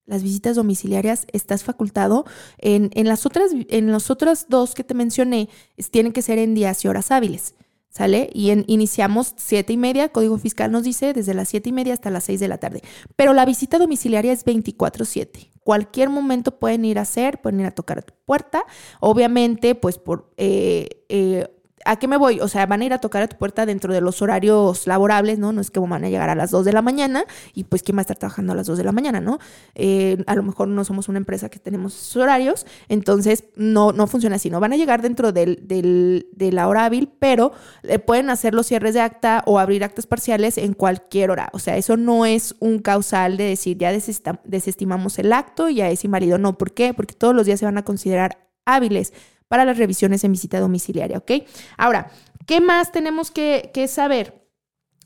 Las 0.07 0.23
visitas 0.23 0.57
domiciliarias 0.57 1.27
estás 1.33 1.65
facultado 1.65 2.27
en, 2.59 2.91
en, 2.95 3.09
las 3.09 3.25
otras, 3.25 3.53
en 3.69 3.91
los 3.91 4.11
otros 4.11 4.47
dos 4.49 4.75
que 4.75 4.85
te 4.85 4.93
mencioné, 4.93 5.49
tienen 5.91 6.13
que 6.13 6.21
ser 6.21 6.39
en 6.39 6.55
días 6.55 6.85
y 6.85 6.89
horas 6.89 7.11
hábiles. 7.11 7.55
¿Sale? 7.89 8.29
Y 8.35 8.51
iniciamos 8.67 9.35
siete 9.37 9.73
y 9.73 9.77
media, 9.77 10.09
Código 10.09 10.37
Fiscal 10.37 10.73
nos 10.73 10.83
dice 10.83 11.13
desde 11.13 11.33
las 11.33 11.49
siete 11.49 11.69
y 11.69 11.73
media 11.73 11.93
hasta 11.93 12.11
las 12.11 12.25
6 12.25 12.41
de 12.41 12.49
la 12.49 12.59
tarde. 12.59 12.83
Pero 13.15 13.35
la 13.35 13.45
visita 13.45 13.79
domiciliaria 13.79 14.33
es 14.33 14.45
24-7. 14.45 15.53
Cualquier 15.61 16.11
momento 16.11 16.59
pueden 16.59 16.85
ir 16.85 16.99
a 16.99 17.03
hacer, 17.03 17.41
pueden 17.41 17.61
ir 17.61 17.67
a 17.67 17.71
tocar 17.71 18.01
a 18.01 18.03
tu 18.03 18.13
puerta. 18.27 18.65
Obviamente, 18.99 19.77
pues 19.77 19.99
por 19.99 20.35
eh, 20.37 21.05
eh, 21.09 21.47
¿A 21.85 21.97
qué 21.97 22.09
me 22.09 22.17
voy? 22.17 22.41
O 22.41 22.49
sea, 22.49 22.67
van 22.67 22.83
a 22.83 22.85
ir 22.85 22.93
a 22.93 22.99
tocar 22.99 23.23
a 23.23 23.29
tu 23.29 23.37
puerta 23.37 23.67
dentro 23.67 23.93
de 23.93 24.01
los 24.01 24.23
horarios 24.23 24.87
laborables, 24.87 25.39
¿no? 25.39 25.53
No 25.53 25.61
es 25.61 25.71
que 25.71 25.81
van 25.81 26.05
a 26.05 26.09
llegar 26.09 26.31
a 26.31 26.35
las 26.35 26.51
2 26.51 26.65
de 26.65 26.73
la 26.73 26.83
mañana 26.83 27.25
y 27.53 27.65
pues 27.65 27.83
quién 27.83 27.97
va 27.97 28.01
a 28.01 28.03
estar 28.03 28.17
trabajando 28.17 28.53
a 28.53 28.57
las 28.57 28.67
2 28.67 28.79
de 28.79 28.85
la 28.85 28.93
mañana, 28.93 29.21
¿no? 29.21 29.39
Eh, 29.75 30.23
a 30.27 30.35
lo 30.35 30.43
mejor 30.43 30.69
no 30.69 30.85
somos 30.85 31.09
una 31.09 31.19
empresa 31.19 31.49
que 31.49 31.59
tenemos 31.59 31.95
esos 31.95 32.17
horarios, 32.17 32.67
entonces 32.89 33.45
no, 33.57 33.93
no 33.93 34.07
funciona 34.07 34.37
así, 34.37 34.51
¿no? 34.51 34.61
Van 34.61 34.73
a 34.73 34.77
llegar 34.77 35.03
dentro 35.03 35.33
del, 35.33 35.61
del, 35.67 36.27
de 36.33 36.53
la 36.53 36.69
hora 36.69 36.87
hábil, 36.87 37.11
pero 37.19 37.53
le 37.83 37.99
pueden 37.99 38.31
hacer 38.31 38.55
los 38.55 38.67
cierres 38.67 38.95
de 38.95 39.01
acta 39.01 39.43
o 39.47 39.59
abrir 39.59 39.85
actas 39.85 40.07
parciales 40.07 40.59
en 40.59 40.73
cualquier 40.73 41.31
hora. 41.31 41.51
O 41.53 41.59
sea, 41.59 41.77
eso 41.77 41.97
no 41.97 42.25
es 42.25 42.55
un 42.61 42.79
causal 42.79 43.37
de 43.37 43.45
decir 43.45 43.77
ya 43.79 43.93
desestimamos 43.93 45.19
el 45.19 45.33
acto 45.33 45.69
y 45.69 45.77
ya 45.77 45.91
es 45.91 46.05
inválido. 46.05 46.39
No, 46.39 46.57
¿por 46.57 46.73
qué? 46.73 46.95
Porque 46.95 47.15
todos 47.15 47.35
los 47.35 47.47
días 47.47 47.61
se 47.61 47.67
van 47.67 47.79
a 47.79 47.85
considerar 47.85 48.39
hábiles 48.65 49.13
para 49.49 49.65
las 49.65 49.79
revisiones 49.79 50.25
en 50.25 50.33
visita 50.33 50.61
domiciliaria, 50.61 51.19
¿ok? 51.19 51.33
Ahora, 51.77 52.11
¿qué 52.47 52.61
más 52.61 52.93
tenemos 52.93 53.31
que, 53.31 53.71
que 53.73 53.89
saber? 53.89 54.44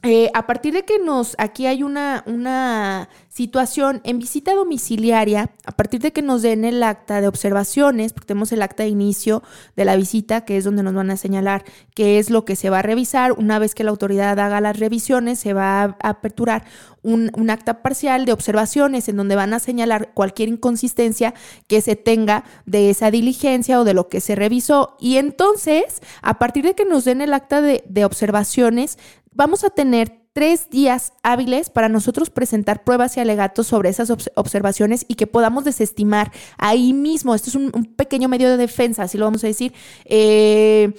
Eh, 0.04 0.30
a 0.32 0.46
partir 0.46 0.74
de 0.74 0.84
que 0.84 1.00
nos, 1.00 1.34
aquí 1.38 1.66
hay 1.66 1.82
una, 1.82 2.22
una 2.26 3.08
situación 3.28 4.00
en 4.04 4.20
visita 4.20 4.54
domiciliaria, 4.54 5.50
a 5.64 5.72
partir 5.72 6.00
de 6.00 6.12
que 6.12 6.22
nos 6.22 6.42
den 6.42 6.64
el 6.64 6.84
acta 6.84 7.20
de 7.20 7.26
observaciones, 7.26 8.12
porque 8.12 8.28
tenemos 8.28 8.52
el 8.52 8.62
acta 8.62 8.84
de 8.84 8.90
inicio 8.90 9.42
de 9.74 9.84
la 9.84 9.96
visita, 9.96 10.44
que 10.44 10.56
es 10.56 10.62
donde 10.62 10.84
nos 10.84 10.94
van 10.94 11.10
a 11.10 11.16
señalar 11.16 11.64
qué 11.94 12.20
es 12.20 12.30
lo 12.30 12.44
que 12.44 12.54
se 12.54 12.70
va 12.70 12.78
a 12.78 12.82
revisar, 12.82 13.32
una 13.32 13.58
vez 13.58 13.74
que 13.74 13.82
la 13.82 13.90
autoridad 13.90 14.38
haga 14.38 14.60
las 14.60 14.78
revisiones, 14.78 15.40
se 15.40 15.52
va 15.52 15.82
a 15.82 15.96
aperturar 16.02 16.64
un, 17.02 17.30
un 17.36 17.50
acta 17.50 17.82
parcial 17.82 18.24
de 18.24 18.32
observaciones 18.32 19.08
en 19.08 19.16
donde 19.16 19.36
van 19.36 19.54
a 19.54 19.60
señalar 19.60 20.12
cualquier 20.14 20.48
inconsistencia 20.48 21.34
que 21.66 21.80
se 21.80 21.96
tenga 21.96 22.44
de 22.66 22.90
esa 22.90 23.10
diligencia 23.10 23.80
o 23.80 23.84
de 23.84 23.94
lo 23.94 24.08
que 24.08 24.20
se 24.20 24.34
revisó. 24.34 24.96
Y 25.00 25.16
entonces, 25.16 26.02
a 26.22 26.38
partir 26.38 26.64
de 26.64 26.74
que 26.74 26.84
nos 26.84 27.04
den 27.04 27.20
el 27.20 27.34
acta 27.34 27.60
de, 27.60 27.84
de 27.88 28.04
observaciones, 28.04 28.98
vamos 29.32 29.64
a 29.64 29.70
tener 29.70 30.28
tres 30.32 30.70
días 30.70 31.14
hábiles 31.22 31.68
para 31.68 31.88
nosotros 31.88 32.30
presentar 32.30 32.84
pruebas 32.84 33.16
y 33.16 33.20
alegatos 33.20 33.66
sobre 33.66 33.88
esas 33.88 34.10
observaciones 34.36 35.04
y 35.08 35.16
que 35.16 35.26
podamos 35.26 35.64
desestimar 35.64 36.30
ahí 36.58 36.92
mismo. 36.92 37.34
Esto 37.34 37.50
es 37.50 37.56
un, 37.56 37.72
pequeño 37.96 38.28
medio 38.28 38.48
de 38.48 38.56
defensa, 38.56 39.02
así 39.02 39.18
lo 39.18 39.24
vamos 39.24 39.42
a 39.42 39.48
decir. 39.48 39.72
Eh, 40.04 40.92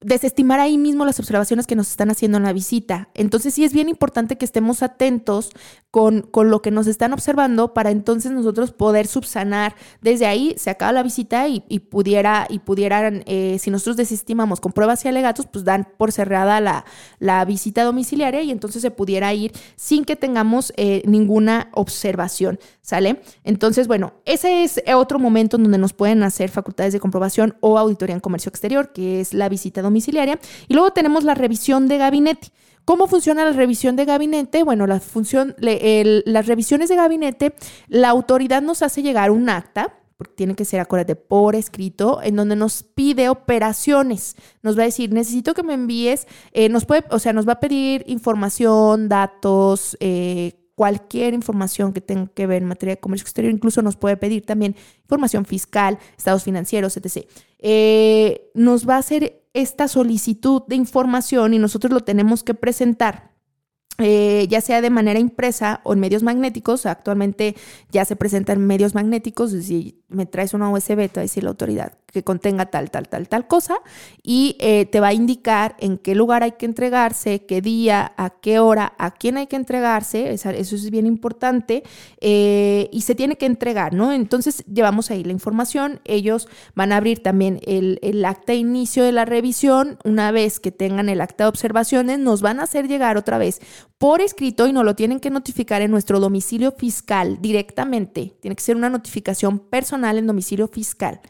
desestimar 0.00 0.60
ahí 0.60 0.78
mismo 0.78 1.04
las 1.04 1.18
observaciones 1.18 1.66
que 1.66 1.76
nos 1.76 1.90
están 1.90 2.10
haciendo 2.10 2.38
en 2.38 2.44
la 2.44 2.54
visita. 2.54 3.10
Entonces 3.14 3.52
sí 3.52 3.64
es 3.64 3.74
bien 3.74 3.88
importante 3.88 4.38
que 4.38 4.46
estemos 4.46 4.82
atentos 4.82 5.50
con, 5.90 6.22
con, 6.22 6.50
lo 6.50 6.62
que 6.62 6.70
nos 6.70 6.86
están 6.86 7.12
observando 7.12 7.74
para 7.74 7.90
entonces 7.90 8.32
nosotros 8.32 8.72
poder 8.72 9.06
subsanar. 9.06 9.74
Desde 10.00 10.26
ahí 10.26 10.54
se 10.56 10.70
acaba 10.70 10.92
la 10.92 11.02
visita 11.02 11.48
y, 11.48 11.60
pudiera, 11.80 12.46
y 12.48 12.60
pudieran, 12.60 13.24
eh, 13.26 13.58
si 13.60 13.70
nosotros 13.70 13.96
desestimamos 13.96 14.60
con 14.60 14.72
pruebas 14.72 15.04
y 15.04 15.08
alegatos, 15.08 15.46
pues 15.46 15.64
dan 15.64 15.88
por 15.98 16.12
cerrada 16.12 16.60
la, 16.60 16.84
la 17.18 17.44
visita 17.44 17.84
domiciliaria 17.84 18.42
y 18.42 18.50
entonces 18.50 18.80
se 18.80 18.90
pudiera 18.90 19.34
ir 19.34 19.52
sin 19.76 20.04
que 20.04 20.16
tengamos 20.16 20.72
eh, 20.76 21.02
ninguna 21.04 21.68
observación. 21.72 22.58
¿Sale? 22.80 23.20
Entonces, 23.44 23.86
bueno, 23.86 24.14
ese 24.24 24.64
es 24.64 24.82
otro 24.96 25.20
momento 25.20 25.56
en 25.56 25.62
donde 25.62 25.78
nos 25.78 25.92
pueden 25.92 26.24
hacer 26.24 26.50
facultades 26.50 26.92
de 26.92 26.98
comprobación 26.98 27.54
o 27.60 27.78
auditoría 27.78 28.14
en 28.14 28.20
comercio 28.20 28.48
exterior, 28.48 28.92
que 28.92 29.20
es 29.20 29.32
la 29.32 29.48
visita 29.48 29.80
domiciliaria. 29.80 29.89
Y 30.68 30.74
luego 30.74 30.92
tenemos 30.92 31.24
la 31.24 31.34
revisión 31.34 31.88
de 31.88 31.98
gabinete. 31.98 32.48
¿Cómo 32.84 33.06
funciona 33.06 33.44
la 33.44 33.52
revisión 33.52 33.96
de 33.96 34.04
gabinete? 34.04 34.62
Bueno, 34.62 34.86
la 34.86 35.00
función, 35.00 35.54
las 35.58 36.46
revisiones 36.46 36.88
de 36.88 36.96
gabinete, 36.96 37.54
la 37.88 38.08
autoridad 38.08 38.62
nos 38.62 38.82
hace 38.82 39.02
llegar 39.02 39.30
un 39.30 39.48
acta, 39.48 39.94
porque 40.16 40.34
tiene 40.34 40.54
que 40.54 40.64
ser, 40.64 40.80
acuérdate, 40.80 41.16
por 41.16 41.54
escrito, 41.54 42.20
en 42.22 42.36
donde 42.36 42.56
nos 42.56 42.82
pide 42.82 43.28
operaciones. 43.28 44.36
Nos 44.62 44.76
va 44.76 44.82
a 44.82 44.86
decir, 44.86 45.12
necesito 45.12 45.54
que 45.54 45.62
me 45.62 45.74
envíes, 45.74 46.26
eh, 46.52 46.68
nos 46.68 46.84
puede, 46.84 47.04
o 47.10 47.18
sea, 47.18 47.32
nos 47.32 47.48
va 47.48 47.54
a 47.54 47.60
pedir 47.60 48.04
información, 48.06 49.08
datos, 49.08 49.96
eh, 50.00 50.60
cualquier 50.74 51.34
información 51.34 51.92
que 51.92 52.00
tenga 52.00 52.26
que 52.28 52.46
ver 52.46 52.62
en 52.62 52.68
materia 52.68 52.94
de 52.94 53.00
comercio 53.00 53.24
exterior, 53.24 53.52
incluso 53.52 53.82
nos 53.82 53.96
puede 53.96 54.16
pedir 54.16 54.44
también 54.44 54.76
información 55.02 55.44
fiscal, 55.44 55.98
estados 56.16 56.42
financieros, 56.42 56.96
etc. 56.96 57.26
Eh, 57.58 58.50
nos 58.54 58.88
va 58.88 58.96
a 58.96 58.98
hacer 58.98 59.39
esta 59.52 59.88
solicitud 59.88 60.62
de 60.68 60.76
información 60.76 61.54
y 61.54 61.58
nosotros 61.58 61.92
lo 61.92 62.00
tenemos 62.00 62.42
que 62.42 62.54
presentar 62.54 63.29
eh, 64.00 64.46
ya 64.48 64.60
sea 64.60 64.80
de 64.80 64.90
manera 64.90 65.20
impresa 65.20 65.80
o 65.84 65.92
en 65.92 66.00
medios 66.00 66.22
magnéticos, 66.22 66.86
actualmente 66.86 67.54
ya 67.90 68.04
se 68.04 68.16
presenta 68.16 68.52
en 68.52 68.66
medios 68.66 68.94
magnéticos, 68.94 69.50
si 69.50 70.00
me 70.08 70.26
traes 70.26 70.54
una 70.54 70.70
USB, 70.70 71.08
te 71.08 71.16
va 71.16 71.20
a 71.20 71.22
decir 71.22 71.44
la 71.44 71.50
autoridad 71.50 71.92
que 72.10 72.24
contenga 72.24 72.66
tal, 72.66 72.90
tal, 72.90 73.08
tal, 73.08 73.28
tal 73.28 73.46
cosa, 73.46 73.76
y 74.22 74.56
eh, 74.58 74.86
te 74.86 75.00
va 75.00 75.08
a 75.08 75.12
indicar 75.12 75.76
en 75.78 75.98
qué 75.98 76.14
lugar 76.14 76.42
hay 76.42 76.52
que 76.52 76.66
entregarse, 76.66 77.46
qué 77.46 77.60
día, 77.60 78.12
a 78.16 78.30
qué 78.30 78.58
hora, 78.58 78.94
a 78.98 79.12
quién 79.12 79.36
hay 79.36 79.46
que 79.46 79.56
entregarse, 79.56 80.32
eso 80.32 80.50
es 80.50 80.90
bien 80.90 81.06
importante, 81.06 81.82
eh, 82.20 82.88
y 82.92 83.02
se 83.02 83.14
tiene 83.14 83.36
que 83.36 83.46
entregar, 83.46 83.94
¿no? 83.94 84.12
Entonces 84.12 84.64
llevamos 84.66 85.10
ahí 85.10 85.24
la 85.24 85.32
información, 85.32 86.00
ellos 86.04 86.48
van 86.74 86.92
a 86.92 86.96
abrir 86.96 87.22
también 87.22 87.60
el, 87.64 87.98
el 88.02 88.24
acta 88.24 88.52
de 88.52 88.58
inicio 88.58 89.04
de 89.04 89.12
la 89.12 89.24
revisión, 89.24 89.98
una 90.04 90.32
vez 90.32 90.58
que 90.58 90.72
tengan 90.72 91.08
el 91.08 91.20
acta 91.20 91.44
de 91.44 91.48
observaciones, 91.48 92.18
nos 92.18 92.42
van 92.42 92.60
a 92.60 92.64
hacer 92.64 92.88
llegar 92.88 93.16
otra 93.16 93.38
vez 93.38 93.60
por 94.00 94.22
escrito 94.22 94.66
y 94.66 94.72
nos 94.72 94.86
lo 94.86 94.96
tienen 94.96 95.20
que 95.20 95.28
notificar 95.28 95.82
en 95.82 95.90
nuestro 95.90 96.20
domicilio 96.20 96.72
fiscal 96.72 97.36
directamente. 97.42 98.34
Tiene 98.40 98.56
que 98.56 98.62
ser 98.62 98.76
una 98.76 98.88
notificación 98.88 99.58
personal 99.58 100.16
en 100.16 100.26
domicilio 100.26 100.68
fiscal. 100.68 101.20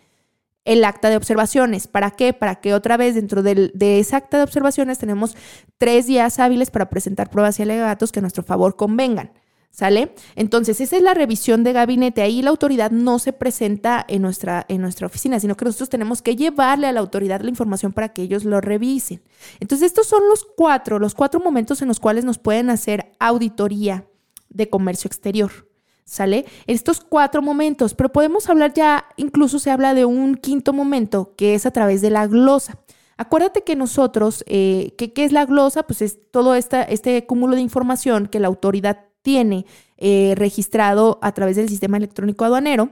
El 0.65 0.85
acta 0.85 1.11
de 1.11 1.17
observaciones. 1.17 1.89
¿Para 1.89 2.13
qué? 2.13 2.33
Para 2.33 2.61
que 2.61 2.73
otra 2.73 2.97
vez 2.97 3.17
dentro 3.17 3.43
del, 3.43 3.73
de 3.75 3.99
esa 3.99 4.19
acta 4.19 4.37
de 4.37 4.45
observaciones 4.45 4.99
tenemos 4.99 5.37
tres 5.79 6.07
días 6.07 6.39
hábiles 6.39 6.71
para 6.71 6.89
presentar 6.91 7.29
pruebas 7.29 7.59
y 7.59 7.65
alegatos 7.65 8.13
que 8.13 8.21
a 8.21 8.23
nuestro 8.23 8.45
favor 8.45 8.77
convengan. 8.77 9.33
¿Sale? 9.71 10.15
Entonces, 10.35 10.81
esa 10.81 10.97
es 10.97 11.03
la 11.03 11.15
revisión 11.15 11.63
de 11.63 11.73
gabinete. 11.73 12.23
Ahí 12.23 12.43
la 12.43 12.51
autoridad 12.51 12.91
no 12.91 13.19
se 13.21 13.33
presenta 13.33 14.05
en 14.09 14.21
nuestra, 14.21 14.67
en 14.69 14.83
nuestra 14.83 15.07
oficina, 15.07 15.39
sino 15.39 15.57
que 15.57 15.65
nosotros 15.65 15.89
tenemos 15.89 16.23
que 16.23 16.35
llevarle 16.35 16.89
a 16.89 16.93
la 16.93 17.01
autoridad 17.01 17.41
la 17.41 17.51
información 17.51 17.93
para 17.93 18.11
que 18.11 18.23
ellos 18.23 18.45
lo 18.45 18.61
revisen. 18.61 19.23
Entonces, 19.61 19.87
estos 19.87 20.09
son 20.09 20.29
los 20.29 20.45
cuatro, 20.45 20.99
los 20.99 21.15
cuatro 21.15 21.41
momentos 21.41 21.83
en 21.83 21.89
los 21.89 22.01
cuales 22.01 22.25
nos 22.25 22.39
pueden 22.39 22.69
hacer 22.69 23.13
auditoría 23.21 24.07
de 24.49 24.69
comercio 24.69 25.09
exterior. 25.09 25.69
¿Sale? 26.05 26.45
Estos 26.67 27.01
cuatro 27.01 27.41
momentos, 27.41 27.95
pero 27.95 28.11
podemos 28.11 28.51
hablar 28.51 28.75
ya, 28.75 29.07
incluso 29.17 29.61
se 29.61 29.71
habla 29.71 29.95
de 29.95 30.05
un 30.05 30.35
quinto 30.35 30.73
momento, 30.73 31.35
que 31.37 31.55
es 31.55 31.67
a 31.67 31.71
través 31.71 32.03
de 32.03 32.11
la 32.11 32.27
glosa. 32.27 32.81
Acuérdate 33.17 33.63
que 33.63 33.77
nosotros, 33.77 34.43
eh, 34.49 34.95
¿qué 34.99 35.13
es 35.25 35.31
la 35.31 35.47
glosa? 35.47 35.85
Pues 35.85 36.03
es 36.03 36.19
todo 36.33 36.57
esta, 36.57 36.83
este 36.83 37.25
cúmulo 37.27 37.55
de 37.55 37.61
información 37.61 38.27
que 38.27 38.41
la 38.41 38.49
autoridad 38.49 39.10
tiene 39.23 39.67
eh, 39.99 40.35
registrado 40.37 41.19
a 41.23 41.33
través 41.33 41.57
del 41.57 41.69
sistema 41.69 41.97
electrónico 41.97 42.45
aduanero 42.45 42.91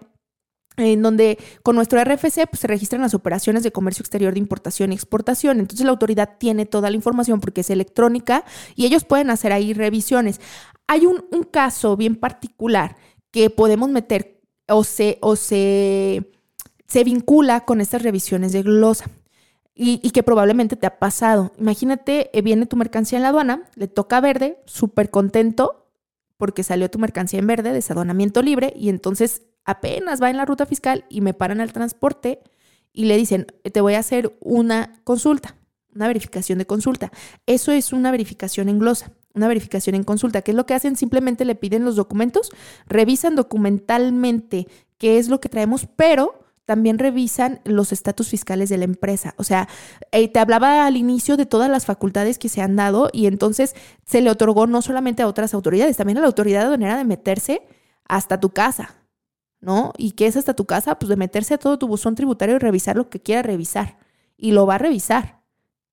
en 0.78 1.02
donde 1.02 1.38
con 1.62 1.76
nuestro 1.76 2.02
RFC 2.02 2.46
pues, 2.48 2.60
se 2.60 2.66
registran 2.66 3.02
las 3.02 3.14
operaciones 3.14 3.62
de 3.62 3.72
comercio 3.72 4.02
exterior 4.02 4.32
de 4.32 4.38
importación 4.38 4.92
y 4.92 4.94
exportación. 4.94 5.60
Entonces 5.60 5.84
la 5.84 5.90
autoridad 5.90 6.36
tiene 6.38 6.66
toda 6.66 6.90
la 6.90 6.96
información 6.96 7.40
porque 7.40 7.62
es 7.62 7.70
electrónica 7.70 8.44
y 8.76 8.86
ellos 8.86 9.04
pueden 9.04 9.30
hacer 9.30 9.52
ahí 9.52 9.72
revisiones. 9.72 10.40
Hay 10.86 11.06
un, 11.06 11.18
caso 11.50 11.96
bien 11.96 12.16
particular 12.16 12.96
que 13.30 13.50
podemos 13.50 13.88
meter 13.88 14.40
o 14.68 14.84
se, 14.84 15.18
o 15.20 15.36
se, 15.36 16.30
se 16.86 17.04
vincula 17.04 17.64
con 17.64 17.80
estas 17.80 18.02
revisiones 18.02 18.52
de 18.52 18.62
glosa. 18.62 19.10
Y, 19.80 20.00
y, 20.02 20.10
que 20.10 20.24
probablemente 20.24 20.74
te 20.74 20.88
ha 20.88 20.98
pasado. 20.98 21.52
Imagínate, 21.56 22.36
eh, 22.36 22.42
viene 22.42 22.66
tu 22.66 22.74
mercancía 22.74 23.16
en 23.16 23.22
la 23.22 23.28
aduana, 23.28 23.62
le 23.76 23.86
toca 23.86 24.20
verde, 24.20 24.58
súper 24.66 25.08
contento, 25.08 25.87
porque 26.38 26.62
salió 26.62 26.88
tu 26.90 26.98
mercancía 26.98 27.40
en 27.40 27.46
verde, 27.46 27.72
desadonamiento 27.72 28.40
libre, 28.40 28.72
y 28.74 28.88
entonces 28.88 29.42
apenas 29.64 30.22
va 30.22 30.30
en 30.30 30.38
la 30.38 30.46
ruta 30.46 30.64
fiscal 30.64 31.04
y 31.10 31.20
me 31.20 31.34
paran 31.34 31.60
al 31.60 31.74
transporte 31.74 32.40
y 32.92 33.04
le 33.04 33.16
dicen, 33.18 33.46
te 33.70 33.80
voy 33.82 33.94
a 33.94 33.98
hacer 33.98 34.34
una 34.40 34.94
consulta, 35.04 35.56
una 35.94 36.06
verificación 36.06 36.58
de 36.58 36.66
consulta. 36.66 37.12
Eso 37.46 37.72
es 37.72 37.92
una 37.92 38.10
verificación 38.10 38.68
en 38.68 38.78
glosa, 38.78 39.12
una 39.34 39.48
verificación 39.48 39.94
en 39.94 40.04
consulta. 40.04 40.42
¿Qué 40.42 40.52
es 40.52 40.56
lo 40.56 40.64
que 40.64 40.74
hacen? 40.74 40.96
Simplemente 40.96 41.44
le 41.44 41.54
piden 41.54 41.84
los 41.84 41.96
documentos, 41.96 42.50
revisan 42.86 43.36
documentalmente 43.36 44.68
qué 44.96 45.18
es 45.18 45.28
lo 45.28 45.40
que 45.40 45.48
traemos, 45.48 45.86
pero 45.96 46.47
también 46.68 46.98
revisan 46.98 47.62
los 47.64 47.92
estatus 47.92 48.28
fiscales 48.28 48.68
de 48.68 48.76
la 48.76 48.84
empresa. 48.84 49.32
O 49.38 49.42
sea, 49.42 49.70
eh, 50.12 50.28
te 50.28 50.38
hablaba 50.38 50.84
al 50.84 50.98
inicio 50.98 51.38
de 51.38 51.46
todas 51.46 51.70
las 51.70 51.86
facultades 51.86 52.38
que 52.38 52.50
se 52.50 52.60
han 52.60 52.76
dado 52.76 53.08
y 53.10 53.24
entonces 53.24 53.74
se 54.04 54.20
le 54.20 54.28
otorgó 54.28 54.66
no 54.66 54.82
solamente 54.82 55.22
a 55.22 55.28
otras 55.28 55.54
autoridades, 55.54 55.96
también 55.96 56.18
a 56.18 56.20
la 56.20 56.26
autoridad 56.26 56.66
aduanera 56.66 56.98
de 56.98 57.06
meterse 57.06 57.62
hasta 58.04 58.38
tu 58.38 58.50
casa, 58.50 58.96
¿no? 59.62 59.94
¿Y 59.96 60.10
qué 60.10 60.26
es 60.26 60.36
hasta 60.36 60.52
tu 60.52 60.66
casa? 60.66 60.98
Pues 60.98 61.08
de 61.08 61.16
meterse 61.16 61.54
a 61.54 61.58
todo 61.58 61.78
tu 61.78 61.88
buzón 61.88 62.14
tributario 62.14 62.56
y 62.56 62.58
revisar 62.58 62.96
lo 62.96 63.08
que 63.08 63.22
quiera 63.22 63.40
revisar. 63.40 63.96
Y 64.36 64.52
lo 64.52 64.66
va 64.66 64.74
a 64.74 64.78
revisar. 64.78 65.40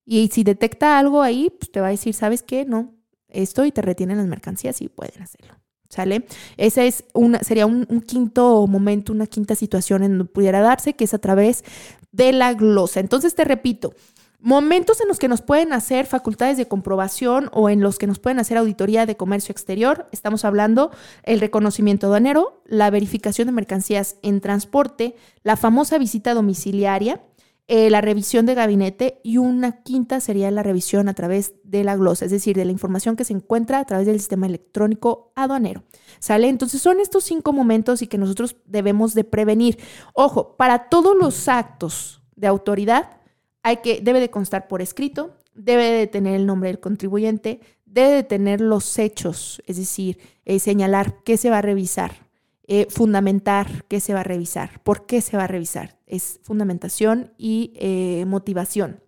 Y 0.03 0.27
si 0.27 0.43
detecta 0.43 0.99
algo 0.99 1.21
ahí, 1.21 1.53
pues 1.57 1.71
te 1.71 1.79
va 1.79 1.87
a 1.87 1.91
decir, 1.91 2.13
¿sabes 2.13 2.43
qué? 2.43 2.65
No, 2.65 2.95
esto 3.29 3.63
y 3.63 3.71
te 3.71 3.81
retienen 3.81 4.17
las 4.17 4.27
mercancías 4.27 4.81
y 4.81 4.89
pueden 4.89 5.21
hacerlo. 5.23 5.55
¿Sale? 5.89 6.25
Ese 6.57 6.87
es 6.87 7.05
una, 7.13 7.39
sería 7.39 7.65
un, 7.65 7.85
quinto 8.01 8.65
momento, 8.67 9.13
una 9.13 9.27
quinta 9.27 9.55
situación 9.55 10.03
en 10.03 10.17
donde 10.17 10.33
pudiera 10.33 10.61
darse, 10.61 10.93
que 10.93 11.05
es 11.05 11.13
a 11.13 11.19
través 11.19 11.63
de 12.11 12.33
la 12.33 12.53
glosa. 12.53 12.99
Entonces, 12.99 13.35
te 13.35 13.43
repito, 13.43 13.93
momentos 14.39 14.99
en 15.01 15.07
los 15.07 15.19
que 15.19 15.27
nos 15.27 15.41
pueden 15.41 15.73
hacer 15.73 16.05
facultades 16.05 16.57
de 16.57 16.67
comprobación 16.67 17.49
o 17.53 17.69
en 17.69 17.81
los 17.81 17.97
que 17.97 18.07
nos 18.07 18.19
pueden 18.19 18.39
hacer 18.39 18.57
auditoría 18.57 19.05
de 19.05 19.17
comercio 19.17 19.51
exterior. 19.51 20.07
Estamos 20.11 20.45
hablando 20.45 20.91
el 21.23 21.39
reconocimiento 21.39 22.07
aduanero, 22.07 22.61
la 22.65 22.89
verificación 22.89 23.47
de 23.47 23.53
mercancías 23.53 24.17
en 24.21 24.41
transporte, 24.41 25.15
la 25.43 25.55
famosa 25.55 25.97
visita 25.97 26.33
domiciliaria, 26.33 27.21
eh, 27.67 27.89
la 27.89 27.99
revisión 28.01 28.45
de 28.45 28.53
gabinete 28.53 29.19
y 29.23 29.37
una 29.37 29.81
quinta 29.81 30.19
sería 30.19 30.51
la 30.51 30.61
revisión 30.61 31.09
a 31.09 31.15
través 31.15 31.55
de 31.63 31.83
la 31.83 31.95
glosa, 31.95 32.25
es 32.25 32.31
decir, 32.31 32.55
de 32.55 32.65
la 32.65 32.71
información 32.71 33.15
que 33.15 33.25
se 33.25 33.33
encuentra 33.33 33.79
a 33.79 33.85
través 33.85 34.05
del 34.05 34.19
sistema 34.19 34.45
electrónico 34.45 35.31
aduanero. 35.35 35.83
¿Sale? 36.19 36.47
Entonces 36.47 36.81
son 36.81 36.99
estos 36.99 37.23
cinco 37.23 37.53
momentos 37.53 38.03
y 38.03 38.07
que 38.07 38.19
nosotros 38.19 38.55
debemos 38.65 39.15
de 39.15 39.23
prevenir. 39.23 39.79
Ojo, 40.13 40.55
para 40.57 40.89
todos 40.89 41.15
los 41.15 41.47
actos 41.47 42.21
de 42.35 42.45
autoridad 42.47 43.17
hay 43.63 43.77
que, 43.77 43.99
debe 43.99 44.19
de 44.19 44.29
constar 44.29 44.67
por 44.67 44.83
escrito, 44.83 45.35
debe 45.55 45.85
de 45.89 46.05
tener 46.05 46.35
el 46.35 46.45
nombre 46.45 46.69
del 46.69 46.79
contribuyente, 46.79 47.61
debe 47.85 48.11
de 48.11 48.23
tener 48.23 48.61
los 48.61 48.99
hechos, 48.99 49.63
es 49.65 49.77
decir, 49.77 50.19
eh, 50.45 50.59
señalar 50.59 51.23
qué 51.23 51.35
se 51.37 51.49
va 51.49 51.57
a 51.57 51.61
revisar, 51.63 52.27
eh, 52.67 52.85
fundamentar 52.91 53.85
qué 53.87 53.99
se 53.99 54.13
va 54.13 54.19
a 54.19 54.23
revisar, 54.23 54.83
por 54.83 55.07
qué 55.07 55.21
se 55.21 55.35
va 55.35 55.45
a 55.45 55.47
revisar. 55.47 55.94
Es 56.05 56.39
fundamentación 56.43 57.33
y 57.37 57.73
eh, 57.75 58.25
motivación. 58.25 59.01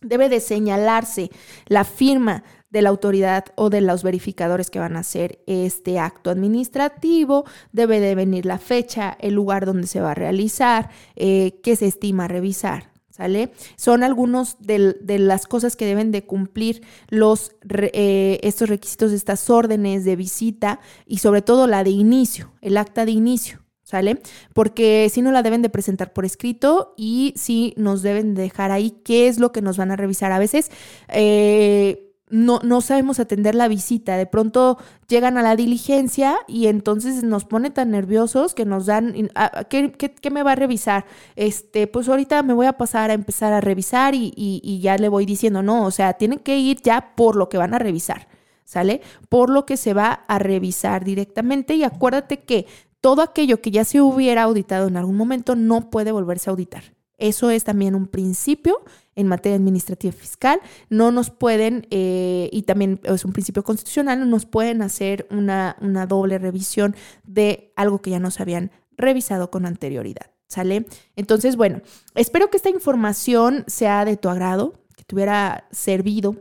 Debe 0.00 0.28
de 0.28 0.40
señalarse 0.40 1.30
la 1.66 1.84
firma 1.84 2.42
de 2.72 2.82
la 2.82 2.88
autoridad 2.88 3.44
o 3.54 3.70
de 3.70 3.82
los 3.82 4.02
verificadores 4.02 4.70
que 4.70 4.78
van 4.78 4.96
a 4.96 5.00
hacer 5.00 5.42
este 5.46 5.98
acto 5.98 6.30
administrativo, 6.30 7.44
debe 7.70 8.00
de 8.00 8.14
venir 8.14 8.46
la 8.46 8.58
fecha, 8.58 9.16
el 9.20 9.34
lugar 9.34 9.66
donde 9.66 9.86
se 9.86 10.00
va 10.00 10.12
a 10.12 10.14
realizar, 10.14 10.90
eh, 11.14 11.60
qué 11.62 11.76
se 11.76 11.86
estima 11.86 12.28
revisar. 12.28 12.90
¿Sale? 13.10 13.52
Son 13.76 14.02
algunos 14.02 14.56
de, 14.58 14.96
las 15.18 15.46
cosas 15.46 15.76
que 15.76 15.84
deben 15.84 16.12
de 16.12 16.24
cumplir 16.24 16.80
los, 17.10 17.52
eh, 17.68 18.40
estos 18.42 18.70
requisitos, 18.70 19.12
estas 19.12 19.50
órdenes 19.50 20.06
de 20.06 20.16
visita 20.16 20.80
y 21.04 21.18
sobre 21.18 21.42
todo 21.42 21.66
la 21.66 21.84
de 21.84 21.90
inicio, 21.90 22.52
el 22.62 22.78
acta 22.78 23.04
de 23.04 23.12
inicio. 23.12 23.61
¿Sale? 23.92 24.22
Porque 24.54 25.10
si 25.12 25.20
no 25.20 25.32
la 25.32 25.42
deben 25.42 25.60
de 25.60 25.68
presentar 25.68 26.14
por 26.14 26.24
escrito 26.24 26.94
y 26.96 27.34
si 27.36 27.74
nos 27.76 28.00
deben 28.00 28.34
dejar 28.34 28.70
ahí 28.70 28.92
qué 29.04 29.28
es 29.28 29.38
lo 29.38 29.52
que 29.52 29.60
nos 29.60 29.76
van 29.76 29.90
a 29.90 29.96
revisar. 29.96 30.32
A 30.32 30.38
veces 30.38 30.70
eh, 31.08 32.10
no, 32.30 32.60
no, 32.62 32.80
sabemos 32.80 33.20
atender 33.20 33.54
la 33.54 33.68
visita, 33.68 34.16
de 34.16 34.24
pronto 34.24 34.78
llegan 35.08 35.36
a 35.36 35.42
la 35.42 35.56
diligencia 35.56 36.36
y 36.48 36.68
entonces 36.68 37.22
nos 37.22 37.44
pone 37.44 37.68
tan 37.68 37.90
nerviosos 37.90 38.54
que 38.54 38.64
nos 38.64 38.86
dan, 38.86 39.28
ah, 39.34 39.64
¿qué, 39.68 39.92
qué, 39.92 40.30
me 40.30 40.42
va 40.42 40.52
a 40.52 40.56
revisar? 40.56 41.04
Este, 41.36 41.86
pues 41.86 42.08
ahorita 42.08 42.42
me 42.42 42.54
voy 42.54 42.64
a 42.64 42.78
pasar 42.78 43.10
a 43.10 43.12
empezar 43.12 43.52
a 43.52 43.60
revisar 43.60 44.14
y, 44.14 44.32
y 44.34 44.80
ya 44.80 44.96
le 44.96 45.10
voy 45.10 45.26
diciendo, 45.26 45.62
no, 45.62 45.84
o 45.84 45.90
sea, 45.90 46.14
tienen 46.14 46.38
que 46.38 46.56
ir 46.56 46.80
ya 46.82 47.14
por 47.14 47.36
lo 47.36 47.50
que 47.50 47.58
van 47.58 47.74
a 47.74 47.78
revisar. 47.78 48.26
¿Sale? 48.64 49.02
Por 49.28 49.50
lo 49.50 49.66
que 49.66 49.76
se 49.76 49.92
va 49.92 50.24
a 50.28 50.38
revisar 50.38 51.04
directamente 51.04 51.74
y 51.74 51.84
acuérdate 51.84 52.40
que 52.44 52.64
todo 53.02 53.20
aquello 53.20 53.60
que 53.60 53.72
ya 53.72 53.84
se 53.84 54.00
hubiera 54.00 54.44
auditado 54.44 54.88
en 54.88 54.96
algún 54.96 55.16
momento 55.16 55.56
no 55.56 55.90
puede 55.90 56.12
volverse 56.12 56.48
a 56.48 56.52
auditar. 56.52 56.84
Eso 57.18 57.50
es 57.50 57.64
también 57.64 57.94
un 57.94 58.06
principio 58.06 58.80
en 59.16 59.26
materia 59.26 59.56
administrativa 59.56 60.12
fiscal. 60.12 60.60
No 60.88 61.10
nos 61.10 61.30
pueden, 61.30 61.86
eh, 61.90 62.48
y 62.52 62.62
también 62.62 63.00
es 63.02 63.24
un 63.24 63.32
principio 63.32 63.64
constitucional, 63.64 64.20
no 64.20 64.26
nos 64.26 64.46
pueden 64.46 64.82
hacer 64.82 65.26
una, 65.30 65.76
una 65.80 66.06
doble 66.06 66.38
revisión 66.38 66.96
de 67.24 67.72
algo 67.76 68.00
que 68.00 68.10
ya 68.10 68.20
nos 68.20 68.40
habían 68.40 68.70
revisado 68.96 69.50
con 69.50 69.66
anterioridad. 69.66 70.30
¿Sale? 70.46 70.86
Entonces, 71.16 71.56
bueno, 71.56 71.80
espero 72.14 72.50
que 72.50 72.58
esta 72.58 72.68
información 72.70 73.64
sea 73.66 74.04
de 74.04 74.16
tu 74.16 74.28
agrado, 74.28 74.74
que 74.96 75.04
te 75.04 75.14
hubiera 75.14 75.66
servido 75.70 76.36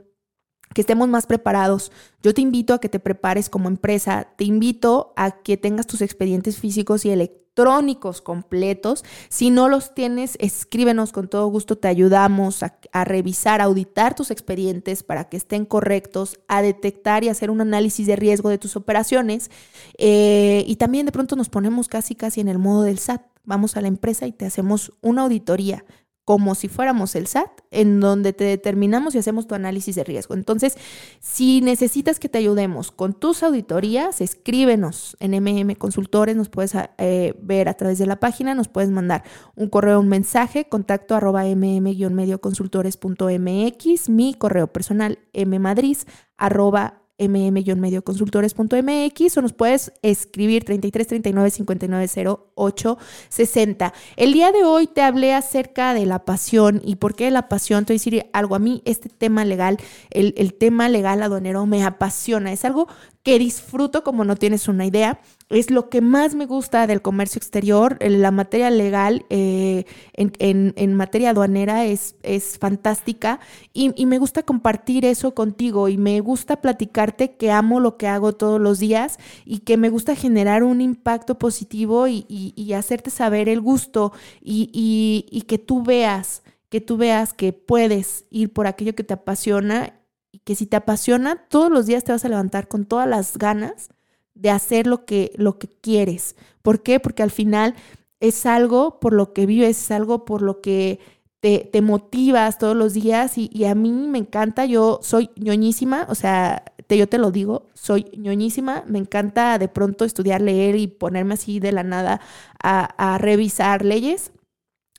que 0.73 0.81
estemos 0.81 1.07
más 1.07 1.25
preparados. 1.25 1.91
Yo 2.21 2.33
te 2.33 2.41
invito 2.41 2.73
a 2.73 2.79
que 2.79 2.89
te 2.89 2.99
prepares 2.99 3.49
como 3.49 3.67
empresa, 3.67 4.27
te 4.37 4.43
invito 4.43 5.13
a 5.15 5.31
que 5.31 5.57
tengas 5.57 5.87
tus 5.87 6.01
expedientes 6.01 6.57
físicos 6.57 7.05
y 7.05 7.09
electrónicos 7.09 8.21
completos. 8.21 9.03
Si 9.29 9.49
no 9.49 9.67
los 9.67 9.93
tienes, 9.93 10.37
escríbenos 10.39 11.11
con 11.11 11.27
todo 11.27 11.47
gusto, 11.47 11.77
te 11.77 11.87
ayudamos 11.87 12.63
a, 12.63 13.03
revisar, 13.03 13.61
a 13.61 13.65
auditar 13.65 14.15
tus 14.15 14.31
expedientes 14.31 15.03
para 15.03 15.25
que 15.25 15.37
estén 15.37 15.65
correctos, 15.65 16.39
a 16.47 16.61
detectar 16.61 17.23
y 17.23 17.29
hacer 17.29 17.51
un 17.51 17.61
análisis 17.61 18.07
de 18.07 18.15
riesgo 18.15 18.49
de 18.49 18.57
tus 18.57 18.75
operaciones. 18.75 19.51
Eh, 19.97 20.63
y 20.65 20.77
también 20.77 21.05
de 21.05 21.11
pronto 21.11 21.35
nos 21.35 21.49
ponemos 21.49 21.87
casi, 21.87 22.15
casi 22.15 22.41
en 22.41 22.47
el 22.47 22.57
modo 22.57 22.83
del 22.83 22.99
SAT. 22.99 23.21
Vamos 23.43 23.75
a 23.75 23.81
la 23.81 23.87
empresa 23.87 24.27
y 24.27 24.31
te 24.31 24.45
hacemos 24.45 24.93
una 25.01 25.23
auditoría 25.23 25.83
como 26.31 26.55
si 26.55 26.69
fuéramos 26.69 27.13
el 27.15 27.27
SAT, 27.27 27.51
en 27.71 27.99
donde 27.99 28.31
te 28.31 28.45
determinamos 28.45 29.15
y 29.15 29.17
hacemos 29.17 29.47
tu 29.47 29.55
análisis 29.55 29.97
de 29.97 30.05
riesgo. 30.05 30.33
Entonces, 30.33 30.77
si 31.19 31.59
necesitas 31.59 32.19
que 32.19 32.29
te 32.29 32.37
ayudemos 32.37 32.89
con 32.89 33.11
tus 33.11 33.43
auditorías, 33.43 34.21
escríbenos 34.21 35.17
en 35.19 35.33
MM 35.33 35.75
Consultores, 35.75 36.37
nos 36.37 36.47
puedes 36.47 36.73
eh, 36.99 37.33
ver 37.41 37.67
a 37.67 37.73
través 37.73 37.97
de 37.97 38.05
la 38.05 38.21
página, 38.21 38.55
nos 38.55 38.69
puedes 38.69 38.91
mandar 38.91 39.25
un 39.57 39.67
correo, 39.67 39.99
un 39.99 40.07
mensaje, 40.07 40.69
contacto 40.69 41.15
arroba 41.15 41.43
mm-medioconsultores.mx, 41.43 44.09
mi 44.09 44.33
correo 44.33 44.67
personal 44.67 45.19
mmadrid 45.33 45.97
arroba 46.37 47.00
mm-medioconsultores.mx 47.29 49.37
o 49.37 49.41
nos 49.41 49.53
puedes 49.53 49.93
escribir 50.01 50.63
33 50.63 51.07
39 51.07 51.51
59 51.51 52.09
08 52.55 52.97
60. 53.29 53.93
El 54.17 54.33
día 54.33 54.51
de 54.51 54.63
hoy 54.63 54.87
te 54.87 55.01
hablé 55.01 55.33
acerca 55.33 55.93
de 55.93 56.05
la 56.05 56.25
pasión 56.25 56.81
y 56.83 56.95
por 56.95 57.15
qué 57.15 57.31
la 57.31 57.49
pasión. 57.49 57.85
Te 57.85 57.93
voy 57.93 57.95
a 57.95 57.99
decir 57.99 58.25
algo 58.33 58.55
a 58.55 58.59
mí, 58.59 58.81
este 58.85 59.09
tema 59.09 59.45
legal, 59.45 59.77
el, 60.09 60.33
el 60.37 60.53
tema 60.53 60.89
legal 60.89 61.23
aduanero 61.23 61.65
me 61.65 61.83
apasiona. 61.83 62.51
Es 62.51 62.65
algo 62.65 62.87
que 63.23 63.39
disfruto 63.39 64.03
como 64.03 64.25
no 64.25 64.35
tienes 64.35 64.67
una 64.67 64.85
idea. 64.85 65.19
Es 65.51 65.69
lo 65.69 65.89
que 65.89 65.99
más 66.01 66.33
me 66.33 66.45
gusta 66.45 66.87
del 66.87 67.01
comercio 67.01 67.37
exterior. 67.37 67.97
La 67.99 68.31
materia 68.31 68.69
legal 68.69 69.25
eh, 69.29 69.85
en, 70.13 70.93
materia 70.95 71.31
aduanera 71.31 71.85
es, 71.85 72.15
es 72.23 72.57
fantástica 72.57 73.39
y, 73.73 74.05
me 74.05 74.17
gusta 74.17 74.43
compartir 74.43 75.05
eso 75.05 75.33
contigo 75.33 75.89
y 75.89 75.97
me 75.97 76.19
gusta 76.21 76.61
platicarte 76.61 77.35
que 77.35 77.51
amo 77.51 77.79
lo 77.79 77.97
que 77.97 78.07
hago 78.07 78.33
todos 78.33 78.59
los 78.59 78.79
días 78.79 79.17
y 79.45 79.59
que 79.59 79.77
me 79.77 79.89
gusta 79.89 80.15
generar 80.15 80.63
un 80.63 80.79
impacto 80.81 81.37
positivo 81.37 82.07
y, 82.07 82.25
y 82.29 82.73
hacerte 82.73 83.09
saber 83.09 83.49
el 83.49 83.61
gusto 83.61 84.13
y 84.41 85.43
que 85.47 85.57
tú 85.57 85.83
veas 85.83 86.43
que 86.69 86.79
tú 86.79 86.95
veas 86.95 87.33
que 87.33 87.51
puedes 87.51 88.25
ir 88.29 88.53
por 88.53 88.65
aquello 88.65 88.95
que 88.95 89.03
te 89.03 89.13
apasiona 89.13 89.99
y 90.31 90.39
que 90.39 90.55
si 90.55 90.65
te 90.65 90.77
apasiona, 90.77 91.35
todos 91.49 91.69
los 91.69 91.85
días 91.85 92.05
te 92.05 92.13
vas 92.13 92.23
a 92.23 92.29
levantar 92.29 92.69
con 92.69 92.85
todas 92.85 93.09
las 93.09 93.37
ganas 93.37 93.89
de 94.33 94.49
hacer 94.49 94.87
lo 94.87 95.05
que, 95.05 95.31
lo 95.35 95.57
que 95.57 95.67
quieres. 95.67 96.35
¿Por 96.61 96.83
qué? 96.83 96.99
Porque 96.99 97.23
al 97.23 97.31
final 97.31 97.75
es 98.19 98.45
algo 98.45 98.99
por 98.99 99.13
lo 99.13 99.33
que 99.33 99.45
vives, 99.45 99.81
es 99.81 99.91
algo 99.91 100.25
por 100.25 100.41
lo 100.41 100.61
que 100.61 100.99
te, 101.41 101.69
te 101.71 101.81
motivas 101.81 102.59
todos 102.59 102.75
los 102.75 102.93
días 102.93 103.37
y, 103.37 103.65
a 103.65 103.75
mí 103.75 103.91
me 103.91 104.19
encanta, 104.19 104.65
yo 104.65 104.99
soy 105.01 105.31
ñoñísima, 105.35 106.05
o 106.07 106.15
sea, 106.15 106.63
te, 106.87 106.97
yo 106.97 107.09
te 107.09 107.17
lo 107.17 107.31
digo, 107.31 107.67
soy 107.73 108.05
ñoñísima, 108.15 108.83
me 108.87 108.99
encanta 108.99 109.57
de 109.57 109.67
pronto 109.67 110.05
estudiar, 110.05 110.41
leer 110.41 110.75
y 110.75 110.87
ponerme 110.87 111.33
así 111.33 111.59
de 111.59 111.71
la 111.71 111.83
nada 111.83 112.21
a, 112.61 113.13
a 113.13 113.17
revisar 113.17 113.83
leyes, 113.83 114.31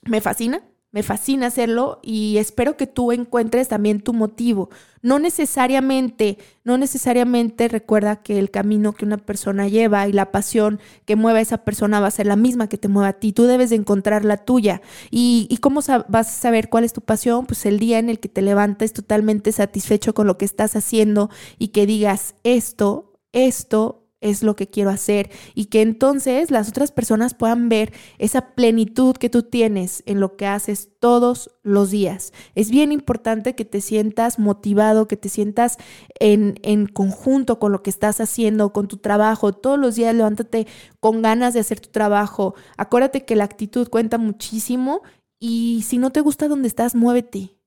me 0.05 0.19
fascina, 0.19 0.61
me 0.93 1.01
fascina 1.01 1.47
hacerlo 1.47 1.99
y 2.03 2.37
espero 2.37 2.77
que 2.77 2.85
tú 2.85 3.11
encuentres 3.11 3.67
también 3.67 3.99
tu 3.99 4.13
motivo. 4.13 4.69
No 5.01 5.17
necesariamente, 5.17 6.37
no 6.63 6.77
necesariamente 6.77 7.67
recuerda 7.67 8.17
que 8.17 8.37
el 8.37 8.51
camino 8.51 8.93
que 8.93 9.03
una 9.03 9.17
persona 9.17 9.67
lleva 9.67 10.07
y 10.07 10.13
la 10.13 10.31
pasión 10.31 10.79
que 11.05 11.15
mueve 11.15 11.39
a 11.39 11.41
esa 11.41 11.57
persona 11.65 11.99
va 11.99 12.07
a 12.07 12.11
ser 12.11 12.27
la 12.27 12.35
misma 12.35 12.69
que 12.69 12.77
te 12.77 12.89
mueve 12.89 13.09
a 13.09 13.13
ti. 13.13 13.33
Tú 13.33 13.45
debes 13.45 13.71
de 13.71 13.77
encontrar 13.77 14.23
la 14.23 14.37
tuya. 14.37 14.83
¿Y, 15.09 15.47
y 15.49 15.57
cómo 15.57 15.81
vas 16.07 16.27
a 16.27 16.31
saber 16.41 16.69
cuál 16.69 16.83
es 16.83 16.93
tu 16.93 17.01
pasión? 17.01 17.47
Pues 17.47 17.65
el 17.65 17.79
día 17.79 17.97
en 17.97 18.09
el 18.09 18.19
que 18.19 18.29
te 18.29 18.43
levantes 18.43 18.93
totalmente 18.93 19.51
satisfecho 19.51 20.13
con 20.13 20.27
lo 20.27 20.37
que 20.37 20.45
estás 20.45 20.75
haciendo 20.75 21.31
y 21.57 21.69
que 21.69 21.87
digas 21.87 22.35
esto, 22.43 23.17
esto 23.31 24.02
es 24.23 24.41
lo 24.41 24.55
que 24.55 24.67
quiero 24.67 24.89
hacer 24.89 25.29
y 25.53 25.65
que 25.65 25.81
entonces 25.81 26.49
las 26.49 26.69
otras 26.69 26.91
personas 26.91 27.33
puedan 27.33 27.69
ver 27.69 27.93
esa 28.17 28.55
plenitud 28.55 29.15
que 29.17 29.29
tú 29.29 29.43
tienes 29.43 30.01
en 30.05 30.19
lo 30.19 30.37
que 30.37 30.47
haces 30.47 30.89
todos 30.99 31.51
los 31.61 31.91
días. 31.91 32.31
Es 32.55 32.71
bien 32.71 32.91
importante 32.91 33.53
que 33.53 33.65
te 33.65 33.81
sientas 33.81 34.39
motivado, 34.39 35.07
que 35.07 35.17
te 35.17 35.29
sientas 35.29 35.77
en, 36.19 36.55
en 36.63 36.87
conjunto 36.87 37.59
con 37.59 37.71
lo 37.71 37.83
que 37.83 37.89
estás 37.89 38.21
haciendo, 38.21 38.73
con 38.73 38.87
tu 38.87 38.97
trabajo. 38.97 39.51
Todos 39.51 39.77
los 39.77 39.95
días 39.95 40.15
levántate 40.15 40.67
con 40.99 41.21
ganas 41.21 41.53
de 41.53 41.59
hacer 41.59 41.81
tu 41.81 41.89
trabajo. 41.89 42.55
Acuérdate 42.77 43.25
que 43.25 43.35
la 43.35 43.43
actitud 43.43 43.89
cuenta 43.89 44.17
muchísimo 44.17 45.01
y 45.37 45.83
si 45.85 45.97
no 45.97 46.11
te 46.11 46.21
gusta 46.21 46.47
donde 46.47 46.69
estás, 46.69 46.95
muévete. 46.95 47.57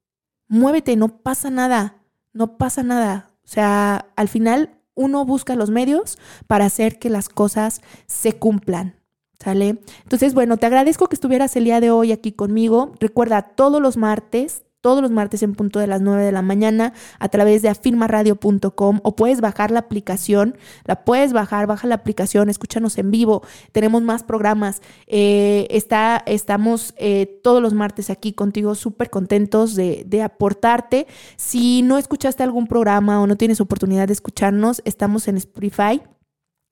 Muévete, 0.49 0.97
no 0.97 1.19
pasa 1.19 1.51
nada. 1.51 2.03
No 2.33 2.57
pasa 2.57 2.83
nada. 2.83 3.31
O 3.45 3.49
sea, 3.49 4.09
al 4.17 4.29
final 4.29 4.76
uno 4.97 5.25
busca 5.25 5.55
los 5.55 5.71
medios 5.71 6.19
para 6.49 6.65
hacer 6.65 6.99
que 6.99 7.11
las 7.11 7.29
cosas 7.29 7.81
se 8.07 8.33
cumplan. 8.33 8.97
¿Sale? 9.39 9.79
Entonces, 10.03 10.35
bueno, 10.35 10.57
te 10.57 10.67
agradezco 10.67 11.07
que 11.07 11.15
estuvieras 11.15 11.55
el 11.57 11.65
día 11.65 11.81
de 11.81 11.91
hoy 11.91 12.11
aquí 12.11 12.33
conmigo. 12.33 12.95
Recuerda, 12.99 13.43
todos 13.43 13.81
los 13.81 13.97
martes 13.97 14.66
todos 14.87 15.03
los 15.03 15.11
martes 15.11 15.43
en 15.43 15.57
punto 15.57 15.81
de 15.81 15.89
las 15.89 16.01
9 16.01 16.23
de 16.23 16.31
la 16.31 16.43
mañana 16.43 16.93
a 17.19 17.29
través 17.29 17.61
de 17.61 17.69
afirmaradio.com 17.69 19.01
o 19.03 19.17
puedes 19.17 19.41
bajar 19.41 19.73
la 19.73 19.81
aplicación, 19.81 20.57
la 20.85 21.05
puedes 21.05 21.33
bajar, 21.33 21.67
baja 21.67 21.89
la 21.89 21.97
aplicación, 21.97 22.49
escúchanos 22.49 22.97
en 22.97 23.11
vivo, 23.11 23.43
tenemos 23.73 24.03
más 24.03 24.23
programas, 24.23 24.83
eh, 25.09 25.67
está, 25.71 26.23
estamos 26.25 26.95
eh, 26.99 27.41
todos 27.43 27.61
los 27.61 27.75
martes 27.75 28.11
aquí 28.11 28.33
contigo 28.33 28.77
súper 28.77 29.11
contentos 29.11 29.75
de, 29.75 30.05
de 30.07 30.23
aportarte. 30.23 31.09
Si 31.35 31.83
no 31.83 31.99
escuchaste 31.99 32.45
algún 32.45 32.69
programa 32.69 33.21
o 33.21 33.27
no 33.27 33.37
tienes 33.37 33.61
oportunidad 33.61 34.07
de 34.07 34.13
escucharnos, 34.13 34.83
estamos 34.85 35.27
en 35.27 35.37
Spotify 35.39 36.01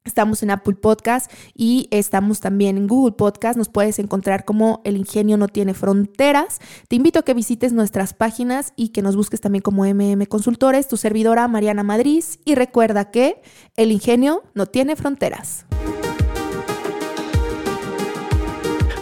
Estamos 0.06 0.42
en 0.42 0.50
Apple 0.50 0.74
Podcast 0.74 1.32
y 1.54 1.88
estamos 1.90 2.40
también 2.40 2.76
en 2.76 2.86
Google 2.86 3.14
Podcast. 3.14 3.56
Nos 3.56 3.70
puedes 3.70 3.98
encontrar 3.98 4.44
como 4.44 4.82
El 4.84 4.98
Ingenio 4.98 5.38
No 5.38 5.48
Tiene 5.48 5.72
Fronteras. 5.72 6.60
Te 6.88 6.96
invito 6.96 7.20
a 7.20 7.22
que 7.22 7.32
visites 7.32 7.72
nuestras 7.72 8.12
páginas 8.12 8.74
y 8.76 8.90
que 8.90 9.00
nos 9.00 9.16
busques 9.16 9.40
también 9.40 9.62
como 9.62 9.86
MM 9.86 10.26
Consultores, 10.26 10.88
tu 10.88 10.98
servidora 10.98 11.48
Mariana 11.48 11.84
Madrid. 11.84 12.22
Y 12.44 12.54
recuerda 12.54 13.10
que 13.10 13.40
El 13.76 13.92
Ingenio 13.92 14.42
No 14.52 14.66
Tiene 14.66 14.94
Fronteras. 14.94 15.64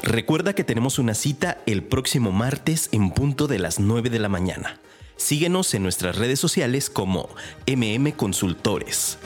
Recuerda 0.04 0.54
que 0.54 0.62
tenemos 0.62 1.00
una 1.00 1.14
cita 1.14 1.58
el 1.66 1.82
próximo 1.82 2.30
martes 2.30 2.88
en 2.92 3.10
punto 3.10 3.48
de 3.48 3.58
las 3.58 3.80
9 3.80 4.08
de 4.08 4.20
la 4.20 4.28
mañana. 4.28 4.78
Síguenos 5.16 5.74
en 5.74 5.82
nuestras 5.82 6.16
redes 6.16 6.38
sociales 6.38 6.90
como 6.90 7.28
MM 7.66 8.12
Consultores. 8.12 9.18